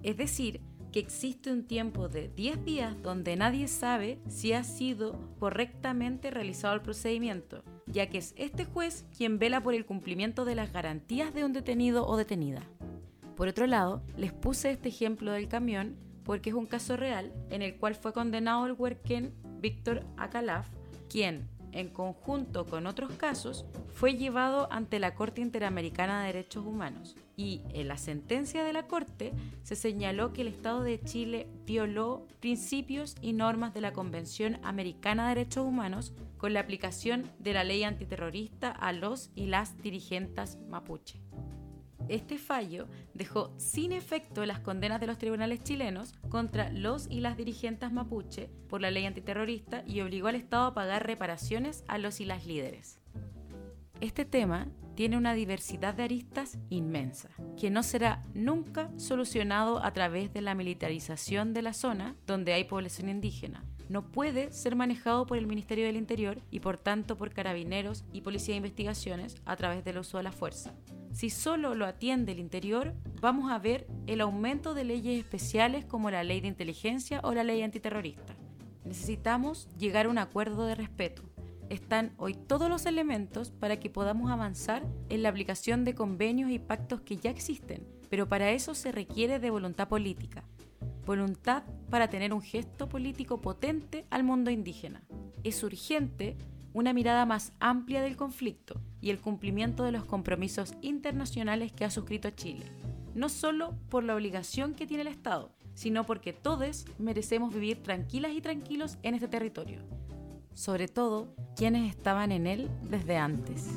Es 0.02 0.16
decir, 0.16 0.60
que 0.92 1.00
existe 1.00 1.50
un 1.50 1.64
tiempo 1.64 2.08
de 2.08 2.28
10 2.28 2.64
días 2.64 3.02
donde 3.02 3.34
nadie 3.34 3.66
sabe 3.66 4.18
si 4.28 4.52
ha 4.52 4.62
sido 4.62 5.18
correctamente 5.38 6.30
realizado 6.30 6.74
el 6.74 6.82
procedimiento, 6.82 7.64
ya 7.86 8.10
que 8.10 8.18
es 8.18 8.34
este 8.36 8.66
juez 8.66 9.06
quien 9.16 9.38
vela 9.38 9.62
por 9.62 9.74
el 9.74 9.86
cumplimiento 9.86 10.44
de 10.44 10.54
las 10.54 10.72
garantías 10.72 11.32
de 11.32 11.44
un 11.44 11.54
detenido 11.54 12.06
o 12.06 12.16
detenida. 12.18 12.62
Por 13.36 13.48
otro 13.48 13.66
lado, 13.66 14.02
les 14.18 14.32
puse 14.32 14.70
este 14.70 14.90
ejemplo 14.90 15.32
del 15.32 15.48
camión 15.48 15.96
porque 16.24 16.50
es 16.50 16.54
un 16.54 16.66
caso 16.66 16.96
real 16.96 17.32
en 17.48 17.62
el 17.62 17.76
cual 17.76 17.94
fue 17.94 18.12
condenado 18.12 18.66
el 18.66 18.72
huerquén 18.72 19.34
Víctor 19.60 20.04
Akalaf, 20.18 20.68
quien, 21.08 21.48
en 21.72 21.88
conjunto 21.88 22.66
con 22.66 22.86
otros 22.86 23.12
casos, 23.12 23.64
fue 23.92 24.14
llevado 24.14 24.68
ante 24.70 24.98
la 24.98 25.14
Corte 25.14 25.40
Interamericana 25.40 26.20
de 26.20 26.26
Derechos 26.26 26.64
Humanos. 26.66 27.16
Y 27.36 27.62
en 27.70 27.88
la 27.88 27.96
sentencia 27.96 28.62
de 28.62 28.72
la 28.72 28.86
Corte 28.86 29.32
se 29.62 29.74
señaló 29.74 30.32
que 30.32 30.42
el 30.42 30.48
Estado 30.48 30.82
de 30.82 31.00
Chile 31.00 31.48
violó 31.66 32.26
principios 32.40 33.16
y 33.20 33.32
normas 33.32 33.74
de 33.74 33.80
la 33.80 33.92
Convención 33.92 34.58
Americana 34.62 35.28
de 35.28 35.36
Derechos 35.36 35.66
Humanos 35.66 36.12
con 36.36 36.52
la 36.52 36.60
aplicación 36.60 37.30
de 37.38 37.54
la 37.54 37.64
ley 37.64 37.84
antiterrorista 37.84 38.70
a 38.70 38.92
los 38.92 39.30
y 39.34 39.46
las 39.46 39.80
dirigentes 39.80 40.58
mapuche. 40.68 41.21
Este 42.08 42.38
fallo 42.38 42.88
dejó 43.14 43.54
sin 43.58 43.92
efecto 43.92 44.44
las 44.44 44.60
condenas 44.60 45.00
de 45.00 45.06
los 45.06 45.18
tribunales 45.18 45.62
chilenos 45.62 46.12
contra 46.28 46.70
los 46.70 47.06
y 47.10 47.20
las 47.20 47.36
dirigentes 47.36 47.92
mapuche 47.92 48.50
por 48.68 48.80
la 48.80 48.90
ley 48.90 49.06
antiterrorista 49.06 49.84
y 49.86 50.00
obligó 50.00 50.28
al 50.28 50.34
Estado 50.34 50.66
a 50.66 50.74
pagar 50.74 51.06
reparaciones 51.06 51.84
a 51.88 51.98
los 51.98 52.20
y 52.20 52.24
las 52.24 52.46
líderes. 52.46 52.98
Este 54.00 54.24
tema 54.24 54.68
tiene 54.94 55.16
una 55.16 55.32
diversidad 55.32 55.94
de 55.94 56.02
aristas 56.02 56.58
inmensa, 56.68 57.30
que 57.58 57.70
no 57.70 57.82
será 57.82 58.24
nunca 58.34 58.90
solucionado 58.98 59.82
a 59.82 59.92
través 59.92 60.32
de 60.32 60.42
la 60.42 60.54
militarización 60.54 61.54
de 61.54 61.62
la 61.62 61.72
zona 61.72 62.16
donde 62.26 62.52
hay 62.52 62.64
población 62.64 63.08
indígena. 63.08 63.64
No 63.92 64.10
puede 64.10 64.52
ser 64.52 64.74
manejado 64.74 65.26
por 65.26 65.36
el 65.36 65.46
Ministerio 65.46 65.84
del 65.84 65.98
Interior 65.98 66.40
y 66.50 66.60
por 66.60 66.78
tanto 66.78 67.18
por 67.18 67.34
carabineros 67.34 68.06
y 68.10 68.22
policía 68.22 68.54
de 68.54 68.56
investigaciones 68.56 69.36
a 69.44 69.54
través 69.56 69.84
del 69.84 69.98
uso 69.98 70.16
de 70.16 70.22
la 70.22 70.32
fuerza. 70.32 70.72
Si 71.12 71.28
solo 71.28 71.74
lo 71.74 71.84
atiende 71.84 72.32
el 72.32 72.38
interior, 72.38 72.94
vamos 73.20 73.52
a 73.52 73.58
ver 73.58 73.86
el 74.06 74.22
aumento 74.22 74.72
de 74.72 74.84
leyes 74.84 75.20
especiales 75.20 75.84
como 75.84 76.10
la 76.10 76.24
ley 76.24 76.40
de 76.40 76.48
inteligencia 76.48 77.20
o 77.22 77.34
la 77.34 77.44
ley 77.44 77.60
antiterrorista. 77.60 78.34
Necesitamos 78.86 79.68
llegar 79.76 80.06
a 80.06 80.08
un 80.08 80.16
acuerdo 80.16 80.64
de 80.64 80.74
respeto. 80.74 81.20
Están 81.68 82.14
hoy 82.16 82.32
todos 82.32 82.70
los 82.70 82.86
elementos 82.86 83.50
para 83.50 83.78
que 83.78 83.90
podamos 83.90 84.30
avanzar 84.30 84.86
en 85.10 85.22
la 85.22 85.28
aplicación 85.28 85.84
de 85.84 85.94
convenios 85.94 86.50
y 86.50 86.58
pactos 86.58 87.02
que 87.02 87.18
ya 87.18 87.28
existen, 87.28 87.86
pero 88.08 88.26
para 88.26 88.52
eso 88.52 88.74
se 88.74 88.90
requiere 88.90 89.38
de 89.38 89.50
voluntad 89.50 89.86
política. 89.86 90.44
Voluntad 91.04 91.64
para 91.90 92.08
tener 92.08 92.32
un 92.32 92.42
gesto 92.42 92.88
político 92.88 93.40
potente 93.40 94.06
al 94.10 94.22
mundo 94.22 94.50
indígena. 94.50 95.02
Es 95.42 95.62
urgente 95.62 96.36
una 96.72 96.92
mirada 96.92 97.26
más 97.26 97.52
amplia 97.60 98.00
del 98.02 98.16
conflicto 98.16 98.80
y 99.00 99.10
el 99.10 99.20
cumplimiento 99.20 99.84
de 99.84 99.92
los 99.92 100.04
compromisos 100.04 100.74
internacionales 100.80 101.72
que 101.72 101.84
ha 101.84 101.90
suscrito 101.90 102.30
Chile, 102.30 102.64
no 103.14 103.28
solo 103.28 103.74
por 103.88 104.04
la 104.04 104.14
obligación 104.14 104.74
que 104.74 104.86
tiene 104.86 105.02
el 105.02 105.08
Estado, 105.08 105.52
sino 105.74 106.04
porque 106.04 106.32
todos 106.32 106.86
merecemos 106.98 107.52
vivir 107.52 107.82
tranquilas 107.82 108.32
y 108.32 108.40
tranquilos 108.40 108.98
en 109.02 109.14
este 109.14 109.28
territorio, 109.28 109.80
sobre 110.54 110.88
todo 110.88 111.34
quienes 111.56 111.90
estaban 111.90 112.32
en 112.32 112.46
él 112.46 112.70
desde 112.88 113.16
antes. 113.16 113.68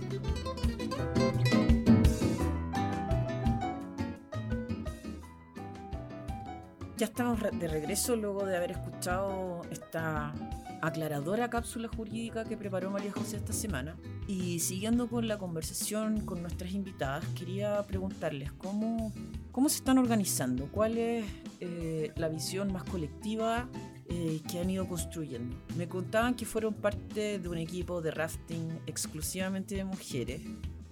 Ya 6.97 7.07
estamos 7.07 7.41
de 7.41 7.67
regreso 7.67 8.15
luego 8.15 8.45
de 8.45 8.55
haber 8.55 8.71
escuchado 8.71 9.63
esta 9.69 10.33
aclaradora 10.81 11.49
cápsula 11.49 11.89
jurídica 11.89 12.45
que 12.45 12.55
preparó 12.55 12.89
María 12.89 13.11
José 13.11 13.35
esta 13.35 13.51
semana. 13.51 13.97
Y 14.27 14.59
siguiendo 14.59 15.09
con 15.09 15.27
la 15.27 15.37
conversación 15.37 16.21
con 16.21 16.41
nuestras 16.41 16.71
invitadas, 16.71 17.25
quería 17.37 17.83
preguntarles 17.83 18.53
cómo, 18.53 19.11
cómo 19.51 19.67
se 19.67 19.77
están 19.77 19.97
organizando, 19.97 20.69
cuál 20.71 20.97
es 20.97 21.25
eh, 21.59 22.13
la 22.15 22.29
visión 22.29 22.71
más 22.71 22.85
colectiva 22.85 23.67
eh, 24.07 24.39
que 24.49 24.59
han 24.59 24.69
ido 24.69 24.87
construyendo. 24.87 25.57
Me 25.75 25.89
contaban 25.89 26.33
que 26.33 26.45
fueron 26.45 26.75
parte 26.75 27.39
de 27.39 27.49
un 27.49 27.57
equipo 27.57 28.01
de 28.01 28.11
rafting 28.11 28.79
exclusivamente 28.87 29.75
de 29.75 29.83
mujeres, 29.83 30.41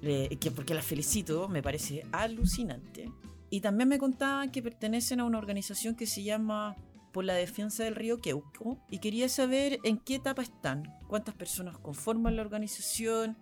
eh, 0.01 0.35
que 0.37 0.51
porque 0.51 0.73
las 0.73 0.83
felicito, 0.83 1.47
me 1.47 1.63
parece 1.63 2.05
alucinante. 2.11 3.09
Y 3.53 3.61
también 3.61 3.87
me 3.87 3.99
contaban 3.99 4.49
que 4.49 4.63
pertenecen 4.63 5.19
a 5.19 5.25
una 5.25 5.37
organización 5.37 5.93
que 5.93 6.07
se 6.07 6.23
llama 6.23 6.75
por 7.11 7.23
la 7.23 7.35
defensa 7.35 7.83
del 7.83 7.93
río 7.93 8.17
Queuco 8.17 8.79
y 8.89 8.97
quería 8.97 9.29
saber 9.29 9.77
en 9.83 9.99
qué 9.99 10.15
etapa 10.15 10.41
están, 10.41 10.91
cuántas 11.07 11.35
personas 11.35 11.77
conforman 11.77 12.35
la 12.35 12.41
organización, 12.41 13.37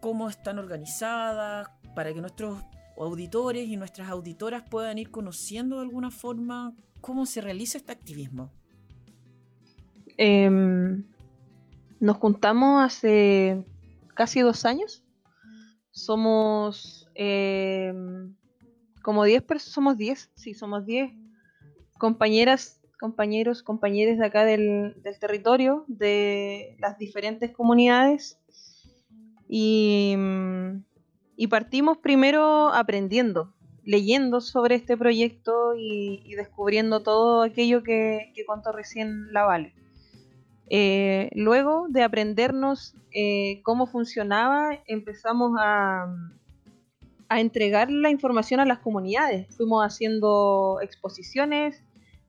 cómo 0.00 0.30
están 0.30 0.58
organizadas, 0.58 1.68
para 1.94 2.14
que 2.14 2.22
nuestros 2.22 2.62
auditores 2.96 3.68
y 3.68 3.76
nuestras 3.76 4.08
auditoras 4.08 4.62
puedan 4.62 4.96
ir 4.96 5.10
conociendo 5.10 5.76
de 5.76 5.82
alguna 5.82 6.10
forma 6.10 6.74
cómo 7.02 7.26
se 7.26 7.42
realiza 7.42 7.76
este 7.76 7.92
activismo. 7.92 8.50
Em, 10.16 11.04
nos 12.00 12.16
juntamos 12.16 12.82
hace 12.82 13.66
casi 14.14 14.40
dos 14.40 14.64
años. 14.64 15.04
Somos 15.90 17.10
em, 17.14 18.39
como 19.02 19.24
10 19.24 19.42
personas, 19.42 19.74
somos 19.74 19.96
10, 19.96 20.30
sí, 20.34 20.54
somos 20.54 20.86
10 20.86 21.12
compañeras, 21.98 22.80
compañeros, 22.98 23.62
compañeros 23.62 24.18
de 24.18 24.26
acá 24.26 24.44
del, 24.44 24.94
territorio, 25.20 25.84
de 25.88 26.76
las 26.80 26.98
diferentes 26.98 27.50
comunidades. 27.50 28.38
Y, 29.48 30.16
partimos 31.48 31.98
primero 31.98 32.68
aprendiendo, 32.68 33.54
leyendo 33.84 34.40
sobre 34.40 34.76
este 34.76 34.96
proyecto 34.96 35.74
y, 35.76 36.34
descubriendo 36.36 37.02
todo 37.02 37.42
aquello 37.42 37.82
que, 37.82 38.32
que 38.34 38.44
contó 38.44 38.72
recién 38.72 39.32
la 39.32 39.44
Vale. 39.44 39.74
Eh, 40.72 41.30
luego 41.34 41.86
de 41.88 42.04
aprendernos 42.04 42.94
eh, 43.12 43.60
cómo 43.64 43.88
funcionaba, 43.88 44.78
empezamos 44.86 45.52
a, 45.58 46.06
a, 47.30 47.40
entregar 47.40 47.90
la 47.90 48.10
información 48.10 48.60
a 48.60 48.66
las 48.66 48.80
comunidades. 48.80 49.54
Fuimos 49.56 49.84
haciendo 49.84 50.78
exposiciones 50.82 51.82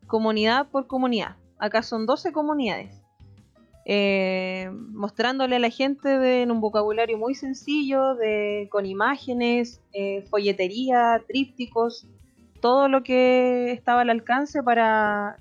comunidad 0.08 0.70
por 0.70 0.88
comunidad. 0.88 1.36
Acá 1.58 1.84
son 1.84 2.06
12 2.06 2.32
comunidades. 2.32 3.02
Eh, 3.86 4.70
mostrándole 4.72 5.56
a 5.56 5.60
la 5.60 5.70
gente 5.70 6.42
en 6.44 6.52
un 6.52 6.62
vocabulario 6.62 7.18
muy 7.18 7.36
sencillo, 7.36 8.16
de, 8.16 8.68
con 8.72 8.86
imágenes, 8.86 9.82
folletería, 10.30 11.24
trípticos, 11.28 12.08
todo 12.62 12.88
lo 12.88 13.04
que 13.04 13.72
estaba 13.72 14.02
al 14.02 14.10
alcance 14.10 14.62
para 14.62 15.38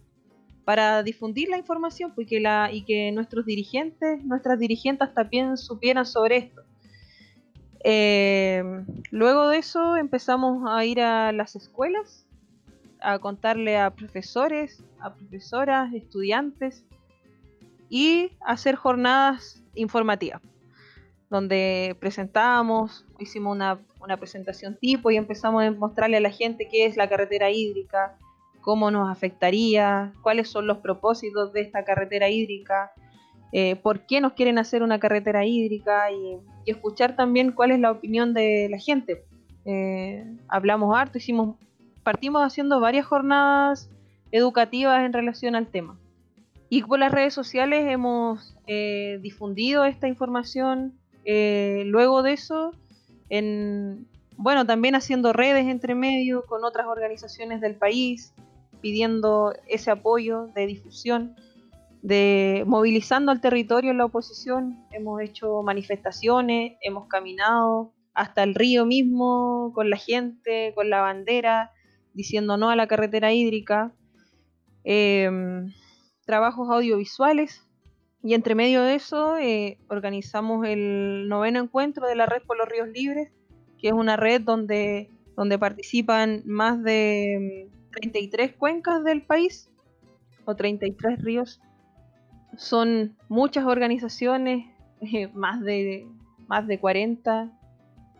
para 0.70 1.02
difundir 1.02 1.48
la 1.48 1.58
información 1.58 2.12
porque 2.14 2.38
la, 2.38 2.70
y 2.72 2.82
que 2.82 3.10
nuestros 3.10 3.44
dirigentes, 3.44 4.24
nuestras 4.24 4.56
dirigentes 4.56 5.12
también 5.12 5.56
supieran 5.56 6.06
sobre 6.06 6.36
esto. 6.36 6.62
Eh, 7.82 8.62
luego 9.10 9.48
de 9.48 9.58
eso 9.58 9.96
empezamos 9.96 10.70
a 10.70 10.84
ir 10.84 11.00
a 11.00 11.32
las 11.32 11.56
escuelas, 11.56 12.26
a 13.00 13.18
contarle 13.18 13.78
a 13.78 13.90
profesores, 13.90 14.82
a 15.00 15.14
profesoras, 15.14 15.92
estudiantes 15.94 16.84
y 17.88 18.32
hacer 18.40 18.76
jornadas 18.76 19.62
informativas, 19.74 20.42
donde 21.30 21.96
presentábamos, 21.98 23.06
hicimos 23.18 23.54
una, 23.54 23.80
una 24.00 24.16
presentación 24.18 24.76
tipo 24.76 25.10
y 25.10 25.16
empezamos 25.16 25.62
a 25.64 25.70
mostrarle 25.70 26.18
a 26.18 26.20
la 26.20 26.30
gente 26.30 26.68
qué 26.70 26.84
es 26.84 26.96
la 26.96 27.08
carretera 27.08 27.50
hídrica, 27.50 28.18
cómo 28.60 28.90
nos 28.90 29.10
afectaría, 29.10 30.12
cuáles 30.22 30.50
son 30.50 30.66
los 30.66 30.78
propósitos 30.78 31.52
de 31.54 31.62
esta 31.62 31.84
carretera 31.84 32.28
hídrica, 32.28 32.92
eh, 33.52 33.76
por 33.76 34.06
qué 34.06 34.20
nos 34.20 34.34
quieren 34.34 34.58
hacer 34.58 34.82
una 34.82 35.00
carretera 35.00 35.44
hídrica 35.44 36.10
y, 36.12 36.38
escuchar 36.66 37.16
también 37.16 37.50
cuál 37.50 37.72
es 37.72 37.80
la 37.80 37.90
opinión 37.90 38.32
de 38.32 38.68
la 38.70 38.78
gente. 38.78 39.24
Eh, 39.64 40.24
hablamos 40.46 40.96
harto, 40.96 41.18
hicimos, 41.18 41.56
partimos 42.04 42.42
haciendo 42.42 42.78
varias 42.78 43.06
jornadas 43.06 43.90
educativas 44.30 45.04
en 45.04 45.12
relación 45.12 45.56
al 45.56 45.66
tema. 45.66 45.98
Y 46.68 46.82
por 46.82 47.00
las 47.00 47.10
redes 47.10 47.34
sociales 47.34 47.86
hemos 47.88 48.56
eh, 48.68 49.18
difundido 49.20 49.84
esta 49.84 50.06
información. 50.06 50.94
luego 51.24 52.22
de 52.22 52.34
eso, 52.34 52.72
en, 53.30 54.06
bueno, 54.36 54.64
también 54.64 54.94
haciendo 54.94 55.32
redes 55.32 55.66
entre 55.66 55.96
medio 55.96 56.46
con 56.46 56.62
otras 56.62 56.86
organizaciones 56.86 57.60
del 57.60 57.74
país, 57.74 58.32
pidiendo 58.80 59.52
ese 59.66 59.90
apoyo 59.90 60.48
de 60.54 60.66
difusión, 60.66 61.34
de 62.02 62.64
movilizando 62.66 63.32
al 63.32 63.40
territorio 63.40 63.90
en 63.90 63.98
la 63.98 64.06
oposición. 64.06 64.84
Hemos 64.90 65.20
hecho 65.20 65.62
manifestaciones, 65.62 66.78
hemos 66.82 67.08
caminado 67.08 67.92
hasta 68.14 68.42
el 68.42 68.54
río 68.54 68.86
mismo 68.86 69.72
con 69.74 69.90
la 69.90 69.96
gente, 69.96 70.72
con 70.74 70.90
la 70.90 71.00
bandera, 71.00 71.72
diciendo 72.14 72.56
no 72.56 72.70
a 72.70 72.76
la 72.76 72.86
carretera 72.86 73.32
hídrica. 73.32 73.92
Em, 74.84 75.72
trabajos 76.24 76.68
audiovisuales 76.70 77.66
y 78.22 78.34
entre 78.34 78.54
medio 78.54 78.82
de 78.82 78.94
eso 78.94 79.36
eh, 79.38 79.78
organizamos 79.88 80.66
el 80.66 81.28
noveno 81.28 81.60
encuentro 81.60 82.06
de 82.06 82.14
la 82.14 82.26
Red 82.26 82.42
por 82.46 82.56
los 82.56 82.68
Ríos 82.68 82.88
Libres, 82.88 83.30
que 83.78 83.88
es 83.88 83.94
una 83.94 84.16
red 84.16 84.42
donde, 84.42 85.10
donde 85.36 85.58
participan 85.58 86.42
más 86.44 86.82
de 86.82 87.68
33 87.92 88.54
cuencas 88.56 89.02
del 89.04 89.22
país 89.22 89.70
o 90.44 90.54
33 90.54 91.22
ríos. 91.22 91.60
Son 92.56 93.16
muchas 93.28 93.64
organizaciones, 93.64 94.66
más, 95.34 95.60
de, 95.62 96.06
más 96.46 96.66
de 96.66 96.78
40. 96.78 97.50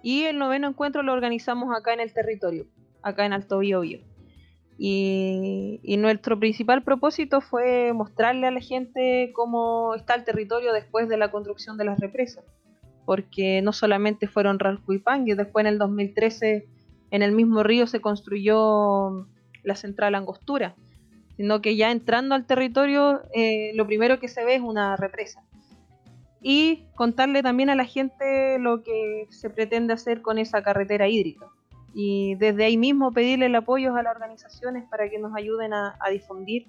Y 0.03 0.23
el 0.23 0.39
noveno 0.39 0.69
encuentro 0.69 1.03
lo 1.03 1.13
organizamos 1.13 1.77
acá 1.77 1.93
en 1.93 2.01
el 2.01 2.13
territorio, 2.13 2.67
acá 3.03 3.27
en 3.27 3.33
Alto 3.33 3.59
Biobío. 3.59 4.01
Y, 4.79 5.79
y, 5.83 5.99
nuestro 5.99 6.39
principal 6.39 6.83
propósito 6.83 7.43
fue 7.43 7.93
mostrarle 7.93 8.47
a 8.47 8.51
la 8.51 8.61
gente 8.61 9.31
cómo 9.35 9.95
está 9.95 10.15
el 10.15 10.25
territorio 10.25 10.73
después 10.73 11.07
de 11.07 11.19
la 11.19 11.31
construcción 11.31 11.77
de 11.77 11.85
las 11.85 12.01
represas. 12.01 12.45
Porque 13.05 13.61
no 13.61 13.75
solamente 13.75 14.27
fueron 14.27 14.59
Ralco 14.59 14.95
y 14.95 14.99
Pangue, 14.99 15.35
después 15.35 15.65
en 15.65 15.67
el 15.67 15.79
2013 15.79 16.67
en 17.11 17.23
el 17.23 17.33
mismo 17.33 17.63
río 17.63 17.87
se 17.87 18.01
construyó 18.01 19.27
la 19.63 19.75
central 19.75 20.15
Angostura, 20.15 20.75
sino 21.41 21.63
que 21.63 21.75
ya 21.75 21.91
entrando 21.91 22.35
al 22.35 22.45
territorio 22.45 23.23
eh, 23.33 23.73
lo 23.75 23.87
primero 23.87 24.21
que 24.21 24.29
se 24.29 24.45
ve 24.45 24.57
es 24.57 24.61
una 24.61 24.95
represa. 24.97 25.43
Y 26.43 26.85
contarle 26.95 27.43
también 27.43 27.71
a 27.71 27.75
la 27.75 27.87
gente 27.87 28.59
lo 28.59 28.83
que 28.83 29.27
se 29.31 29.49
pretende 29.49 29.95
hacer 29.95 30.21
con 30.21 30.37
esa 30.37 30.63
carretera 30.63 31.09
hídrica. 31.09 31.47
Y 31.95 32.35
desde 32.35 32.65
ahí 32.65 32.77
mismo 32.77 33.11
pedirle 33.13 33.47
el 33.47 33.55
apoyo 33.55 33.97
a 33.97 34.03
las 34.03 34.15
organizaciones 34.15 34.85
para 34.91 35.09
que 35.09 35.19
nos 35.19 35.35
ayuden 35.35 35.73
a, 35.73 35.97
difundir 36.11 36.67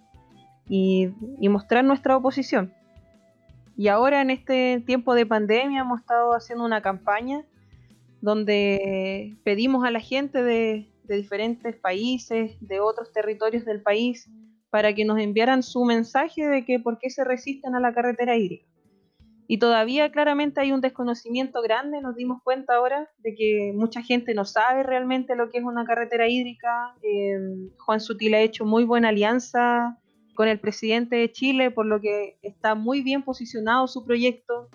y, 0.69 1.09
mostrar 1.49 1.83
nuestra 1.83 2.15
oposición. 2.15 2.73
Y 3.75 3.89
ahora 3.89 4.21
en 4.21 4.29
este 4.29 4.81
tiempo 4.85 5.15
de 5.15 5.25
pandemia 5.25 5.81
hemos 5.81 5.99
estado 5.99 6.31
haciendo 6.31 6.63
una 6.63 6.81
campaña 6.81 7.43
donde 8.21 9.35
pedimos 9.43 9.83
a 9.83 9.91
la 9.91 9.99
gente 9.99 10.41
de 10.41 10.87
diferentes 11.09 11.75
países, 11.75 12.55
de 12.61 12.79
otros 12.79 13.11
territorios 13.11 13.65
del 13.65 13.81
país, 13.81 14.29
para 14.71 14.95
que 14.95 15.05
nos 15.05 15.19
enviaran 15.19 15.61
su 15.61 15.85
mensaje 15.85 16.47
de 16.47 16.65
que 16.65 16.79
por 16.79 16.97
qué 16.97 17.09
se 17.11 17.23
resisten 17.23 17.75
a 17.75 17.79
la 17.79 17.93
carretera 17.93 18.37
hídrica. 18.37 18.65
Y 19.47 19.57
todavía 19.57 20.09
claramente 20.11 20.61
hay 20.61 20.71
un 20.71 20.79
desconocimiento 20.79 21.61
grande, 21.61 21.99
nos 21.99 22.15
dimos 22.15 22.41
cuenta 22.41 22.75
ahora 22.75 23.09
de 23.17 23.35
que 23.35 23.73
mucha 23.75 24.01
gente 24.01 24.33
no 24.33 24.45
sabe 24.45 24.81
realmente 24.81 25.35
lo 25.35 25.49
que 25.49 25.57
es 25.57 25.65
una 25.65 25.83
carretera 25.83 26.29
hídrica. 26.29 26.95
Eh, 27.03 27.37
Juan 27.79 27.99
Sutil 27.99 28.33
ha 28.33 28.39
hecho 28.39 28.63
muy 28.63 28.85
buena 28.85 29.09
alianza 29.09 29.99
con 30.35 30.47
el 30.47 30.57
presidente 30.57 31.17
de 31.17 31.33
Chile, 31.33 31.69
por 31.69 31.85
lo 31.85 31.99
que 31.99 32.37
está 32.41 32.75
muy 32.75 33.01
bien 33.01 33.23
posicionado 33.23 33.87
su 33.87 34.05
proyecto 34.05 34.69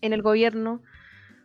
en 0.00 0.12
el 0.12 0.22
gobierno. 0.22 0.82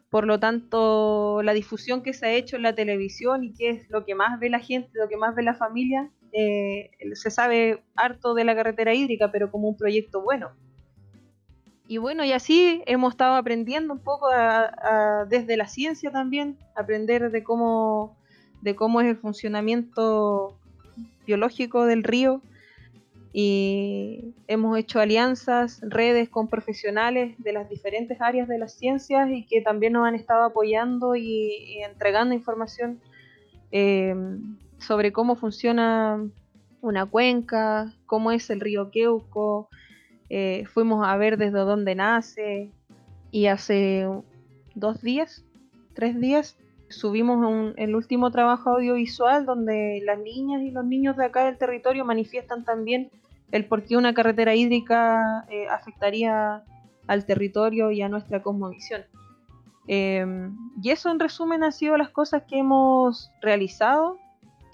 Por 0.10 0.26
lo 0.26 0.40
tanto, 0.40 1.44
la 1.44 1.54
difusión 1.54 2.02
que 2.02 2.14
se 2.14 2.26
ha 2.26 2.32
hecho 2.32 2.56
en 2.56 2.64
la 2.64 2.74
televisión 2.74 3.44
y 3.44 3.54
que 3.54 3.70
es 3.70 3.90
lo 3.92 4.06
que 4.06 4.16
más 4.16 4.40
ve 4.40 4.50
la 4.50 4.60
gente, 4.60 4.90
lo 4.94 5.08
que 5.08 5.18
más 5.18 5.36
ve 5.36 5.44
la 5.44 5.54
familia, 5.54 6.10
eh, 6.34 6.92
se 7.14 7.32
sabe 7.32 7.84
harto 7.96 8.34
de 8.34 8.44
la 8.44 8.56
carretera 8.56 8.94
hídrica, 8.94 9.32
pero 9.32 9.52
como 9.52 9.70
un 9.70 9.78
proyecto 9.78 10.22
bueno. 10.22 10.52
Y 11.88 11.98
bueno, 11.98 12.24
y 12.24 12.32
así 12.32 12.82
hemos 12.86 13.14
estado 13.14 13.36
aprendiendo 13.36 13.94
un 13.94 14.00
poco 14.00 14.28
desde 15.28 15.58
la 15.58 15.68
ciencia 15.68 16.12
también, 16.12 16.58
aprender 16.76 17.30
de 17.30 17.44
cómo, 17.44 18.18
de 18.62 18.74
cómo 18.76 19.02
es 19.02 19.08
el 19.08 19.18
funcionamiento 19.18 20.58
biológico 21.26 21.86
del 21.86 22.04
río 22.04 22.42
y 23.34 24.36
hemos 24.48 24.78
hecho 24.78 25.00
alianzas, 25.00 25.82
redes 25.82 26.30
con 26.30 26.48
profesionales 26.48 27.36
de 27.40 27.52
las 27.52 27.68
diferentes 27.68 28.22
áreas 28.22 28.48
de 28.48 28.60
las 28.60 28.74
ciencias 28.74 29.28
y 29.32 29.46
que 29.46 29.62
también 29.62 29.94
nos 29.94 30.08
han 30.08 30.14
estado 30.14 30.44
apoyando 30.44 31.16
y, 31.16 31.80
entregando 31.84 32.36
información 32.36 33.00
eh, 33.72 34.16
sobre 34.84 35.12
cómo 35.12 35.36
funciona 35.36 36.24
una 36.82 37.06
cuenca, 37.06 37.94
cómo 38.06 38.32
es 38.32 38.50
el 38.50 38.60
río 38.60 38.92
Queuco, 38.92 39.70
eh, 40.30 40.66
fuimos 40.74 41.08
a 41.08 41.16
ver 41.18 41.38
desde 41.38 41.60
dónde 41.60 41.96
nace 41.96 42.72
y 43.32 43.48
hace 43.48 44.08
dos 44.76 45.02
días, 45.02 45.46
tres 45.94 46.20
días, 46.20 46.58
subimos 46.90 47.74
el 47.78 47.96
último 47.96 48.32
trabajo 48.32 48.72
audiovisual 48.72 49.46
donde 49.46 50.02
las 50.04 50.20
niñas 50.20 50.62
y 50.62 50.72
los 50.72 50.86
niños 50.86 51.18
de 51.18 51.26
acá 51.26 51.46
del 51.46 51.58
territorio 51.58 52.06
manifiestan 52.06 52.64
también 52.64 53.10
el 53.52 53.66
por 53.66 53.84
qué 53.84 53.98
una 53.98 54.14
carretera 54.14 54.56
hídrica 54.56 55.46
eh, 55.50 55.68
afectaría 55.70 56.64
al 57.08 57.26
territorio 57.26 57.92
y 57.92 58.02
a 58.02 58.10
nuestra 58.10 58.42
cosmovisión. 58.42 59.04
Em, 59.88 60.56
y 60.82 60.92
eso 60.92 61.12
en 61.12 61.20
resumen 61.20 61.64
ha 61.64 61.72
sido 61.72 61.98
las 61.98 62.10
cosas 62.10 62.44
que 62.48 62.58
hemos 62.58 63.32
realizado. 63.42 64.18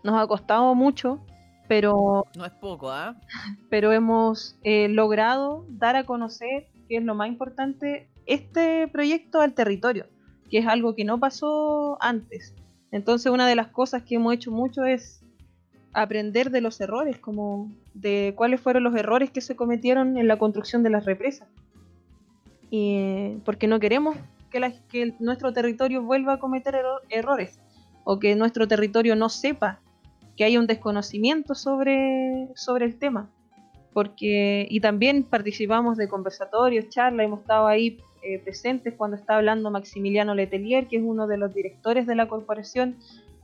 Nos 0.03 0.21
ha 0.21 0.27
costado 0.27 0.75
mucho, 0.75 1.19
pero... 1.67 2.25
No 2.35 2.45
es 2.45 2.51
poco, 2.53 2.91
¿ah? 2.91 3.15
Pero 3.69 3.91
hemos 3.91 4.57
eh, 4.63 4.87
logrado 4.89 5.65
dar 5.69 5.95
a 5.95 6.05
conocer, 6.05 6.67
que 6.87 6.97
es 6.97 7.03
lo 7.03 7.15
más 7.15 7.27
importante, 7.27 8.09
este 8.25 8.87
proyecto 8.87 9.41
al 9.41 9.53
territorio, 9.53 10.07
que 10.49 10.59
es 10.59 10.67
algo 10.67 10.95
que 10.95 11.05
no 11.05 11.19
pasó 11.19 11.97
antes. 12.01 12.55
Entonces 12.91 13.31
una 13.31 13.47
de 13.47 13.55
las 13.55 13.67
cosas 13.67 14.03
que 14.03 14.15
hemos 14.15 14.33
hecho 14.33 14.51
mucho 14.51 14.85
es 14.85 15.23
aprender 15.93 16.49
de 16.49 16.61
los 16.61 16.79
errores, 16.81 17.17
como 17.17 17.71
de 17.93 18.33
cuáles 18.35 18.61
fueron 18.61 18.83
los 18.83 18.95
errores 18.95 19.31
que 19.31 19.41
se 19.41 19.55
cometieron 19.55 20.17
en 20.17 20.27
la 20.27 20.37
construcción 20.37 20.83
de 20.83 20.89
las 20.89 21.05
represas. 21.05 21.47
Y, 22.71 23.37
porque 23.45 23.67
no 23.67 23.79
queremos 23.79 24.15
que, 24.49 24.73
que 24.89 25.15
nuestro 25.19 25.53
territorio 25.53 26.03
vuelva 26.03 26.33
a 26.33 26.39
cometer 26.39 26.79
errores 27.09 27.59
o 28.03 28.19
que 28.19 28.35
nuestro 28.35 28.67
territorio 28.67 29.15
no 29.15 29.29
sepa 29.29 29.79
que 30.39 30.45
haya 30.45 30.57
un 30.57 30.67
desconocimiento 30.67 31.53
sobre, 31.53 32.47
sobre 32.55 32.85
el 32.85 32.97
tema. 32.97 33.29
Porque, 33.91 34.65
y 34.69 34.79
también 34.79 35.23
participamos 35.23 35.97
de 35.97 36.07
conversatorios, 36.07 36.87
charlas, 36.87 37.25
hemos 37.25 37.41
estado 37.41 37.67
ahí 37.67 37.99
eh, 38.23 38.39
presentes 38.39 38.93
cuando 38.93 39.17
está 39.17 39.35
hablando 39.35 39.69
Maximiliano 39.69 40.33
Letelier, 40.33 40.87
que 40.87 40.95
es 40.95 41.03
uno 41.03 41.27
de 41.27 41.37
los 41.37 41.53
directores 41.53 42.07
de 42.07 42.15
la 42.15 42.29
corporación, 42.29 42.95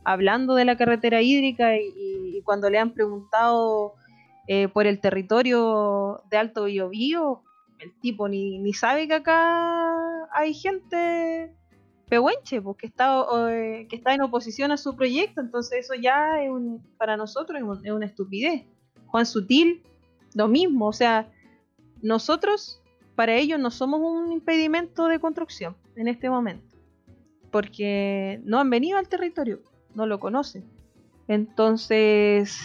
hablando 0.04 0.54
de 0.54 0.64
la 0.64 0.78
carretera 0.78 1.20
hídrica 1.20 1.76
y, 1.76 2.40
cuando 2.46 2.70
le 2.70 2.78
han 2.78 2.92
preguntado 2.92 3.92
eh, 4.46 4.68
por 4.68 4.86
el 4.86 4.98
territorio 4.98 6.22
de 6.30 6.38
Alto 6.38 6.64
Biobío, 6.64 7.42
el 7.78 7.92
tipo 8.00 8.26
ni, 8.26 8.58
ni 8.58 8.72
sabe 8.72 9.06
que 9.06 9.14
acá 9.14 10.30
hay 10.32 10.54
gente 10.54 11.52
pehuenche, 12.08 12.62
pues, 12.62 12.76
que, 12.76 12.86
está, 12.86 13.24
eh, 13.50 13.86
que 13.88 13.96
está 13.96 14.14
en 14.14 14.22
oposición 14.22 14.70
a 14.72 14.76
su 14.76 14.96
proyecto, 14.96 15.40
entonces 15.40 15.84
eso 15.84 15.94
ya 15.94 16.42
es 16.42 16.50
un, 16.50 16.82
para 16.96 17.16
nosotros 17.16 17.60
es, 17.82 17.92
una 17.92 18.06
estupidez. 18.06 18.64
Juan 19.06 19.26
Sutil, 19.26 19.82
lo 20.34 20.48
mismo, 20.48 20.86
o 20.86 20.92
sea, 20.92 21.30
nosotros 22.02 22.82
para 23.14 23.34
ellos 23.34 23.58
no 23.58 23.70
somos 23.70 24.00
un 24.00 24.30
impedimento 24.32 25.06
de 25.06 25.18
construcción 25.18 25.76
en 25.96 26.08
este 26.08 26.28
momento, 26.28 26.76
porque 27.50 28.40
no 28.44 28.60
han 28.60 28.70
venido 28.70 28.98
al 28.98 29.08
territorio, 29.08 29.60
no 29.94 30.06
lo 30.06 30.20
conocen. 30.20 30.64
Entonces, 31.28 32.60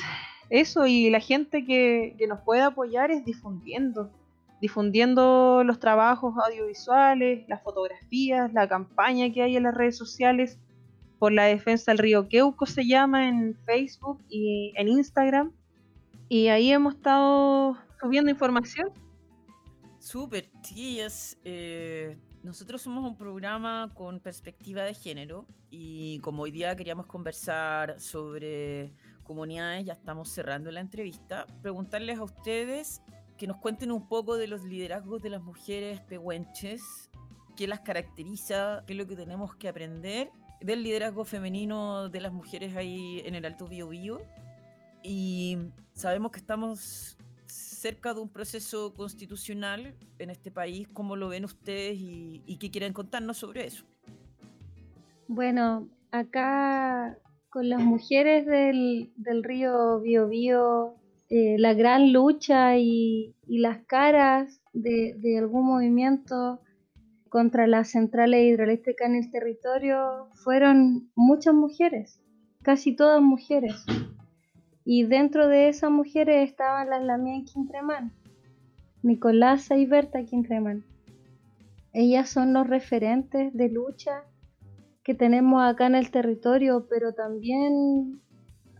eso 0.50 0.86
y 0.86 1.10
la 1.10 1.20
gente 1.20 1.66
que, 1.66 2.16
nos 2.28 2.42
puede 2.42 2.62
apoyar 2.62 3.10
es 3.10 3.26
difundiendo, 3.26 4.12
difundiendo 4.62 5.64
los 5.66 5.80
trabajos 5.80 6.36
audiovisuales, 6.46 7.48
las 7.50 7.62
fotografías, 7.64 8.54
la 8.54 8.68
campaña 8.68 9.32
que 9.32 9.42
hay 9.42 9.58
en 9.58 9.64
las 9.64 9.74
redes 9.74 9.98
sociales 9.98 10.60
por 11.20 11.32
la 11.32 11.46
defensa 11.46 11.92
del 11.92 11.98
río 11.98 12.28
Queuco 12.28 12.66
se 12.66 12.88
llama 12.88 13.28
en 13.28 13.56
Facebook 13.66 14.20
y 14.30 14.74
en 14.76 14.88
Instagram. 14.88 15.52
Y 16.30 16.48
ahí 16.48 16.72
hemos 16.72 16.96
estado 16.96 17.78
subiendo 18.00 18.32
información 18.32 18.92
Súper, 20.02 20.50
chiquillas. 20.64 21.38
Eh, 21.44 22.18
nosotros 22.42 22.82
somos 22.82 23.06
un 23.06 23.16
programa 23.16 23.92
con 23.94 24.20
perspectiva 24.20 24.84
de 24.84 24.96
género 24.96 25.46
y 25.70 26.18
como 26.22 26.42
hoy 26.42 26.50
día 26.50 26.76
queríamos 26.76 27.06
conversar 27.06 28.00
sobre 28.00 28.94
comunidades, 29.22 29.86
ya 29.86 29.94
estamos 29.94 30.30
cerrando 30.30 30.72
la 30.72 30.80
entrevista, 30.80 31.46
preguntarles 31.62 32.18
a 32.18 32.24
ustedes 32.24 33.04
que 33.42 33.48
nos 33.48 33.58
cuenten 33.58 33.92
un 33.92 34.08
poco 34.08 34.38
de 34.38 34.46
los 34.46 34.64
liderazgos 34.64 35.20
de 35.24 35.32
las 35.32 35.42
mujeres 35.42 36.00
pehuenches, 36.02 37.10
qué 37.56 37.66
las 37.66 37.80
caracteriza, 37.80 38.84
qué 38.86 38.94
es 38.94 39.00
lo 39.00 39.08
que 39.08 39.16
tenemos 39.16 39.56
que 39.56 39.68
aprender 39.68 40.30
del 40.62 40.84
liderazgo 40.84 41.26
femenino 41.26 42.08
de 42.10 42.22
las 42.22 42.32
mujeres 42.32 42.76
ahí 42.76 43.20
en 43.26 43.34
el 43.34 43.44
Alto 43.46 43.68
Biobío. 43.68 44.22
Y 45.02 45.58
sabemos 45.94 46.32
que 46.32 46.38
estamos 46.38 47.18
cerca 47.48 48.14
de 48.14 48.22
un 48.22 48.30
proceso 48.30 48.94
constitucional 48.94 49.96
en 50.20 50.30
este 50.30 50.52
país. 50.52 50.88
¿Cómo 50.94 51.16
lo 51.16 51.30
ven 51.30 51.44
ustedes 51.44 51.98
y, 52.00 52.58
qué 52.60 52.70
quieren 52.70 52.94
contarnos 52.94 53.38
sobre 53.38 53.66
eso? 53.66 53.86
Bueno, 55.28 55.90
acá 56.12 57.18
con 57.50 57.70
las 57.70 57.82
mujeres 57.82 58.46
del, 58.46 59.44
río 59.44 60.00
Biobío, 60.00 61.01
eh, 61.34 61.56
la 61.58 61.74
gran 61.74 62.12
lucha 62.12 62.78
y, 62.78 63.34
las 63.48 63.86
caras 63.86 64.62
de, 64.74 65.38
algún 65.40 65.66
movimiento 65.66 66.60
contra 67.30 67.68
las 67.68 67.92
centrales 67.92 68.44
hidroeléctricas 68.44 69.08
en 69.08 69.16
el 69.16 69.32
territorio 69.32 70.28
fueron 70.44 71.10
muchas 71.16 71.54
mujeres, 71.54 72.22
casi 72.64 72.98
todas 72.98 73.22
mujeres. 73.22 73.86
Y 74.84 75.04
dentro 75.06 75.48
de 75.48 75.70
esas 75.70 75.90
mujeres 75.90 76.50
estaban 76.50 76.90
las 76.90 77.02
Lamien 77.02 77.46
Quintremán, 77.46 78.12
Nicolasa 79.02 79.78
y 79.78 79.86
Berta 79.86 80.26
Quintremán. 80.26 80.84
Ellas 81.94 82.28
son 82.28 82.52
los 82.52 82.68
referentes 82.68 83.54
de 83.54 83.70
lucha 83.70 84.26
que 85.02 85.16
tenemos 85.16 85.64
acá 85.64 85.88
en 85.88 85.96
el 85.96 86.12
territorio, 86.12 86.88
pero 86.90 87.14
también 87.14 88.22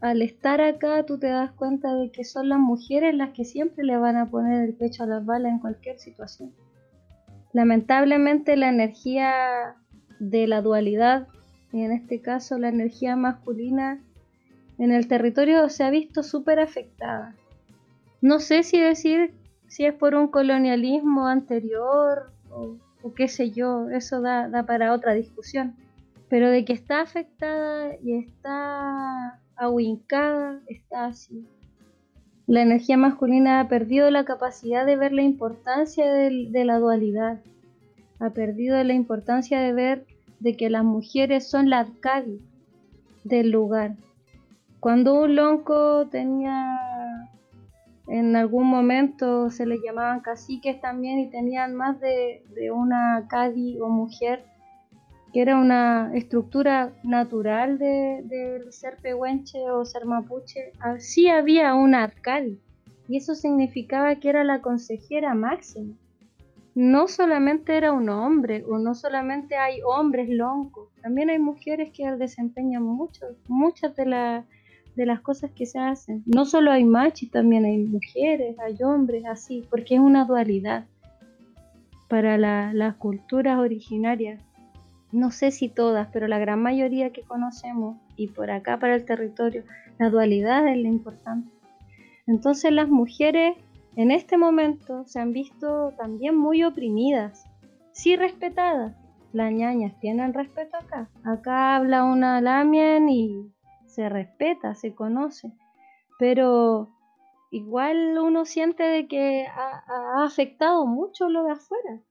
al 0.02 0.24
estar 0.24 0.62
acá 0.62 1.04
tú 1.06 1.20
te 1.20 1.28
das 1.28 1.52
cuenta 1.52 1.94
de 1.94 2.12
que 2.12 2.24
son 2.24 2.50
las 2.50 2.60
mujeres 2.60 3.16
las 3.16 3.30
que 3.30 3.46
siempre 3.46 3.84
le 3.84 3.98
van 3.98 4.18
a 4.18 4.26
poner 4.26 4.64
el 4.64 4.74
pecho 4.74 5.04
a 5.04 5.06
las 5.06 5.24
balas 5.24 5.52
en 5.52 5.60
cualquier 5.60 6.00
situación. 6.00 6.52
Lamentablemente 7.54 8.58
la 8.58 8.70
energía 8.70 9.76
de 10.20 10.48
la 10.48 10.62
dualidad, 10.62 11.28
y 11.72 11.82
en 11.82 11.92
este 11.92 12.20
caso 12.20 12.58
la 12.58 12.70
energía 12.70 13.16
masculina, 13.16 14.02
en 14.80 14.92
el 14.92 15.08
territorio 15.08 15.70
se 15.70 15.84
ha 15.84 15.92
visto 15.92 16.24
súper 16.24 16.60
afectada. 16.60 17.36
No 18.22 18.40
sé 18.40 18.64
si 18.64 18.80
decir 18.80 19.36
si 19.68 19.86
es 19.86 19.94
por 19.94 20.16
un 20.16 20.28
colonialismo 20.28 21.28
anterior 21.28 22.32
o, 22.50 23.14
qué 23.14 23.28
sé 23.28 23.52
yo, 23.52 23.90
eso 23.90 24.22
da, 24.22 24.50
da, 24.50 24.66
para 24.66 24.94
otra 24.94 25.14
discusión. 25.14 25.76
Pero 26.30 26.50
de 26.50 26.66
que 26.66 26.74
está 26.74 27.02
afectada 27.02 27.96
y 28.04 28.14
está 28.14 29.41
ahuincada, 29.62 30.60
está 30.68 31.06
así. 31.06 31.48
La 32.48 32.62
energía 32.62 32.98
masculina 32.98 33.60
ha 33.60 33.68
perdido 33.68 34.10
la 34.10 34.26
capacidad 34.26 34.86
de 34.86 34.96
ver 34.96 35.14
la 35.14 35.22
importancia 35.22 36.12
de, 36.12 36.66
la 36.66 36.80
dualidad. 36.80 37.40
Ha 38.20 38.32
perdido 38.32 38.84
la 38.84 38.94
importancia 38.94 39.60
de 39.62 39.74
ver 39.74 40.06
de 40.40 40.58
que 40.58 40.70
las 40.70 40.84
mujeres 40.84 41.50
son 41.50 41.70
la 41.70 41.80
Arcadi 41.80 42.42
del 43.24 43.52
lugar, 43.52 43.96
cuando 44.82 45.14
un 45.14 45.36
lonco 45.36 46.08
tenía, 46.08 46.76
en 48.08 48.36
algún 48.36 48.66
momento 48.66 49.52
se 49.52 49.68
le 49.68 49.78
llamaban 49.80 50.22
caciques 50.22 50.82
también 50.82 51.20
y 51.20 51.30
tenían 51.30 51.76
más 51.76 52.00
de, 52.00 52.42
una 52.74 53.28
cadi 53.30 53.80
o 53.80 53.90
mujer, 53.90 54.44
que 55.34 55.42
era 55.42 55.58
una 55.58 56.12
estructura 56.14 56.94
natural 57.04 57.78
del 57.78 58.28
de 58.28 58.72
ser 58.72 58.98
pehuenche 58.98 59.60
o 59.70 59.86
ser 59.86 60.06
mapuche, 60.06 60.74
sí 61.00 61.30
había 61.30 61.74
una 61.74 62.04
arcadi 62.04 62.60
y 63.08 63.18
eso 63.18 63.36
significaba 63.36 64.16
que 64.16 64.30
era 64.30 64.44
la 64.44 64.62
consejera 64.62 65.34
máxima. 65.34 65.96
No 66.74 67.10
solamente 67.10 67.76
era 67.76 67.92
un 67.92 68.08
hombre 68.10 68.64
o 68.66 68.78
no 68.78 68.96
solamente 68.96 69.56
hay 69.58 69.82
hombres 69.86 70.30
loncos, 70.30 70.90
también 71.02 71.30
hay 71.30 71.40
mujeres 71.40 71.92
que 71.92 72.10
desempeñan 72.12 72.84
mucho, 72.84 73.26
muchas 73.48 73.96
de 73.96 74.06
las 74.06 74.46
de 74.96 75.06
las 75.06 75.22
cosas 75.22 75.52
que 75.52 75.66
se 75.66 75.80
hacen. 75.80 76.24
No 76.26 76.46
solo 76.46 76.72
hay 76.72 76.84
machos, 76.84 77.30
también 77.32 77.66
hay 77.66 77.78
mujeres, 77.78 78.58
hay 78.60 78.76
hombres, 78.84 79.26
así, 79.26 79.66
porque 79.70 79.96
es 79.96 80.02
una 80.02 80.26
dualidad 80.26 80.86
para 82.08 82.38
las 82.38 82.96
culturas 82.96 83.58
originarias. 83.60 84.42
No 85.12 85.32
sé 85.32 85.52
si 85.52 85.70
todas, 85.70 86.08
pero 86.14 86.28
la 86.28 86.40
gran 86.40 86.62
mayoría 86.62 87.12
que 87.12 87.24
conocemos 87.24 87.98
y 88.16 88.28
por 88.28 88.52
acá 88.52 88.80
para 88.80 88.96
el 88.96 89.06
territorio, 89.06 89.64
la 90.00 90.10
dualidad 90.10 90.68
es 90.68 90.78
lo 90.78 90.88
importante. 90.88 91.50
Entonces 92.28 92.72
las 92.72 92.88
mujeres 92.88 93.58
en 93.96 94.12
este 94.12 94.38
momento 94.38 95.04
se 95.06 95.20
han 95.20 95.34
visto 95.34 95.94
también 95.98 96.38
muy 96.38 96.64
oprimidas, 96.64 97.46
sí 97.92 98.16
respetadas. 98.16 98.96
Las 99.34 99.52
ñañas 99.52 99.98
tienen 100.00 100.34
respeto 100.34 100.78
acá. 100.78 101.10
Acá 101.24 101.76
habla 101.76 102.04
una 102.04 102.42
lamien 102.42 103.10
y 103.10 103.52
se 103.86 104.10
respeta, 104.10 104.76
se 104.76 104.94
conoce. 104.94 105.52
Pero 106.20 106.90
igual 107.50 108.18
uno 108.18 108.46
siente 108.46 108.84
de 108.84 109.08
que 109.08 109.46
ha, 109.48 110.24
afectado 110.24 110.86
mucho 110.86 111.30
lo 111.30 111.44
de 111.44 111.52
afuera. 111.52 112.02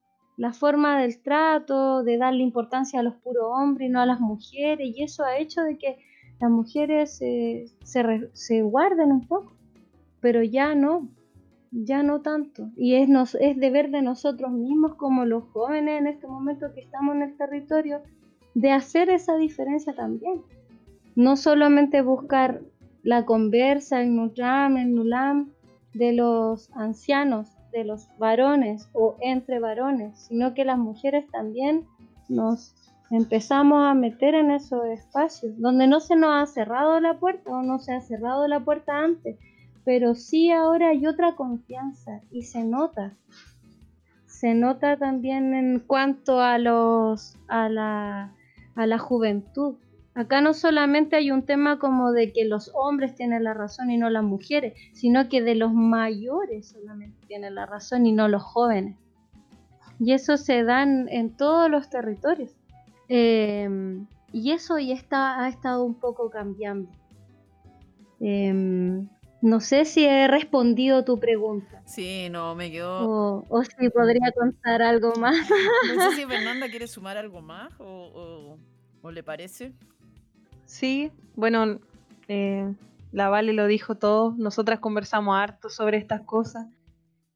La 0.41 0.55
forma 0.55 1.03
del 1.03 1.21
trato, 1.21 2.03
de 2.03 2.17
darle 2.17 2.43
importancia 2.43 2.99
a 2.99 3.03
los 3.03 3.15
puros 3.17 3.45
hombres 3.45 3.91
y 3.91 3.93
no 3.93 4.01
a 4.01 4.07
las 4.07 4.21
mujeres, 4.21 4.89
y 4.97 5.03
eso 5.03 5.23
ha 5.23 5.37
hecho 5.37 5.61
de 5.61 5.77
que 5.77 5.99
las 6.41 6.51
mujeres 6.51 7.19
se, 7.19 7.67
se 8.33 8.63
guarden 8.63 9.13
un 9.13 9.27
poco, 9.27 9.53
pero 10.23 10.43
ya 10.43 10.75
no, 10.75 11.11
ya 11.71 12.03
no 12.03 12.23
tanto. 12.23 12.71
Y 12.75 12.95
es, 12.95 13.07
nos, 13.07 13.35
es 13.35 13.59
deber 13.59 13.91
de 13.91 14.01
nosotros 14.01 14.51
mismos 14.51 14.95
como 14.95 15.27
los 15.27 15.45
jóvenes 15.53 16.01
en 16.01 16.07
este 16.07 16.27
momento 16.27 16.73
que 16.75 16.81
estamos 16.81 17.17
en 17.17 17.23
el 17.23 17.37
territorio 17.37 18.01
de 18.55 18.71
hacer 18.71 19.11
esa 19.11 19.37
diferencia 19.37 19.95
también. 19.95 20.41
No 21.17 21.37
solamente 21.37 22.01
buscar 22.01 22.63
la 23.03 23.27
conversa, 23.27 24.01
el 24.01 24.17
nutram, 24.17 24.79
el 24.79 24.95
nulam 24.95 25.51
de 25.93 26.15
los 26.15 26.71
ancianos, 26.73 27.60
de 27.73 27.85
los 27.85 28.09
varones 28.19 28.89
o 28.93 29.17
entre 29.21 29.59
varones, 29.59 30.19
sino 30.19 30.55
que 30.55 30.65
las 30.65 30.79
mujeres 30.79 31.27
también 31.31 31.87
nos 32.29 32.75
empezamos 33.11 33.83
a 33.85 33.95
meter 33.95 34.35
en 34.35 34.51
esos 34.51 34.85
espacios 34.87 35.59
donde 35.59 35.87
no 35.87 36.01
se 36.01 36.17
nos 36.17 36.31
ha 36.43 36.47
cerrado 36.47 37.01
la 37.01 37.19
puerta 37.19 37.51
o 37.51 37.63
no 37.63 37.79
se 37.79 37.93
ha 37.93 38.01
cerrado 38.01 38.47
la 38.47 38.61
puerta 38.61 38.99
antes, 38.99 39.37
pero 39.85 40.15
sí 40.15 40.51
ahora 40.51 40.89
hay 40.91 41.07
otra 41.07 41.35
confianza 41.35 42.21
y 42.31 42.43
se 42.43 42.65
nota. 42.65 43.17
Se 44.27 44.55
nota 44.55 44.97
también 44.97 45.55
en 45.55 45.81
cuanto 45.81 46.41
a 46.41 46.59
los 46.59 47.37
a 47.49 47.69
la, 47.69 48.33
a 48.75 48.87
la 48.87 48.99
juventud. 48.99 49.75
Acá 50.15 50.41
no 50.41 50.55
solamente 50.55 51.17
hay 51.17 51.31
un 51.31 51.45
tema 51.45 51.79
como 51.79 52.13
de 52.13 52.33
que 52.33 52.45
los 52.45 52.71
hombres 52.75 53.15
tienen 53.15 53.45
la 53.45 53.55
razón 53.55 53.91
y 53.91 53.97
no 53.97 54.11
las 54.11 54.25
mujeres, 54.25 54.75
sino 54.93 55.29
que 55.29 55.41
de 55.41 55.55
los 55.55 55.73
mayores 55.73 56.69
solamente 56.71 57.27
tienen 57.29 57.55
la 57.55 57.67
razón 57.67 58.07
y 58.07 58.13
no 58.13 58.29
los 58.29 58.43
jóvenes. 58.43 58.97
Y 60.01 60.13
eso 60.13 60.37
se 60.37 60.65
da 60.65 60.83
en, 60.83 61.37
todos 61.37 61.71
los 61.71 61.91
territorios. 61.91 62.51
Em, 63.09 64.07
y 64.33 64.53
eso 64.53 64.79
ya 64.79 64.95
está, 64.95 65.45
ha 65.45 65.49
estado 65.49 65.85
un 65.85 65.95
poco 65.95 66.31
cambiando. 66.31 66.91
Em, 68.19 69.09
no 69.43 69.61
sé 69.61 69.87
si 69.87 70.05
he 70.05 70.29
respondido 70.29 71.05
tu 71.05 71.19
pregunta. 71.19 71.83
Sí, 71.87 72.29
no, 72.31 72.55
me 72.55 72.71
quedó. 72.71 73.45
O, 73.49 73.65
si 73.65 73.89
podría 73.89 74.33
contar 74.33 74.83
algo 74.83 75.15
más. 75.17 75.49
No 75.89 76.03
sé 76.03 76.17
si 76.17 76.27
Fernanda 76.27 76.69
quiere 76.69 76.87
sumar 76.87 77.17
algo 77.17 77.41
más 77.41 77.73
o, 77.79 78.59
le 79.11 79.23
parece. 79.23 79.73
Sí, 80.71 81.11
bueno, 81.35 81.81
eh, 82.29 82.73
la 83.11 83.29
Vale 83.29 83.53
lo 83.53 83.67
dijo 83.67 83.97
todo. 83.97 84.37
Nosotras 84.39 84.79
conversamos 84.79 85.37
harto 85.37 85.69
sobre 85.69 85.99
estas 85.99 86.21
cosas. 86.21 86.69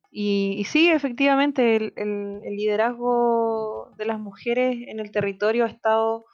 Y, 0.09 0.65
sí, 0.69 0.89
efectivamente, 0.89 1.93
el, 1.97 2.41
liderazgo 2.57 3.91
de 3.99 4.05
las 4.05 4.21
mujeres 4.21 4.77
en 4.87 5.01
el 5.01 5.11
territorio 5.11 5.65
ha 5.65 5.69
estado 5.69 6.27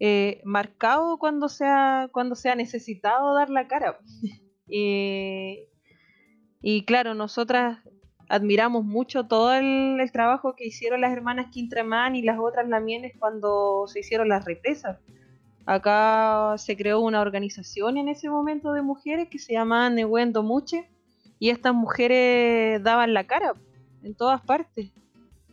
eh, 0.00 0.40
marcado 0.44 1.18
cuando 1.18 1.50
se, 1.50 1.66
ha, 1.66 2.08
cuando 2.10 2.34
se 2.34 2.56
necesitado 2.56 3.34
dar 3.34 3.50
la 3.50 3.68
cara. 3.68 3.98
Y 6.64 6.84
claro, 6.86 7.12
nosotras 7.12 7.80
admiramos 8.28 8.84
mucho 8.84 9.26
todo 9.26 9.52
el, 9.52 9.98
trabajo 10.12 10.54
que 10.56 10.64
hicieron 10.64 11.02
las 11.02 11.12
hermanas 11.12 11.48
Quintremán 11.50 12.14
y 12.16 12.22
las 12.22 12.38
otras 12.38 12.68
Lamienes 12.68 13.12
cuando 13.18 13.86
se 13.88 14.00
hicieron 14.00 14.28
las 14.28 14.44
represas. 14.46 14.98
Acá 15.66 16.54
se 16.58 16.76
creó 16.76 17.00
una 17.00 17.20
organización 17.20 17.96
en 17.96 18.08
ese 18.08 18.28
momento 18.28 18.72
de 18.72 18.82
mujeres 18.82 19.28
que 19.28 19.38
se 19.38 19.52
llamaba 19.52 19.90
Nehuendo 19.90 20.42
Muche 20.42 20.88
y 21.38 21.50
estas 21.50 21.74
mujeres 21.74 22.82
daban 22.82 23.14
la 23.14 23.24
cara 23.24 23.54
en 24.02 24.14
todas 24.14 24.40
partes. 24.40 24.90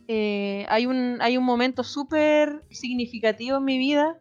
Eh, 0.08 0.66
hay, 0.68 0.86
un, 0.86 1.18
hay 1.20 1.36
un 1.36 1.44
momento 1.44 1.84
súper 1.84 2.62
significativo 2.70 3.58
en 3.58 3.64
mi 3.64 3.78
vida 3.78 4.18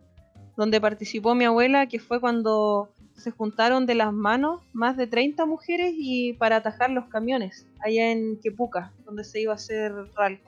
donde 0.55 0.81
participó 0.81 1.35
mi 1.35 1.45
abuela, 1.45 1.87
que 1.87 1.99
fue 1.99 2.19
cuando 2.19 2.89
se 3.15 3.31
juntaron 3.31 3.85
de 3.85 3.95
las 3.95 4.13
manos 4.13 4.61
más 4.73 4.97
de 4.97 5.07
30 5.07 5.45
mujeres 5.45 5.93
y 5.95 6.33
para 6.33 6.57
atajar 6.57 6.89
los 6.89 7.05
camiones 7.05 7.65
allá 7.79 8.11
en 8.11 8.39
Quepuca, 8.41 8.91
donde 9.05 9.23
se 9.23 9.41
iba 9.41 9.53
a 9.53 9.55
hacer 9.55 9.93
RAL, 10.15 10.39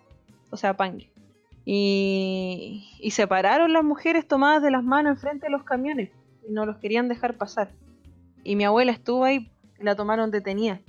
o 0.50 0.58
sea, 0.58 0.76
pangue. 0.76 1.10
Y, 1.64 2.90
y 3.00 3.12
separaron 3.12 3.72
las 3.74 3.84
mujeres 3.84 4.28
tomadas 4.28 4.64
de 4.64 4.72
las 4.72 4.84
manos 4.84 5.14
enfrente 5.14 5.46
de 5.46 5.52
los 5.52 5.64
camiones 5.64 6.10
y 6.48 6.52
no 6.52 6.66
los 6.66 6.78
querían 6.78 7.08
dejar 7.08 7.38
pasar. 7.38 7.72
Y 8.44 8.56
mi 8.56 8.64
abuela 8.64 8.92
estuvo 8.92 9.24
ahí, 9.24 9.52
la 9.80 9.96
tomaron 9.96 10.32
detenida. 10.32 10.82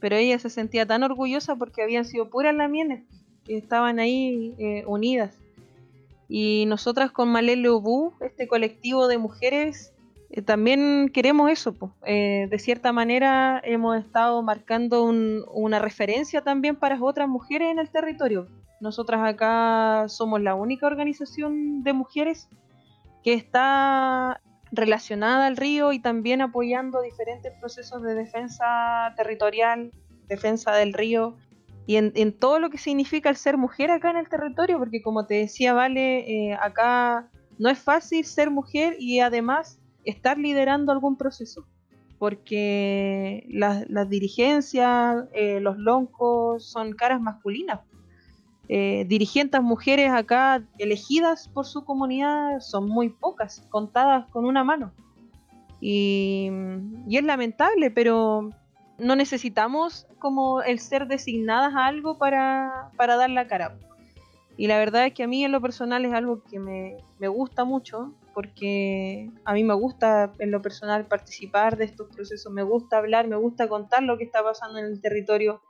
Pero 0.00 0.16
ella 0.16 0.38
se 0.38 0.50
sentía 0.50 0.86
tan 0.86 1.02
orgullosa 1.02 1.56
porque 1.56 1.82
habían 1.82 2.04
sido 2.04 2.28
puras 2.28 2.54
lamienes 2.54 3.04
y 3.46 3.54
estaban 3.54 3.98
ahí 3.98 4.54
eh, 4.58 4.84
unidas. 4.86 5.34
Y 6.28 6.64
nosotras 6.66 7.12
con 7.12 7.28
Malele 7.28 7.70
Ubu, 7.70 8.12
este 8.20 8.48
colectivo 8.48 9.06
de 9.06 9.18
mujeres, 9.18 9.92
eh, 10.30 10.42
también 10.42 11.10
queremos 11.12 11.50
eso. 11.50 11.74
Eh, 12.04 12.48
de 12.50 12.58
cierta 12.58 12.92
manera 12.92 13.60
hemos 13.64 13.96
estado 13.98 14.42
marcando 14.42 15.04
una 15.04 15.78
referencia 15.78 16.42
también 16.42 16.76
para 16.76 17.00
otras 17.00 17.28
mujeres 17.28 17.70
en 17.70 17.78
el 17.78 17.90
territorio. 17.90 18.48
Nosotras 18.80 19.20
acá 19.24 20.06
somos 20.08 20.40
la 20.40 20.54
única 20.54 20.86
organización 20.86 21.82
de 21.82 21.92
mujeres 21.92 22.48
que 23.22 23.32
está 23.34 24.40
relacionada 24.70 25.46
al 25.46 25.56
río 25.56 25.92
y 25.92 26.00
también 26.00 26.42
apoyando 26.42 27.00
diferentes 27.02 27.52
procesos 27.58 28.02
de 28.02 28.14
defensa 28.14 29.14
territorial, 29.16 29.92
defensa 30.28 30.72
del 30.72 30.92
río 30.92 31.36
y 31.86 31.96
en, 31.96 32.32
todo 32.32 32.58
lo 32.58 32.68
que 32.68 32.78
significa 32.78 33.30
el 33.30 33.36
ser 33.36 33.56
mujer 33.56 33.92
acá 33.92 34.10
en 34.10 34.16
el 34.16 34.28
territorio, 34.28 34.78
porque 34.78 35.02
como 35.02 35.24
te 35.26 35.34
decía, 35.34 35.72
Vale, 35.72 36.50
eh, 36.50 36.58
acá 36.60 37.30
no 37.58 37.70
es 37.70 37.78
fácil 37.78 38.24
ser 38.24 38.50
mujer 38.50 38.96
y 38.98 39.20
además 39.20 39.78
estar 40.04 40.36
liderando 40.36 40.90
algún 40.90 41.16
proceso, 41.16 41.64
porque 42.18 43.46
las, 43.50 43.86
dirigencias, 44.08 45.26
eh, 45.32 45.60
los 45.60 45.78
loncos 45.78 46.68
son 46.68 46.92
caras 46.92 47.20
masculinas. 47.20 47.80
Eh, 48.68 49.04
dirigentes 49.06 49.62
mujeres 49.62 50.10
acá 50.10 50.62
elegidas 50.78 51.48
por 51.48 51.66
su 51.66 51.84
comunidad 51.84 52.58
son 52.60 52.88
muy 52.88 53.10
pocas, 53.10 53.64
contadas 53.70 54.26
con 54.30 54.44
una 54.44 54.64
mano. 54.64 54.92
Y, 55.80 56.50
y, 57.06 57.16
es 57.16 57.24
lamentable, 57.24 57.90
pero 57.90 58.50
no 58.98 59.14
necesitamos 59.14 60.06
como 60.18 60.62
el 60.62 60.80
ser 60.80 61.06
designadas 61.06 61.74
a 61.74 61.86
algo 61.86 62.18
para, 62.18 62.90
para 62.96 63.16
dar 63.16 63.30
la 63.30 63.46
cara. 63.46 63.78
Y 64.56 64.68
la 64.68 64.78
verdad 64.78 65.06
es 65.06 65.12
que 65.12 65.22
a 65.22 65.26
mí 65.26 65.44
en 65.44 65.52
lo 65.52 65.60
personal 65.60 66.04
es 66.04 66.14
algo 66.14 66.42
que 66.42 66.58
me, 66.58 66.96
me 67.18 67.28
gusta 67.28 67.64
mucho, 67.64 68.14
porque 68.32 69.30
a 69.44 69.52
mí 69.52 69.64
me 69.64 69.74
gusta 69.74 70.32
en 70.38 70.50
lo 70.50 70.62
personal 70.62 71.06
participar 71.06 71.76
de 71.76 71.84
estos 71.84 72.08
procesos, 72.14 72.52
me 72.52 72.62
gusta 72.62 72.98
hablar, 72.98 73.28
me 73.28 73.36
gusta 73.36 73.68
contar 73.68 74.02
lo 74.02 74.16
que 74.18 74.24
está 74.24 74.42
pasando 74.42 74.78
en 74.78 74.86
el 74.86 75.00
territorio, 75.00 75.60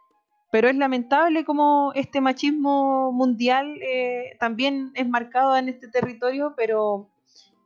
pero 0.57 0.71
es 0.71 0.77
lamentable 0.77 1.45
como 1.45 1.93
este 1.95 2.23
machismo 2.23 3.13
mundial 3.13 3.79
eh, 3.83 4.39
también 4.41 4.91
es 4.95 5.07
marcado 5.07 5.55
en 5.55 5.69
este 5.69 5.87
territorio, 5.87 6.55
pero 6.57 7.11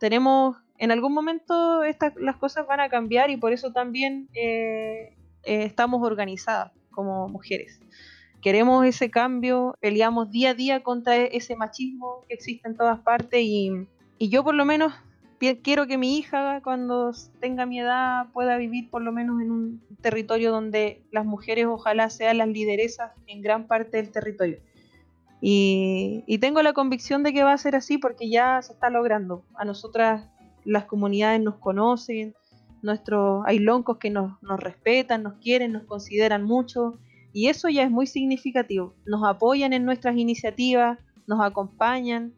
tenemos, 0.01 0.57
en 0.77 0.91
algún 0.91 1.15
momento 1.15 1.85
estas, 1.85 2.17
las 2.17 2.35
cosas 2.35 2.67
van 2.67 2.81
a 2.81 2.89
cambiar 2.89 3.31
y 3.31 3.37
por 3.37 3.53
eso 3.53 3.71
también 3.71 4.29
eh, 4.35 5.17
eh, 5.45 5.63
estamos 5.63 6.03
organizadas 6.03 6.73
como 6.91 7.29
mujeres. 7.29 7.79
Queremos 8.43 8.85
ese 8.85 9.09
cambio, 9.09 9.77
peleamos 9.79 10.29
día 10.33 10.51
a 10.51 10.55
día 10.55 10.83
contra 10.83 11.15
ese 11.15 11.55
machismo 11.55 12.25
que 12.27 12.35
existe 12.35 12.67
en 12.67 12.77
todas 12.77 12.99
partes 12.99 13.41
y 13.41 13.87
y 14.23 14.29
yo 14.29 14.45
por 14.45 14.55
lo 14.55 14.67
menos 14.67 14.93
quiero 15.63 15.87
que 15.87 15.97
mi 15.97 16.19
hija 16.19 16.61
cuando 16.63 17.13
tenga 17.41 17.65
mi 17.65 17.81
edad 17.81 18.27
pueda 18.33 18.57
vivir 18.59 18.91
por 18.91 19.03
lo 19.03 19.11
menos 19.11 19.41
en 19.41 19.51
un 19.51 19.83
territorio 20.03 20.51
donde 20.51 21.03
las 21.11 21.25
mujeres 21.25 21.67
ojalá 21.67 22.11
sean 22.11 22.39
las 22.39 22.49
lideresas 22.49 23.13
en 23.27 23.41
gran 23.41 23.67
parte 23.67 23.97
del 23.97 24.11
territorio. 24.11 24.59
Y, 25.41 26.39
tengo 26.41 26.63
la 26.63 26.75
convicción 26.75 27.23
de 27.23 27.33
que 27.33 27.43
va 27.43 27.55
a 27.55 27.59
ser 27.59 27.75
así 27.75 27.97
porque 27.97 28.29
ya 28.29 28.61
se 28.61 28.75
está 28.75 28.91
logrando. 28.91 29.43
A 29.55 29.65
nosotras 29.65 30.29
las 30.65 30.85
comunidades 30.85 31.41
nos 31.41 31.57
conocen, 31.57 32.35
nuestros, 32.83 33.43
hay 33.47 33.59
loncos 33.59 33.97
que 33.97 34.11
nos, 34.11 34.41
nos 34.43 34.61
respetan, 34.61 35.23
nos 35.23 35.35
quieren, 35.35 35.73
nos 35.73 35.85
consideran 35.85 36.43
mucho 36.43 36.99
y 37.33 37.49
eso 37.49 37.71
ya 37.71 37.83
es 37.83 37.91
muy 37.91 38.07
significativo. 38.07 38.95
Nos 39.07 39.25
apoyan 39.25 39.73
en 39.73 39.87
nuestras 39.87 40.17
iniciativas, 40.17 40.99
nos 41.27 41.41
acompañan 41.41 42.35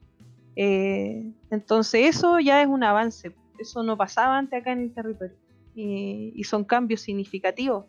eh, 0.57 1.33
entonces 1.51 2.17
eso 2.17 2.41
ya 2.41 2.63
es 2.63 2.69
un 2.69 2.85
avance, 2.85 3.35
eso 3.59 3.83
no 3.83 3.97
pasaba 3.97 4.39
antes 4.39 4.61
acá 4.61 4.73
en 4.73 4.81
el 4.81 4.93
territorio 4.93 5.37
y, 5.75 6.43
son 6.45 6.65
cambios 6.65 7.01
significativos. 7.01 7.87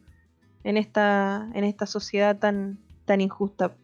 en 0.64 0.77
esta, 0.77 1.49
en 1.53 1.65
esta 1.65 1.85
sociedad 1.85 2.40
tan, 2.40 2.80
tan 3.03 3.19
injusta. 3.19 3.76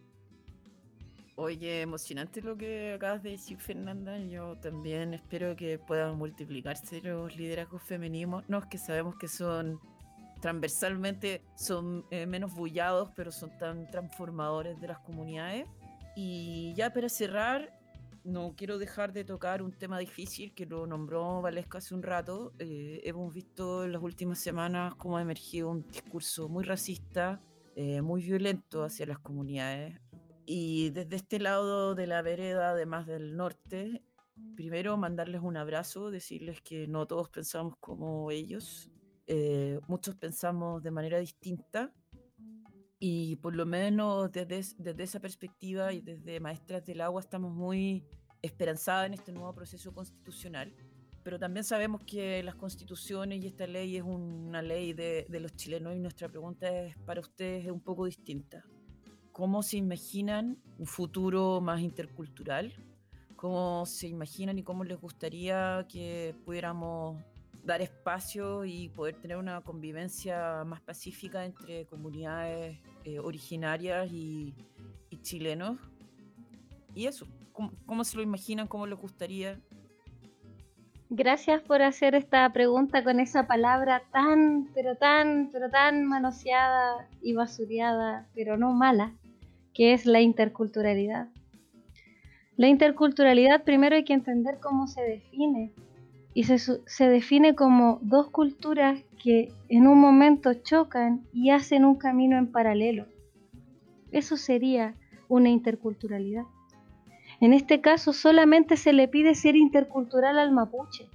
Oye, 1.36 1.82
emocionante 1.82 2.40
lo 2.42 2.56
que 2.56 2.94
acabas 2.94 3.22
de 3.22 3.30
decir, 3.30 3.58
Fernanda. 3.58 4.18
Yo 4.18 4.56
también 4.56 5.14
espero 5.14 5.56
que 5.56 5.78
puedan 5.78 6.16
multiplicarse 6.16 7.00
los 7.02 7.36
liderazgos 7.36 7.82
femeninos, 7.82 8.44
que 8.70 8.78
sabemos 8.78 9.16
que 9.16 9.28
son 9.28 9.78
transversalmente, 10.40 11.42
son 11.54 12.04
eh, 12.10 12.26
menos 12.26 12.54
bullados, 12.54 13.10
pero 13.14 13.30
son 13.30 13.56
tan 13.58 13.90
transformadores 13.90 14.80
de 14.80 14.88
las 14.88 14.98
comunidades. 15.00 15.66
Y 16.16 16.74
ya 16.76 16.92
para 16.92 17.08
cerrar, 17.08 17.79
no 18.24 18.54
quiero 18.56 18.78
dejar 18.78 19.12
de 19.12 19.24
tocar 19.24 19.62
un 19.62 19.72
tema 19.72 19.98
difícil 19.98 20.52
que 20.54 20.66
lo 20.66 20.86
nombró 20.86 21.40
Valesca 21.40 21.78
hace 21.78 21.94
un 21.94 22.02
rato. 22.02 22.52
Eh, 22.58 23.00
hemos 23.04 23.32
visto 23.32 23.84
en 23.84 23.92
las 23.92 24.02
últimas 24.02 24.38
semanas 24.38 24.94
cómo 24.96 25.16
ha 25.16 25.22
emergido 25.22 25.70
un 25.70 25.86
discurso 25.88 26.48
muy 26.48 26.64
racista, 26.64 27.40
eh, 27.76 28.02
muy 28.02 28.22
violento 28.22 28.84
hacia 28.84 29.06
las 29.06 29.18
comunidades. 29.18 29.98
Y 30.44 30.90
desde 30.90 31.16
este 31.16 31.38
lado 31.38 31.94
de 31.94 32.06
la 32.06 32.22
vereda, 32.22 32.70
además 32.70 33.06
del 33.06 33.36
norte, 33.36 34.02
primero 34.56 34.96
mandarles 34.96 35.40
un 35.42 35.56
abrazo, 35.56 36.10
decirles 36.10 36.60
que 36.60 36.88
no 36.88 37.06
todos 37.06 37.30
pensamos 37.30 37.74
como 37.78 38.30
ellos, 38.30 38.90
eh, 39.26 39.78
muchos 39.86 40.16
pensamos 40.16 40.82
de 40.82 40.90
manera 40.90 41.18
distinta 41.18 41.92
y 43.00 43.36
por 43.36 43.56
lo 43.56 43.66
menos 43.66 44.30
desde, 44.30 44.62
desde 44.78 45.02
esa 45.02 45.18
perspectiva 45.18 45.92
y 45.92 46.02
desde 46.02 46.38
Maestras 46.38 46.84
del 46.84 47.00
Agua 47.00 47.20
estamos 47.20 47.52
muy 47.52 48.04
esperanzadas 48.42 49.06
en 49.06 49.14
este 49.14 49.32
nuevo 49.32 49.52
proceso 49.54 49.92
constitucional. 49.92 50.72
Pero 51.22 51.38
también 51.38 51.64
sabemos 51.64 52.02
que 52.04 52.42
las 52.42 52.54
constituciones 52.54 53.42
y 53.42 53.46
esta 53.46 53.66
ley 53.66 53.96
es 53.96 54.02
una 54.02 54.62
ley 54.62 54.92
de, 54.92 55.26
de 55.28 55.40
los 55.40 55.54
chilenos 55.56 55.96
y 55.96 55.98
nuestra 55.98 56.28
pregunta 56.28 56.68
es 56.68 56.96
para 56.98 57.20
ustedes 57.20 57.66
es 57.66 57.72
un 57.72 57.80
poco 57.80 58.06
distinta 58.06 58.64
cómo 59.32 59.62
se 59.62 59.78
imaginan 59.78 60.58
un 60.78 60.86
futuro 60.86 61.62
más 61.62 61.80
intercultural, 61.80 62.74
cómo 63.36 63.86
se 63.86 64.06
imaginan 64.06 64.58
y 64.58 64.62
cómo 64.62 64.84
les 64.84 65.00
gustaría 65.00 65.86
que 65.88 66.34
pudiéramos 66.44 67.22
dar 67.64 67.82
espacio 67.82 68.64
y 68.64 68.88
poder 68.88 69.16
tener 69.16 69.36
una 69.36 69.60
convivencia 69.60 70.64
más 70.64 70.80
pacífica 70.80 71.44
entre 71.44 71.86
comunidades 71.86 72.78
eh, 73.04 73.18
originarias 73.18 74.10
y, 74.10 74.54
chilenos. 75.22 75.78
Y 76.94 77.06
eso, 77.06 77.26
¿cómo, 77.52 77.72
¿cómo, 77.84 78.04
se 78.04 78.16
lo 78.16 78.22
imaginan? 78.22 78.66
¿Cómo 78.66 78.86
les 78.86 78.98
gustaría? 78.98 79.60
Gracias 81.10 81.60
por 81.62 81.82
hacer 81.82 82.14
esta 82.14 82.50
pregunta 82.52 83.02
con 83.02 83.18
esa 83.20 83.46
palabra 83.46 84.02
tan, 84.12 84.68
pero 84.74 84.94
tan, 84.94 85.50
pero 85.52 85.68
tan 85.68 86.06
manoseada 86.06 87.08
y 87.20 87.34
basureada, 87.34 88.28
pero 88.34 88.56
no 88.56 88.72
mala, 88.72 89.12
que 89.74 89.92
es 89.92 90.06
la 90.06 90.20
interculturalidad. 90.20 91.28
La 92.56 92.68
interculturalidad 92.68 93.64
primero 93.64 93.96
hay 93.96 94.04
que 94.04 94.12
entender 94.12 94.58
cómo 94.60 94.86
se 94.86 95.02
define. 95.02 95.72
Y 96.32 96.44
se, 96.44 96.58
se, 96.58 97.08
define 97.08 97.54
como 97.54 97.98
dos 98.02 98.30
culturas 98.30 99.02
que 99.22 99.52
en 99.68 99.86
un 99.86 100.00
momento 100.00 100.54
chocan 100.54 101.26
y 101.32 101.50
hacen 101.50 101.84
un 101.84 101.96
camino 101.96 102.38
en 102.38 102.50
paralelo. 102.50 103.06
Eso 104.12 104.36
sería 104.36 104.94
una 105.28 105.48
interculturalidad. 105.48 106.44
En 107.40 107.54
este 107.54 107.80
caso 107.80 108.12
solamente 108.12 108.76
se 108.76 108.92
le 108.92 109.08
pide 109.08 109.34
ser 109.34 109.56
intercultural 109.56 110.38
al 110.38 110.52
mapuche. 110.52 111.08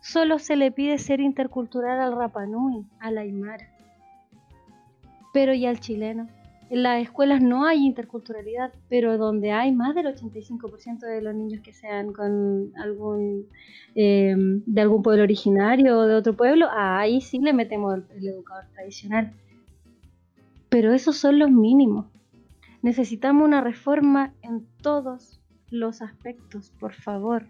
Solo 0.00 0.38
se 0.38 0.54
le 0.54 0.70
pide 0.70 0.98
ser 0.98 1.20
intercultural 1.20 2.00
al 2.00 2.16
rapanui, 2.16 2.86
al 3.00 3.18
aymara. 3.18 3.68
Pero 5.32 5.52
¿y 5.52 5.66
al 5.66 5.80
chileno? 5.80 6.28
En 6.68 6.82
las 6.82 7.00
escuelas 7.00 7.40
no 7.40 7.64
hay 7.64 7.86
interculturalidad, 7.86 8.72
pero 8.88 9.18
donde 9.18 9.52
hay 9.52 9.70
más 9.70 9.94
del 9.94 10.06
85% 10.06 11.00
de 11.00 11.22
los 11.22 11.34
niños 11.34 11.60
que 11.62 11.72
sean 11.72 12.12
con 12.12 12.72
algún 12.76 13.46
em, 13.94 14.62
de 14.66 14.80
algún 14.80 15.02
pueblo 15.02 15.22
originario 15.22 15.96
o 15.96 16.06
de 16.06 16.14
otro 16.16 16.34
pueblo, 16.34 16.66
ahí 16.72 17.20
sí 17.20 17.38
le 17.38 17.52
metemos 17.52 18.00
el, 18.16 18.26
educador 18.26 18.64
tradicional. 18.74 19.32
Pero 20.68 20.92
esos 20.92 21.16
son 21.16 21.38
los 21.38 21.50
mínimos. 21.50 22.06
Necesitamos 22.82 23.46
una 23.46 23.60
reforma 23.60 24.32
en 24.42 24.66
todos 24.82 25.40
los 25.70 26.02
aspectos, 26.02 26.72
por 26.80 26.94
favor. 26.94 27.46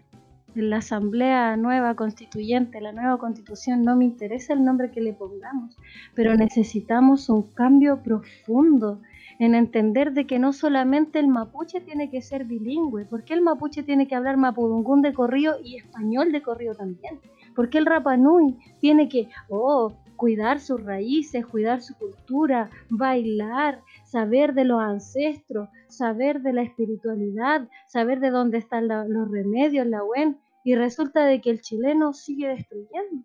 En 0.55 0.69
la 0.69 0.77
asamblea 0.77 1.55
nueva 1.57 1.95
constituyente, 1.95 2.81
la 2.81 2.91
nueva 2.91 3.17
constitución, 3.17 3.83
no 3.83 3.95
me 3.95 4.05
interesa 4.05 4.53
el 4.53 4.63
nombre 4.63 4.91
que 4.91 5.01
le 5.01 5.13
pongamos, 5.13 5.77
pero 6.15 6.35
necesitamos 6.35 7.29
un 7.29 7.43
cambio 7.53 8.01
profundo 8.01 8.99
en 9.39 9.53
entender 9.53 10.13
de 10.13 10.25
que 10.25 10.39
no 10.39 10.53
solamente 10.53 11.19
el 11.19 11.27
mapuche 11.27 11.81
tiene 11.81 12.09
que 12.09 12.21
ser 12.21 12.45
bilingüe, 12.45 13.05
porque 13.05 13.33
el 13.33 13.41
mapuche 13.41 13.83
tiene 13.83 14.07
que 14.07 14.15
hablar 14.15 14.37
mapudungún 14.37 15.01
de 15.01 15.13
corrido 15.13 15.57
y 15.63 15.77
español 15.77 16.31
de 16.31 16.41
corrido 16.41 16.73
también, 16.73 17.19
porque 17.55 17.77
el 17.77 17.85
rapanui 17.85 18.57
tiene 18.79 19.09
que, 19.09 19.29
oh, 19.49 19.93
cuidar 20.17 20.59
sus 20.59 20.83
raíces, 20.83 21.45
cuidar 21.45 21.81
su 21.81 21.95
cultura, 21.95 22.69
bailar, 22.89 23.81
saber 24.03 24.53
de 24.53 24.65
los 24.65 24.81
ancestros, 24.81 25.69
saber 25.87 26.41
de 26.41 26.53
la 26.53 26.63
espiritualidad, 26.63 27.69
saber 27.87 28.19
de 28.19 28.31
dónde 28.31 28.57
están 28.57 28.87
los 28.87 29.31
remedios, 29.31 29.87
la 29.87 30.03
UEN, 30.03 30.37
y 30.65 30.75
resulta 30.75 31.25
de 31.25 31.39
que 31.39 31.51
el 31.51 31.61
chileno 31.61 32.11
sigue 32.11 32.49
destruyendo, 32.49 33.23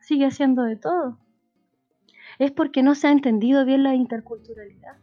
sigue 0.00 0.26
haciendo 0.26 0.64
de 0.64 0.76
todo. 0.76 1.18
Es 2.38 2.50
porque 2.50 2.82
no 2.82 2.94
se 2.94 3.08
ha 3.08 3.12
entendido 3.12 3.64
bien 3.64 3.82
la 3.82 3.94
interculturalidad. 3.94 4.98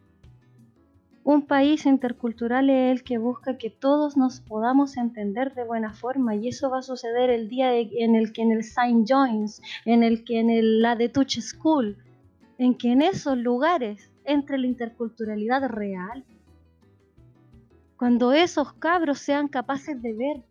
Un 1.30 1.44
país 1.44 1.86
intercultural 1.86 2.72
es 2.72 2.92
el 2.92 3.04
que 3.04 3.20
busca 3.20 3.60
que 3.60 3.70
todos 3.70 4.18
nos 4.18 4.40
podamos 4.40 4.98
entender 4.98 5.54
de 5.54 5.64
buena 5.64 5.94
forma 5.94 6.36
y 6.36 6.48
eso 6.48 6.72
va 6.72 6.80
a 6.80 6.82
suceder 6.82 7.30
el 7.30 7.50
día 7.50 7.72
en 7.78 8.16
el 8.16 8.34
que 8.34 8.42
en 8.42 8.52
el 8.52 8.64
Saint 8.64 9.08
Joins, 9.08 9.62
en 9.86 10.02
el 10.02 10.24
que 10.24 10.40
en 10.40 10.50
el, 10.50 10.82
la 10.82 10.96
de 10.96 11.08
Touch 11.08 11.38
School, 11.40 11.98
en 12.58 12.74
que 12.74 12.94
en 12.94 13.04
esos 13.04 13.38
lugares 13.38 14.10
entre 14.26 14.58
la 14.58 14.66
interculturalidad 14.66 15.70
real. 15.70 16.26
Cuando 17.96 18.34
esos 18.34 18.74
cabros 18.74 19.20
sean 19.20 19.50
capaces 19.50 20.02
de 20.02 20.14
ver 20.14 20.44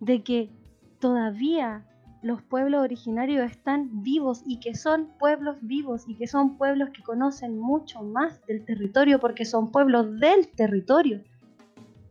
de 0.00 0.24
que 0.24 0.50
todavía 0.98 1.86
los 2.22 2.42
pueblos 2.42 2.82
originarios 2.82 3.50
están 3.50 4.02
vivos 4.02 4.42
y 4.44 4.58
que 4.58 4.74
son 4.74 5.08
pueblos 5.18 5.56
vivos 5.60 6.04
y 6.08 6.16
que 6.16 6.26
son 6.26 6.56
pueblos 6.56 6.90
que 6.90 7.02
conocen 7.02 7.58
mucho 7.58 8.02
más 8.02 8.44
del 8.46 8.64
territorio 8.64 9.20
porque 9.20 9.44
son 9.44 9.70
pueblos 9.70 10.18
del 10.18 10.48
territorio. 10.48 11.22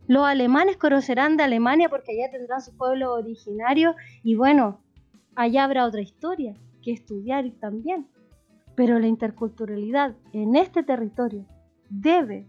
Los 0.06 0.24
alemanes 0.24 0.78
conocerán 0.78 1.36
de 1.36 1.42
Alemania 1.42 1.90
porque 1.90 2.12
allá 2.12 2.30
tendrán 2.30 2.62
su 2.62 2.74
pueblo 2.74 3.12
originario 3.12 3.94
y 4.22 4.36
bueno, 4.36 4.80
allá 5.34 5.64
habrá 5.64 5.84
otra 5.84 6.00
historia 6.00 6.54
que 6.82 6.92
estudiar 6.92 7.50
también. 7.60 8.08
Pero 8.74 8.98
la 8.98 9.08
interculturalidad 9.08 10.16
en 10.32 10.56
este 10.56 10.82
territorio 10.82 11.44
debe 11.90 12.46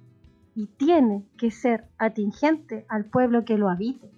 y 0.56 0.68
tiene 0.68 1.26
que 1.38 1.52
ser 1.52 1.86
atingente 1.98 2.86
al 2.88 3.06
pueblo 3.06 3.44
que 3.44 3.58
lo 3.58 3.70
habite. 3.70 4.10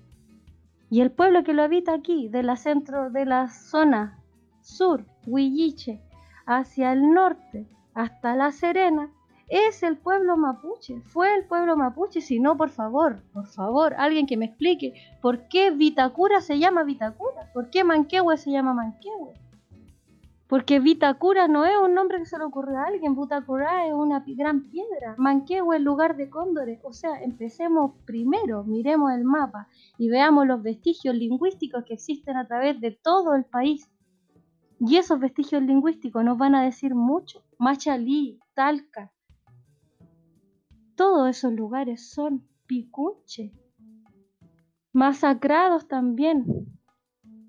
Y 0.91 0.99
el 0.99 1.09
pueblo 1.09 1.45
que 1.45 1.53
lo 1.53 1.63
habita 1.63 1.93
aquí, 1.93 2.27
de 2.27 2.43
la 2.43 2.57
centro 2.57 3.09
de 3.11 3.25
la 3.25 3.47
zona 3.47 4.19
sur, 4.59 5.05
Huilliche, 5.25 6.01
hacia 6.45 6.91
el 6.91 7.13
norte, 7.13 7.65
hasta 7.93 8.35
La 8.35 8.51
Serena, 8.51 9.09
es 9.47 9.83
el 9.83 9.95
pueblo 9.95 10.35
mapuche, 10.35 10.99
fue 10.99 11.33
el 11.33 11.45
pueblo 11.45 11.77
mapuche, 11.77 12.19
si 12.19 12.41
no, 12.41 12.57
por 12.57 12.71
favor, 12.71 13.23
por 13.31 13.47
favor, 13.47 13.93
alguien 13.97 14.27
que 14.27 14.35
me 14.35 14.47
explique 14.47 14.93
por 15.21 15.47
qué 15.47 15.71
Vitacura 15.71 16.41
se 16.41 16.59
llama 16.59 16.83
Vitacura, 16.83 17.49
por 17.53 17.69
qué 17.69 17.85
Manquehue 17.85 18.35
se 18.35 18.51
llama 18.51 18.73
Manquehue. 18.73 19.33
Porque 20.51 20.81
Vitacura 20.81 21.47
no 21.47 21.63
es 21.63 21.77
un 21.81 21.93
nombre 21.93 22.17
que 22.17 22.25
se 22.25 22.37
le 22.37 22.43
ocurrió 22.43 22.77
a 22.77 22.87
alguien, 22.87 23.15
Vitacura 23.15 23.87
es 23.87 23.93
una 23.93 24.21
gran 24.27 24.69
piedra, 24.69 25.15
Manquehue 25.17 25.77
es 25.77 25.81
lugar 25.81 26.17
de 26.17 26.29
cóndores. 26.29 26.81
O 26.83 26.91
sea, 26.91 27.21
empecemos 27.23 27.93
primero, 28.03 28.65
miremos 28.65 29.13
el 29.13 29.23
mapa 29.23 29.69
y 29.97 30.09
veamos 30.09 30.45
los 30.45 30.61
vestigios 30.61 31.15
lingüísticos 31.15 31.85
que 31.85 31.93
existen 31.93 32.35
a 32.35 32.47
través 32.47 32.81
de 32.81 32.91
todo 32.91 33.33
el 33.33 33.45
país. 33.45 33.89
Y 34.81 34.97
esos 34.97 35.21
vestigios 35.21 35.63
lingüísticos 35.63 36.21
nos 36.21 36.37
van 36.37 36.53
a 36.53 36.63
decir 36.63 36.95
mucho. 36.95 37.45
Machalí, 37.57 38.37
Talca, 38.53 39.09
todos 40.97 41.29
esos 41.29 41.53
lugares 41.53 42.11
son 42.11 42.45
picunche, 42.67 43.53
masacrados 44.91 45.87
también. 45.87 46.67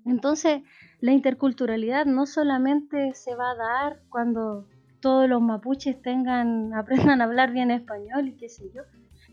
Entonces, 0.05 0.63
la 1.03 1.11
interculturalidad 1.11 2.05
no 2.05 2.25
solamente 2.25 3.13
se 3.13 3.35
va 3.35 3.51
a 3.51 3.55
dar 3.55 3.99
cuando 4.07 4.65
todos 5.01 5.27
los 5.27 5.41
mapuches 5.41 6.01
tengan, 6.01 6.73
aprendan 6.77 7.19
a 7.19 7.25
hablar 7.25 7.51
bien 7.51 7.71
español 7.71 8.29
y 8.29 8.37
qué 8.37 8.47
sé 8.47 8.71
yo. 8.73 8.83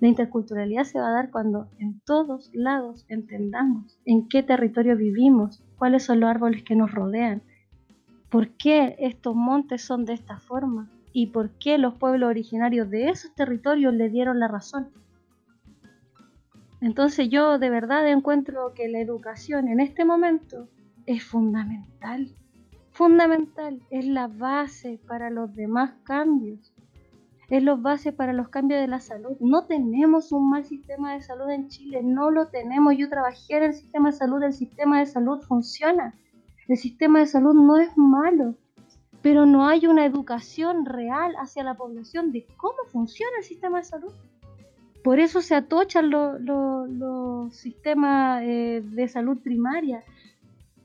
La 0.00 0.08
interculturalidad 0.08 0.82
se 0.82 0.98
va 0.98 1.10
a 1.10 1.12
dar 1.12 1.30
cuando 1.30 1.68
en 1.78 2.00
todos 2.00 2.50
lados 2.54 3.06
entendamos 3.08 4.00
en 4.04 4.28
qué 4.28 4.42
territorio 4.42 4.96
vivimos, 4.96 5.62
cuáles 5.78 6.02
son 6.02 6.18
los 6.18 6.28
árboles 6.28 6.64
que 6.64 6.74
nos 6.74 6.90
rodean, 6.90 7.40
por 8.30 8.48
qué 8.48 8.96
estos 8.98 9.36
montes 9.36 9.80
son 9.80 10.04
de 10.04 10.14
esta 10.14 10.40
forma, 10.40 10.90
y 11.12 11.28
por 11.28 11.50
qué 11.50 11.78
los 11.78 11.94
pueblos 11.94 12.30
originarios 12.30 12.90
de 12.90 13.10
esos 13.10 13.32
territorios 13.36 13.94
le 13.94 14.08
dieron 14.08 14.40
la 14.40 14.48
razón. 14.48 14.88
Entonces 16.80 17.28
yo 17.28 17.60
de 17.60 17.70
verdad 17.70 18.08
encuentro 18.08 18.74
que 18.74 18.88
la 18.88 18.98
educación 18.98 19.68
en 19.68 19.78
este 19.78 20.04
momento 20.04 20.66
es 21.10 21.24
fundamental. 21.24 22.28
Fundamental, 22.92 23.82
es 23.90 24.06
la 24.06 24.28
base 24.28 25.00
para 25.08 25.28
los 25.28 25.52
demás 25.56 25.92
cambios. 26.04 26.72
Es 27.48 27.64
la 27.64 27.74
base 27.74 28.12
para 28.12 28.32
los 28.32 28.48
cambios 28.48 28.80
de 28.80 28.86
la 28.86 29.00
salud. 29.00 29.36
No 29.40 29.66
tenemos 29.66 30.30
un 30.30 30.50
mal 30.50 30.64
sistema 30.64 31.14
de 31.14 31.20
salud 31.20 31.50
en 31.50 31.66
Chile, 31.68 32.02
no 32.04 32.30
lo 32.30 32.46
tenemos. 32.46 32.96
Yo 32.96 33.08
trabajé 33.08 33.56
en 33.56 33.64
el 33.64 33.74
sistema 33.74 34.10
de 34.10 34.16
salud, 34.16 34.40
el 34.44 34.52
sistema 34.52 35.00
de 35.00 35.06
salud 35.06 35.40
funciona. 35.42 36.14
El 36.68 36.76
sistema 36.76 37.18
de 37.18 37.26
salud 37.26 37.54
no 37.54 37.76
es 37.76 37.90
malo, 37.98 38.54
pero 39.20 39.46
no 39.46 39.66
hay 39.66 39.88
una 39.88 40.06
educación 40.06 40.86
real 40.86 41.34
hacia 41.40 41.64
la 41.64 41.74
población 41.74 42.30
de 42.30 42.46
cómo 42.56 42.78
funciona 42.92 43.32
el 43.38 43.44
sistema 43.44 43.78
de 43.78 43.84
salud. 43.84 44.12
Por 45.02 45.18
eso 45.18 45.40
se 45.40 45.56
atochan 45.56 46.10
los 46.10 47.56
sistemas 47.56 48.42
eh, 48.44 48.82
de 48.84 49.08
salud 49.08 49.38
primaria. 49.42 50.04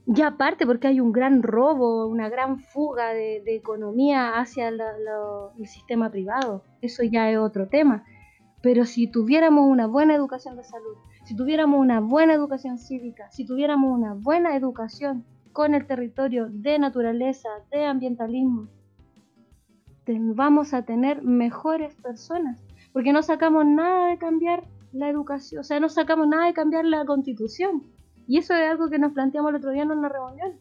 Ya 0.07 0.27
aparte 0.27 0.65
porque 0.65 0.87
hay 0.87 0.99
un 0.99 1.11
gran 1.11 1.41
robo, 1.41 2.05
una 2.07 2.29
gran 2.29 2.59
fuga 2.59 3.09
de, 3.09 3.43
economía 3.47 4.39
hacia 4.39 4.67
el 4.67 4.77
sistema 5.67 6.11
privado. 6.11 6.63
Eso 6.81 7.03
ya 7.03 7.31
es 7.31 7.37
otro 7.37 7.67
tema. 7.67 8.03
Pero 8.61 8.85
si 8.85 9.07
tuviéramos 9.07 9.65
una 9.67 9.87
buena 9.87 10.15
educación 10.15 10.55
de 10.57 10.63
salud, 10.63 10.95
si 11.23 11.35
tuviéramos 11.35 11.79
una 11.79 11.99
buena 11.99 12.33
educación 12.33 12.77
cívica, 12.77 13.31
si 13.31 13.45
tuviéramos 13.45 13.91
una 13.91 14.13
buena 14.13 14.55
educación 14.55 15.25
con 15.53 15.73
el 15.73 15.87
territorio 15.87 16.47
de 16.49 16.77
naturaleza, 16.77 17.49
de 17.71 17.85
ambientalismo, 17.85 18.67
vamos 20.07 20.73
a 20.73 20.83
tener 20.83 21.23
mejores 21.23 21.95
personas 21.95 22.61
porque 22.95 23.11
no 23.11 23.23
sacamos 23.23 23.65
nada 23.65 24.07
de 24.07 24.17
cambiar 24.17 24.63
la 24.93 25.09
educación, 25.09 25.59
o 25.59 25.63
sea, 25.65 25.81
no 25.81 25.89
sacamos 25.89 26.29
nada 26.29 26.45
de 26.45 26.53
cambiar 26.53 26.85
la 26.85 27.03
constitución. 27.03 27.83
Y 28.27 28.37
eso 28.37 28.53
es 28.53 28.69
algo 28.69 28.89
que 28.89 28.99
nos 28.99 29.13
planteamos 29.13 29.49
el 29.49 29.57
otro 29.57 29.71
día 29.71 29.83
en 29.83 29.91
una 29.91 30.09
reunión. 30.09 30.59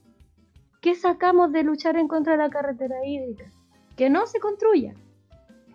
¿Qué 0.81 0.95
sacamos 0.95 1.51
de 1.51 1.63
luchar 1.63 1.97
en 1.97 2.09
contra 2.09 2.33
de 2.33 2.39
la 2.39 2.51
carretera 2.51 2.97
hídrica? 3.07 3.47
Que 3.97 4.11
no 4.11 4.27
se 4.27 4.39
construya, 4.39 4.95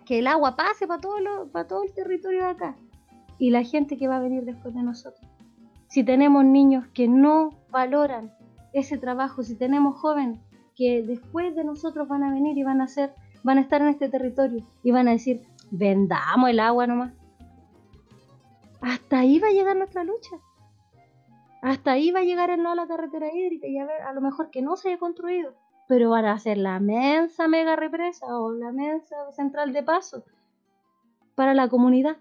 que 0.04 0.20
el 0.20 0.28
agua 0.28 0.54
pase 0.54 0.86
para 0.86 1.00
todo, 1.00 1.82
el 1.82 1.92
territorio 1.92 2.44
de 2.44 2.50
acá 2.50 2.76
y 3.38 3.50
la 3.50 3.64
gente 3.64 3.96
que 3.96 4.06
va 4.06 4.16
a 4.16 4.20
venir 4.20 4.44
después 4.44 4.74
de 4.74 4.82
nosotros. 4.82 5.28
Si 5.88 6.04
tenemos 6.04 6.44
niños 6.44 6.86
que 6.94 7.08
no 7.08 7.50
valoran 7.70 8.32
ese 8.72 8.98
trabajo, 8.98 9.42
si 9.42 9.56
tenemos 9.56 9.96
jóvenes 9.96 10.38
que 10.76 11.02
después 11.02 11.56
de 11.56 11.64
nosotros 11.64 12.06
van 12.06 12.22
a 12.22 12.32
venir 12.32 12.56
y 12.56 12.62
van 12.62 12.80
a 12.80 12.86
ser, 12.86 13.12
van 13.42 13.58
a 13.58 13.62
estar 13.62 13.82
en 13.82 13.88
este 13.88 14.08
territorio 14.08 14.64
y 14.84 14.92
van 14.92 15.08
a 15.08 15.12
decir, 15.12 15.42
vendamos 15.70 16.50
el 16.50 16.60
agua 16.60 16.86
nomás. 16.86 17.12
Hasta 18.80 19.18
ahí 19.18 19.40
va 19.40 19.48
a 19.48 19.52
llegar 19.52 19.76
nuestra 19.76 20.04
lucha. 20.04 20.36
Hasta 21.62 21.92
ahí 21.92 22.10
va 22.10 22.20
a 22.20 22.24
llegar 22.24 22.50
el 22.50 22.62
no 22.62 22.72
a 22.72 22.74
la 22.74 22.86
carretera 22.86 23.34
hídrica 23.34 23.66
y 23.66 23.78
a 23.78 23.84
ver, 23.84 24.02
a 24.02 24.12
lo 24.12 24.20
mejor 24.20 24.50
que 24.50 24.62
no 24.62 24.76
se 24.76 24.88
haya 24.88 24.98
construido, 24.98 25.54
pero 25.88 26.10
van 26.10 26.24
a 26.24 26.32
hacer 26.32 26.56
la 26.56 26.80
mensa 26.80 27.48
mega 27.48 27.76
represa 27.76 28.26
o 28.38 28.52
la 28.52 28.72
mensa 28.72 29.16
central 29.32 29.72
de 29.72 29.82
paso 29.82 30.24
para 31.34 31.52
la 31.52 31.68
comunidad. 31.68 32.16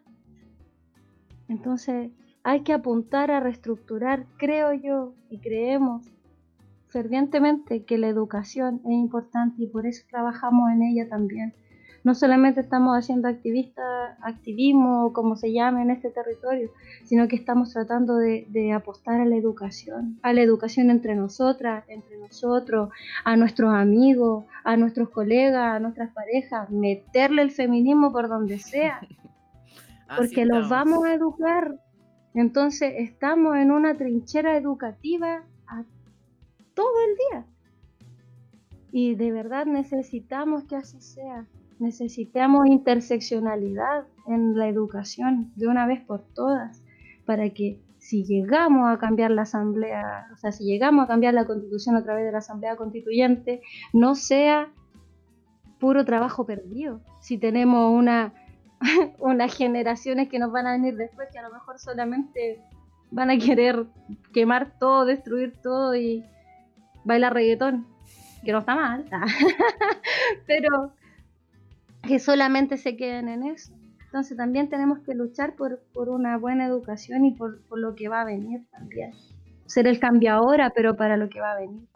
Entonces 1.47 2.11
hay 2.43 2.61
que 2.61 2.73
apuntar 2.73 3.31
a 3.31 3.39
reestructurar, 3.39 4.25
creo 4.37 4.73
yo, 4.73 5.13
y 5.29 5.39
creemos 5.39 6.05
fervientemente 6.87 7.83
que 7.83 7.97
la 7.97 8.07
educación 8.07 8.81
es 8.85 8.91
importante 8.91 9.63
y 9.63 9.67
por 9.67 9.85
eso 9.85 10.05
trabajamos 10.09 10.71
en 10.71 10.81
ella 10.81 11.07
también 11.07 11.53
no 12.03 12.15
solamente 12.15 12.61
estamos 12.61 12.97
haciendo 12.97 13.27
activista, 13.27 13.81
activismo, 14.21 15.13
como 15.13 15.35
se 15.35 15.51
llame 15.51 15.81
en 15.81 15.91
este 15.91 16.09
territorio, 16.09 16.71
sino 17.03 17.27
que 17.27 17.35
estamos 17.35 17.73
tratando 17.73 18.17
de, 18.17 18.73
apostar 18.73 19.21
a 19.21 19.26
la 19.26 19.35
educación, 19.35 20.19
a 20.21 20.34
la 20.34 20.41
educación 20.41 20.89
entre 20.91 21.15
nosotras, 21.15 21.84
entre 21.88 22.17
nosotros, 22.17 22.89
a 23.23 23.35
nuestros 23.35 23.73
amigos, 23.73 24.45
a 24.63 24.77
nuestros 24.77 25.09
colegas, 25.09 25.76
a 25.76 25.80
nuestras 25.80 26.13
parejas, 26.13 26.69
meterle 26.69 27.41
el 27.41 27.51
feminismo 27.51 28.11
por 28.11 28.30
donde 28.30 28.59
sea, 28.59 29.01
porque 30.17 30.45
los 30.45 30.69
vamos 30.69 31.05
a 31.05 31.13
educar. 31.13 31.80
Entonces 32.35 32.93
estamos 32.97 33.57
en 33.57 33.71
una 33.71 33.95
trinchera 33.95 34.55
educativa 34.55 35.43
todo 36.80 36.93
el 37.09 37.15
día. 37.15 37.45
Y 38.91 39.15
de 39.15 39.31
verdad 39.31 39.65
necesitamos 39.65 40.63
que 40.63 40.77
así 40.77 41.01
sea. 41.01 41.45
Necesitamos 41.80 42.68
interseccionalidad 42.68 44.06
en 44.27 44.57
la 44.57 44.68
educación 44.68 45.51
de 45.56 45.68
una 45.68 45.88
vez 45.88 46.01
por 46.01 46.22
todas 46.34 46.84
para 47.26 47.49
que 47.51 47.80
si 47.99 48.23
llegamos 48.23 48.89
a 48.89 48.97
cambiar 48.97 49.31
la 49.31 49.43
asamblea, 49.43 50.27
o 50.34 50.38
sea, 50.38 50.51
si 50.51 50.65
llegamos 50.65 51.06
a 51.06 51.07
cambiar 51.07 51.34
la 51.34 51.45
constitución 51.45 51.95
a 51.95 52.03
través 52.03 52.26
de 52.26 52.31
la 52.31 52.39
asamblea 52.39 52.76
constituyente, 52.76 53.61
no 53.93 54.15
sea 54.15 54.72
puro 55.80 56.06
trabajo 56.06 56.45
perdido. 56.45 57.01
Si 57.22 57.38
tenemos 57.38 57.91
una, 57.93 58.34
unas 59.19 59.56
generaciones 59.56 60.30
que 60.30 60.39
nos 60.39 60.51
van 60.51 60.68
a 60.68 60.72
venir 60.73 60.95
después 60.95 61.30
que 61.31 61.39
a 61.39 61.43
lo 61.43 61.53
mejor 61.53 61.80
solamente 61.80 62.61
van 63.11 63.30
a 63.30 63.38
querer 63.38 63.85
quemar 64.34 64.77
todo, 64.80 65.06
destruir 65.06 65.53
todo 65.61 65.95
y 65.95 66.23
bailar 67.03 67.34
reggaetón, 67.34 67.88
que 68.43 68.51
no 68.51 68.60
está 68.60 68.76
mal, 68.76 69.06
pero 70.47 70.93
que 72.07 72.19
solamente 72.19 72.77
se 72.77 72.95
queden 72.95 73.30
en 73.30 73.43
eso. 73.43 73.73
Entonces 74.05 74.35
también 74.38 74.69
tenemos 74.69 74.99
que 75.05 75.13
luchar 75.13 75.55
por, 75.55 75.80
una 76.09 76.38
buena 76.38 76.65
educación 76.65 77.26
y 77.26 77.35
por, 77.35 77.61
lo 77.77 77.93
que 77.93 78.09
va 78.09 78.21
a 78.21 78.26
venir 78.26 78.67
también. 78.71 79.11
Ser 79.67 79.85
el 79.85 79.99
cambio 79.99 80.34
ahora, 80.34 80.71
pero 80.76 80.95
para 80.95 81.15
lo 81.15 81.30
que 81.30 81.39
va 81.39 81.51
a 81.51 81.59
venir. 81.59 81.88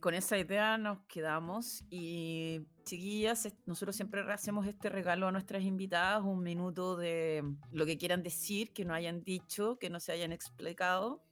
Con 0.00 0.14
esa 0.14 0.36
idea 0.38 0.76
nos 0.76 0.98
quedamos 1.06 1.84
y 1.88 2.66
chiquillas, 2.84 3.54
nosotros 3.66 3.94
siempre 3.94 4.22
hacemos 4.32 4.66
este 4.66 4.88
regalo 4.88 5.28
a 5.28 5.32
nuestras 5.32 5.62
invitadas, 5.62 6.24
un 6.24 6.42
minuto 6.42 6.96
de 6.96 7.44
lo 7.70 7.86
que 7.86 7.96
quieran 7.96 8.24
decir, 8.24 8.72
que 8.72 8.84
no 8.84 8.94
hayan 8.94 9.22
dicho, 9.22 9.78
que 9.78 9.90
no 9.90 10.00
se 10.00 10.10
hayan 10.10 10.32
explicado. 10.32 11.22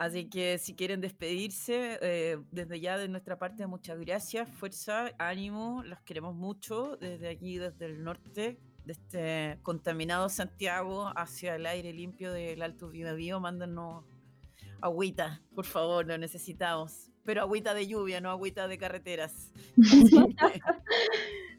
Así 0.00 0.30
que 0.30 0.56
si 0.56 0.74
quieren 0.74 1.02
despedirse, 1.02 1.98
eh, 2.00 2.38
desde 2.50 2.80
ya 2.80 2.96
de 2.96 3.06
nuestra 3.06 3.38
parte, 3.38 3.66
muchas 3.66 4.00
gracias, 4.00 4.48
fuerza, 4.48 5.10
ánimo, 5.18 5.82
las 5.84 6.00
queremos 6.00 6.34
mucho 6.34 6.96
desde 6.96 7.28
aquí, 7.28 7.58
desde 7.58 7.84
el 7.84 8.02
norte, 8.02 8.58
de 8.86 8.92
este 8.92 9.58
contaminado 9.62 10.30
Santiago 10.30 11.12
hacia 11.14 11.54
el 11.54 11.66
aire 11.66 11.92
limpio 11.92 12.32
del 12.32 12.62
Alto 12.62 12.88
Vivo, 12.88 13.40
mándanos 13.40 14.06
agüita, 14.80 15.42
por 15.54 15.66
favor, 15.66 16.06
lo 16.06 16.16
necesitamos. 16.16 17.10
Pero 17.26 17.42
agüita 17.42 17.74
de 17.74 17.86
lluvia, 17.86 18.22
no 18.22 18.30
agüita 18.30 18.68
de 18.68 18.78
carreteras. 18.78 19.52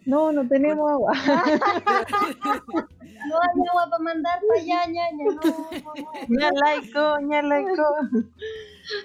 No, 0.05 0.31
no 0.31 0.47
tenemos 0.49 0.89
agua. 0.91 1.13
no 3.27 3.35
hay 3.39 3.67
agua 3.69 3.89
para 3.89 4.03
mandar 4.03 4.39
para 4.47 4.61
allá, 4.61 4.85
ñaña. 4.87 5.25
No, 6.27 6.49
laico, 6.63 7.17
laico. 7.47 7.83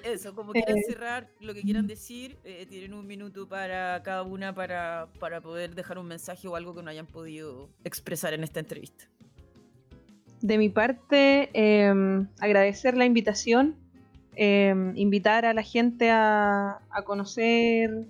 Eso, 0.05 0.35
como 0.35 0.53
quieran 0.53 0.79
eh. 0.79 0.83
cerrar, 0.89 1.29
lo 1.41 1.55
que 1.55 1.63
quieran 1.63 1.87
decir, 1.87 2.39
eh, 2.45 2.67
tienen 2.69 2.95
un 2.95 3.07
minuto 3.07 3.49
para 3.49 4.03
cada 4.03 4.23
una 4.23 4.55
para, 4.55 5.09
para 5.21 5.41
poder 5.41 5.75
dejar 5.75 5.99
un 5.99 6.07
mensaje 6.07 6.49
o 6.49 6.57
algo 6.57 6.75
que 6.75 6.83
no 6.83 6.91
hayan 6.91 7.07
podido 7.07 7.69
expresar 7.85 8.33
en 8.35 8.43
esta 8.43 8.61
entrevista. 8.61 9.05
De 10.41 10.59
mi 10.59 10.69
parte, 10.69 11.51
em, 11.53 12.29
agradecer 12.41 12.97
la 12.97 13.05
invitación, 13.05 13.77
em, 14.35 14.97
invitar 14.97 15.45
a 15.45 15.55
la 15.55 15.63
gente 15.63 16.11
a, 16.11 16.81
a 16.91 17.03
conocer 17.03 18.07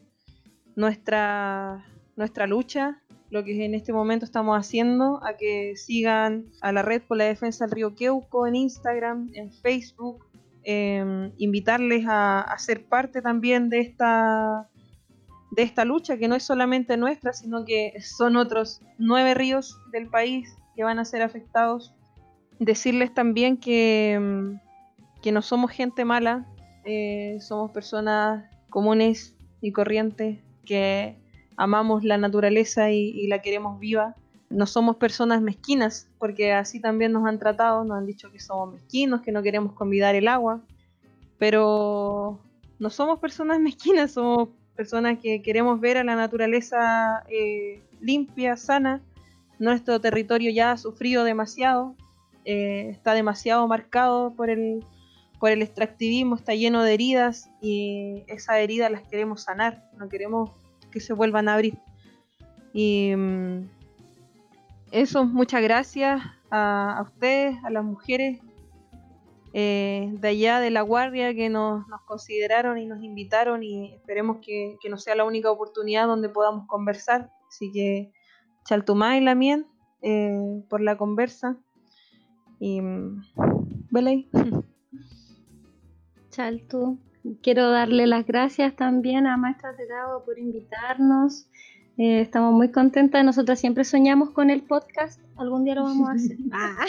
nuestra 0.75 1.85
nuestra 2.17 2.47
lucha, 2.47 3.03
lo 3.31 3.45
que 3.45 3.65
en 3.65 3.75
este 3.75 3.93
momento 3.93 4.25
estamos 4.25 4.57
haciendo, 4.57 5.21
a 5.25 5.37
que 5.37 5.75
sigan 5.77 6.47
a 6.61 6.73
la 6.73 6.83
Red 6.83 7.03
por 7.03 7.17
la 7.17 7.25
Defensa 7.25 7.65
del 7.65 7.73
Río 7.73 7.95
Queuco 7.95 8.47
en 8.47 8.57
Instagram, 8.57 9.31
en 9.35 9.53
Facebook, 9.53 10.25
em, 10.63 11.33
invitarles 11.39 12.05
a, 12.09 12.55
ser 12.59 12.85
parte 12.87 13.23
también 13.23 13.69
de 13.69 13.81
esta, 13.81 14.69
de 15.51 15.63
esta 15.63 15.85
lucha, 15.85 16.17
que 16.19 16.29
no 16.29 16.35
es 16.35 16.45
solamente 16.45 16.97
nuestra, 16.97 17.33
sino 17.33 17.65
que 17.65 17.95
son 18.01 18.37
otros 18.37 18.81
nueve 18.99 19.35
ríos 19.35 19.79
del 19.93 20.09
país 20.09 20.57
que 20.75 20.85
van 20.85 20.99
a 20.99 21.05
ser 21.05 21.23
afectados. 21.23 21.93
Decirles 22.59 23.13
también 23.13 23.57
que, 23.57 24.15
em, 24.15 24.61
que 25.21 25.33
no 25.33 25.43
somos 25.43 25.71
gente 25.73 26.05
mala, 26.05 26.47
eh, 26.85 27.39
somos 27.41 27.73
personas 27.73 28.45
comunes 28.71 29.37
y 29.61 29.73
corrientes 29.73 30.39
que 30.65 31.17
amamos 31.57 32.05
la 32.05 32.19
naturaleza 32.19 32.91
y, 32.91 33.27
la 33.27 33.41
queremos 33.41 33.79
viva. 33.79 34.15
No 34.49 34.67
somos 34.67 34.97
personas 34.97 35.43
mezquinas, 35.43 36.09
porque 36.19 36.53
así 36.53 36.81
también 36.81 37.13
nos 37.13 37.27
han 37.27 37.39
tratado, 37.39 37.85
nos 37.85 37.99
han 37.99 38.07
dicho 38.07 38.31
que 38.31 38.39
somos 38.39 38.75
mezquinos, 38.75 39.23
que 39.23 39.33
no 39.33 39.43
queremos 39.43 39.73
convidar 39.73 40.15
el 40.15 40.29
agua, 40.29 40.61
pero 41.39 42.39
no 42.79 42.91
somos 42.91 43.19
personas 43.19 43.59
mezquinas, 43.61 44.13
somos 44.13 44.51
personas 44.77 45.19
que 45.19 45.43
queremos 45.43 45.81
ver 45.81 45.97
a 45.97 46.05
la 46.05 46.15
naturaleza 46.15 47.25
eh, 47.29 47.83
limpia, 48.01 48.57
sana. 48.57 49.01
Nuestro 49.59 50.01
territorio 50.01 50.51
ya 50.51 50.73
ha 50.73 50.77
sufrido 50.77 51.25
demasiado, 51.25 51.97
eh, 52.45 52.91
está 52.91 53.15
demasiado 53.15 53.67
marcado 53.67 54.35
por 54.35 54.51
el, 54.51 54.85
por 55.41 55.51
el 55.51 55.63
extractivismo, 55.63 56.37
está 56.37 56.55
lleno 56.55 56.83
de 56.83 56.93
heridas 56.93 57.51
y 57.63 58.23
esas 58.29 58.59
heridas 58.59 58.91
las 58.91 59.03
queremos 59.09 59.43
sanar, 59.43 59.91
no 59.97 60.11
queremos 60.11 60.51
que 60.97 61.01
se 61.01 61.13
vuelvan 61.13 61.47
a 61.51 61.55
abrir. 61.55 61.77
Y 62.73 63.13
mm, 63.15 63.69
eso, 64.93 65.27
muchas 65.27 65.63
gracias 65.63 66.23
a, 66.51 67.05
ustedes, 67.05 67.63
a 67.65 67.71
las 67.71 67.85
mujeres 67.85 68.41
eh, 69.53 70.09
de 70.11 70.29
allá 70.29 70.59
de 70.59 70.71
la 70.71 70.81
guardia 70.81 71.35
que 71.35 71.51
nos, 71.51 71.85
consideraron 72.07 72.79
y 72.79 72.87
nos 72.87 73.03
invitaron 73.03 73.63
y 73.63 73.93
esperemos 73.93 74.39
que, 74.39 74.79
no 74.89 74.97
sea 74.97 75.15
la 75.15 75.25
única 75.25 75.51
oportunidad 75.51 76.07
donde 76.07 76.31
podamos 76.31 76.67
conversar. 76.67 77.31
Así 77.47 77.71
que 77.71 78.11
Chaltumá 78.65 79.19
y 79.19 79.21
la 79.21 79.35
mien 79.35 79.67
eh, 80.01 80.63
por 80.71 80.81
la 80.81 80.97
conversa. 80.97 81.59
Y 82.59 82.81
Belay. 83.91 84.31
Chaltu, 86.31 86.99
quiero 87.43 87.71
darle 87.71 88.07
las 88.07 88.27
gracias 88.27 88.75
también 88.77 89.27
a 89.27 89.37
Maestra 89.37 89.77
Tegado 89.77 90.25
por 90.25 90.39
invitarnos. 90.39 91.49
Eh, 91.99 92.21
estamos 92.21 92.53
muy 92.53 92.71
contentas. 92.71 93.25
Nosotras 93.25 93.59
siempre 93.59 93.85
soñamos 93.85 94.31
con 94.31 94.51
el 94.51 94.63
podcast. 94.63 95.21
Algún 95.37 95.65
día 95.65 95.75
lo 95.75 95.85
vamos 95.85 96.09
a 96.09 96.13
hacer. 96.15 96.37
Ah. 96.53 96.85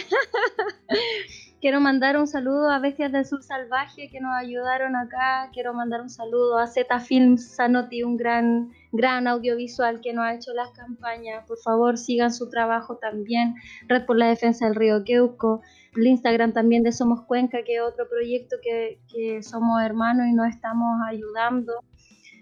Quiero 1.59 1.81
mandar 1.81 2.17
un 2.17 2.27
saludo 2.27 2.69
a 2.69 2.77
Bestias 2.77 3.11
del 3.11 3.25
Sur 3.25 3.41
Salvaje 3.41 4.09
que 4.11 4.19
nos 4.19 4.31
ayudaron 4.35 4.95
acá. 4.95 5.49
Quiero 5.51 5.73
mandar 5.73 6.01
un 6.01 6.09
saludo 6.09 6.59
a 6.59 6.67
Z 6.67 6.99
Films 6.99 7.55
Sanoti, 7.55 8.03
un 8.03 8.15
gran, 8.15 8.71
gran 8.91 9.27
audiovisual 9.27 9.99
que 10.01 10.13
nos 10.13 10.25
ha 10.25 10.35
hecho 10.35 10.53
las 10.53 10.69
campañas. 10.71 11.45
Por 11.47 11.57
favor, 11.57 11.97
sigan 11.97 12.31
su 12.31 12.51
trabajo 12.51 12.97
también. 12.97 13.55
Red 13.87 14.05
por 14.05 14.17
la 14.17 14.27
Defensa 14.27 14.65
del 14.65 14.75
Río 14.75 15.03
Queuco. 15.03 15.61
El 15.97 16.07
Instagram 16.07 16.53
también 16.53 16.83
de 16.83 16.91
Somos 16.91 17.25
Cuenca, 17.25 17.63
que 17.65 17.75
es 17.75 17.81
otro 17.81 18.07
proyecto 18.07 18.57
que, 18.61 19.41
somos 19.41 19.81
hermanos 19.81 20.27
y 20.27 20.33
nos 20.33 20.47
estamos 20.47 20.97
ayudando. 21.05 21.73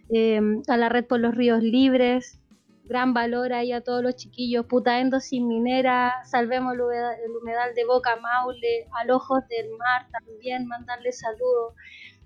Eh, 0.09 0.39
a 0.67 0.77
la 0.77 0.89
Red 0.89 1.05
por 1.05 1.19
los 1.19 1.33
Ríos 1.33 1.63
Libres 1.63 2.39
gran 2.85 3.13
valor 3.13 3.53
ahí 3.53 3.71
a 3.71 3.81
todos 3.81 4.03
los 4.03 4.15
chiquillos, 4.15 4.65
Putaendo 4.65 5.19
sin 5.19 5.47
minera, 5.47 6.13
salvemos 6.25 6.73
el 6.73 6.81
humedal, 6.81 7.73
de 7.75 7.85
Boca 7.85 8.15
Maule, 8.15 8.87
al 8.99 9.11
Ojos 9.11 9.39
del 9.49 9.69
Mar 9.77 10.07
también, 10.11 10.67
mandarle 10.67 11.11
saludos. 11.11 11.73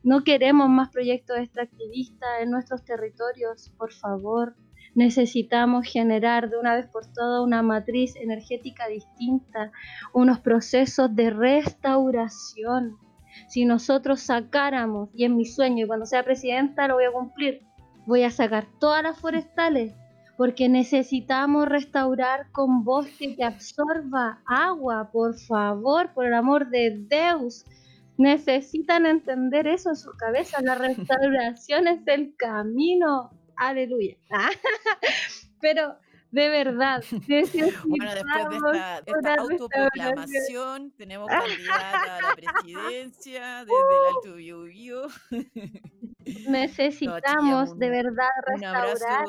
No 0.04 0.24
queremos 0.24 0.70
más 0.70 0.90
proyectos 0.90 1.38
extractivistas 1.38 2.30
en 2.42 2.52
nuestros 2.52 2.84
territorios, 2.84 3.72
por 3.78 3.92
favor. 3.94 4.56
Necesitamos 4.96 5.86
generar 5.88 6.50
de 6.50 6.58
una 6.58 6.76
vez 6.76 6.88
por 6.88 7.06
todas 7.12 7.46
una 7.46 7.62
matriz 7.62 8.16
energética 8.16 8.88
distinta, 8.88 9.72
unos 10.14 10.40
procesos 10.40 11.16
de 11.16 11.30
restauración. 11.30 12.98
Si 13.48 13.66
nosotros 13.66 14.22
sacáramos, 14.22 15.10
y 15.14 15.26
es 15.26 15.32
mi 15.32 15.46
sueño, 15.46 15.86
y 15.86 15.88
cuando 15.88 16.06
sea 16.06 16.24
presidenta 16.24 16.88
lo 16.88 16.96
voy 16.96 17.06
a 17.06 17.12
cumplir, 17.12 17.62
voy 18.06 18.24
a 18.24 18.32
sacar 18.32 18.66
todas 18.80 19.04
las 19.04 19.18
forestales 19.18 19.94
porque 20.40 20.70
necesitamos 20.70 21.68
restaurar 21.68 22.50
con 22.54 22.86
bosque 22.86 23.36
que 23.36 23.44
absorba 23.44 24.42
agua, 24.46 25.10
por 25.12 25.38
favor, 25.38 26.14
por 26.14 26.26
el 26.26 26.34
amor 26.34 26.70
de 26.70 26.98
Dios. 27.10 27.66
Necesitan 28.18 29.06
entender 29.06 29.68
eso 29.68 29.90
en 29.90 29.98
su 29.98 30.12
cabeza. 30.16 30.62
La 30.62 30.76
restauración 30.76 31.90
es 31.90 32.08
el 32.08 32.36
camino. 32.38 33.32
Aleluya. 33.60 34.16
Pero 35.62 35.98
de 36.32 36.50
verdad. 36.50 37.04
Bueno, 37.86 38.14
después 38.14 38.50
de 38.50 38.56
esta, 38.56 39.00
esta 39.00 39.36
autoproclamación, 39.36 40.92
tenemos 40.92 41.28
candidata 41.28 42.18
a 42.18 42.22
la 42.22 42.36
presidencia 42.36 43.60
desde 43.66 43.74
el 43.74 44.16
Alto 44.16 44.36
Biobío. 44.36 45.02
Necesitamos 46.48 47.68
no, 47.68 47.74
un, 47.74 47.80
de 47.80 47.90
verdad 47.90 48.30
restaurar. 48.46 49.26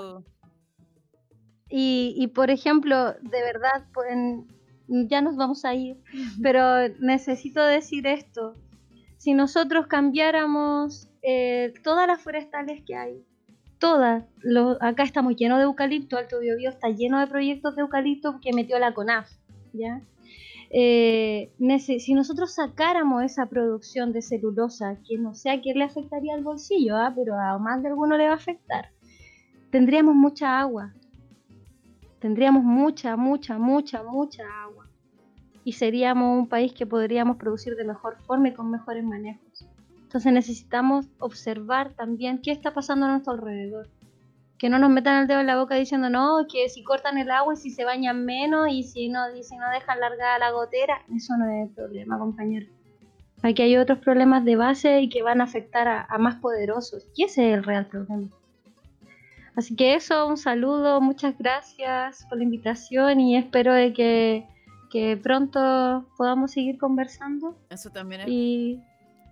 Y, 1.68 2.14
y, 2.16 2.26
por 2.28 2.50
ejemplo, 2.50 3.14
de 3.14 3.42
verdad, 3.42 3.86
ya 4.88 5.22
nos 5.22 5.36
vamos 5.36 5.64
a 5.64 5.74
ir, 5.74 5.96
pero 6.42 6.88
necesito 6.98 7.64
decir 7.64 8.06
esto. 8.06 8.54
Si 9.18 9.34
nosotros 9.34 9.86
cambiáramos 9.86 11.08
eh, 11.22 11.72
todas 11.84 12.06
las 12.08 12.20
forestales 12.20 12.82
que 12.84 12.96
hay, 12.96 13.24
todas, 13.80 14.24
acá 14.80 15.02
estamos 15.02 15.34
llenos 15.34 15.58
de 15.58 15.64
eucalipto, 15.64 16.16
Alto 16.16 16.38
Biobío 16.38 16.70
está 16.70 16.90
lleno 16.90 17.18
de 17.18 17.26
proyectos 17.26 17.74
de 17.74 17.82
eucalipto 17.82 18.38
que 18.40 18.52
metió 18.52 18.78
la 18.78 18.94
CONAF, 18.94 19.28
¿ya? 19.72 20.02
Eh, 20.72 21.50
si 21.80 22.14
nosotros 22.14 22.54
sacáramos 22.54 23.24
esa 23.24 23.46
producción 23.46 24.12
de 24.12 24.22
celulosa, 24.22 24.98
que 25.08 25.18
no 25.18 25.34
sé 25.34 25.50
a 25.50 25.60
quién 25.60 25.78
le 25.78 25.84
afectaría 25.84 26.34
al 26.34 26.44
bolsillo, 26.44 26.96
¿ah? 26.96 27.12
pero 27.16 27.34
a 27.34 27.58
más 27.58 27.82
de 27.82 27.88
alguno 27.88 28.16
le 28.16 28.26
va 28.26 28.34
a 28.34 28.36
afectar, 28.36 28.92
tendríamos 29.70 30.14
mucha 30.14 30.60
agua, 30.60 30.94
tendríamos 32.20 32.62
mucha, 32.62 33.16
mucha, 33.16 33.58
mucha, 33.58 34.04
mucha 34.04 34.44
agua. 34.62 34.86
Y 35.64 35.72
seríamos 35.72 36.38
un 36.38 36.48
país 36.48 36.72
que 36.72 36.86
podríamos 36.86 37.36
producir 37.36 37.74
de 37.74 37.84
mejor 37.84 38.18
forma 38.22 38.48
y 38.48 38.54
con 38.54 38.70
mejores 38.70 39.04
manejos. 39.04 39.66
Entonces 40.10 40.32
necesitamos 40.32 41.06
observar 41.20 41.92
también 41.92 42.40
qué 42.42 42.50
está 42.50 42.74
pasando 42.74 43.06
a 43.06 43.10
nuestro 43.10 43.34
alrededor. 43.34 43.88
Que 44.58 44.68
no 44.68 44.80
nos 44.80 44.90
metan 44.90 45.22
el 45.22 45.28
dedo 45.28 45.38
en 45.38 45.46
la 45.46 45.56
boca 45.56 45.76
diciendo, 45.76 46.10
no, 46.10 46.48
que 46.52 46.68
si 46.68 46.82
cortan 46.82 47.16
el 47.16 47.30
agua 47.30 47.54
y 47.54 47.56
si 47.56 47.70
se 47.70 47.84
bañan 47.84 48.24
menos 48.24 48.66
y 48.72 48.82
si 48.82 49.08
no, 49.08 49.32
y 49.32 49.44
si 49.44 49.56
no 49.56 49.70
dejan 49.70 50.00
largada 50.00 50.40
la 50.40 50.50
gotera, 50.50 51.00
eso 51.14 51.36
no 51.36 51.48
es 51.48 51.68
el 51.68 51.74
problema, 51.76 52.18
compañero. 52.18 52.66
Aquí 53.44 53.62
hay 53.62 53.76
otros 53.76 54.00
problemas 54.00 54.44
de 54.44 54.56
base 54.56 55.00
y 55.00 55.08
que 55.08 55.22
van 55.22 55.40
a 55.40 55.44
afectar 55.44 55.86
a, 55.86 56.06
a 56.06 56.18
más 56.18 56.40
poderosos. 56.40 57.06
Y 57.14 57.22
ese 57.22 57.48
es 57.48 57.58
el 57.58 57.62
real 57.62 57.86
problema. 57.86 58.26
Así 59.54 59.76
que 59.76 59.94
eso, 59.94 60.26
un 60.26 60.38
saludo, 60.38 61.00
muchas 61.00 61.38
gracias 61.38 62.26
por 62.28 62.38
la 62.38 62.42
invitación 62.42 63.20
y 63.20 63.36
espero 63.36 63.72
de 63.72 63.92
que, 63.92 64.44
que 64.90 65.16
pronto 65.16 66.04
podamos 66.16 66.50
seguir 66.50 66.78
conversando. 66.78 67.56
Eso 67.70 67.90
también 67.90 68.22
es. 68.22 68.28
Y 68.28 68.82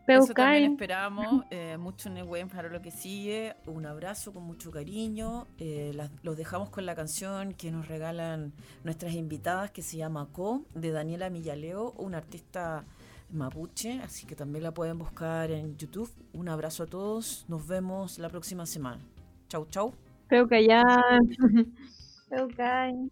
eso 0.09 0.35
también 0.35 0.73
esperamos. 0.73 1.45
Eh, 1.51 1.77
mucho 1.79 2.11
Nehuen 2.11 2.49
para 2.49 2.69
lo 2.69 2.81
que 2.81 2.91
sigue. 2.91 3.55
Un 3.67 3.87
abrazo 3.87 4.33
con 4.33 4.45
mucho 4.45 4.71
cariño. 4.71 5.47
Eh, 5.59 5.93
las, 5.95 6.11
los 6.23 6.37
dejamos 6.37 6.71
con 6.71 6.87
la 6.87 6.95
canción 6.95 7.55
que 7.55 7.71
nos 7.71 7.89
regalan 7.89 8.53
nuestras 8.85 9.15
invitadas 9.15 9.71
que 9.71 9.83
se 9.83 9.97
llama 9.97 10.29
Co, 10.33 10.65
de 10.75 10.91
Daniela 10.91 11.31
Millaleo, 11.31 11.93
una 11.99 12.19
artista 12.19 12.85
mapuche. 13.31 14.01
Así 14.03 14.27
que 14.27 14.35
también 14.35 14.63
la 14.63 14.73
pueden 14.73 14.99
buscar 14.99 15.51
en 15.51 15.77
YouTube. 15.77 16.11
Un 16.33 16.49
abrazo 16.49 16.85
a 16.85 16.87
todos. 16.87 17.45
Nos 17.49 17.67
vemos 17.67 18.19
la 18.19 18.29
próxima 18.29 18.67
semana. 18.67 19.01
Chau, 19.49 19.67
chau. 19.71 19.93
Peucayán. 20.29 20.85
Peucay. 22.29 23.11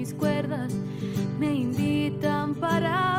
Mis 0.00 0.14
cuerdas 0.14 0.72
me 1.38 1.54
invitan 1.54 2.54
para 2.54 3.09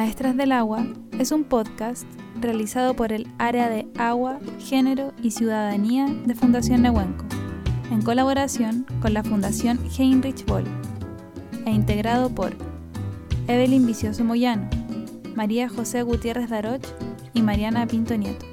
Maestras 0.00 0.34
del 0.34 0.52
Agua 0.52 0.86
es 1.18 1.30
un 1.30 1.44
podcast 1.44 2.06
realizado 2.40 2.96
por 2.96 3.12
el 3.12 3.28
Área 3.36 3.68
de 3.68 3.86
Agua, 3.98 4.38
Género 4.58 5.12
y 5.22 5.32
Ciudadanía 5.32 6.06
de 6.24 6.34
Fundación 6.34 6.80
Nehuenco, 6.80 7.26
en 7.90 8.00
colaboración 8.00 8.86
con 9.02 9.12
la 9.12 9.22
Fundación 9.22 9.78
Heinrich 9.98 10.46
Boll, 10.46 10.64
e 11.66 11.70
integrado 11.70 12.34
por 12.34 12.54
Evelyn 13.46 13.86
Vicioso 13.86 14.24
Moyano, 14.24 14.70
María 15.34 15.68
José 15.68 16.02
Gutiérrez 16.02 16.48
Daroch 16.48 16.86
y 17.34 17.42
Mariana 17.42 17.86
Pinto 17.86 18.16
Nieto. 18.16 18.49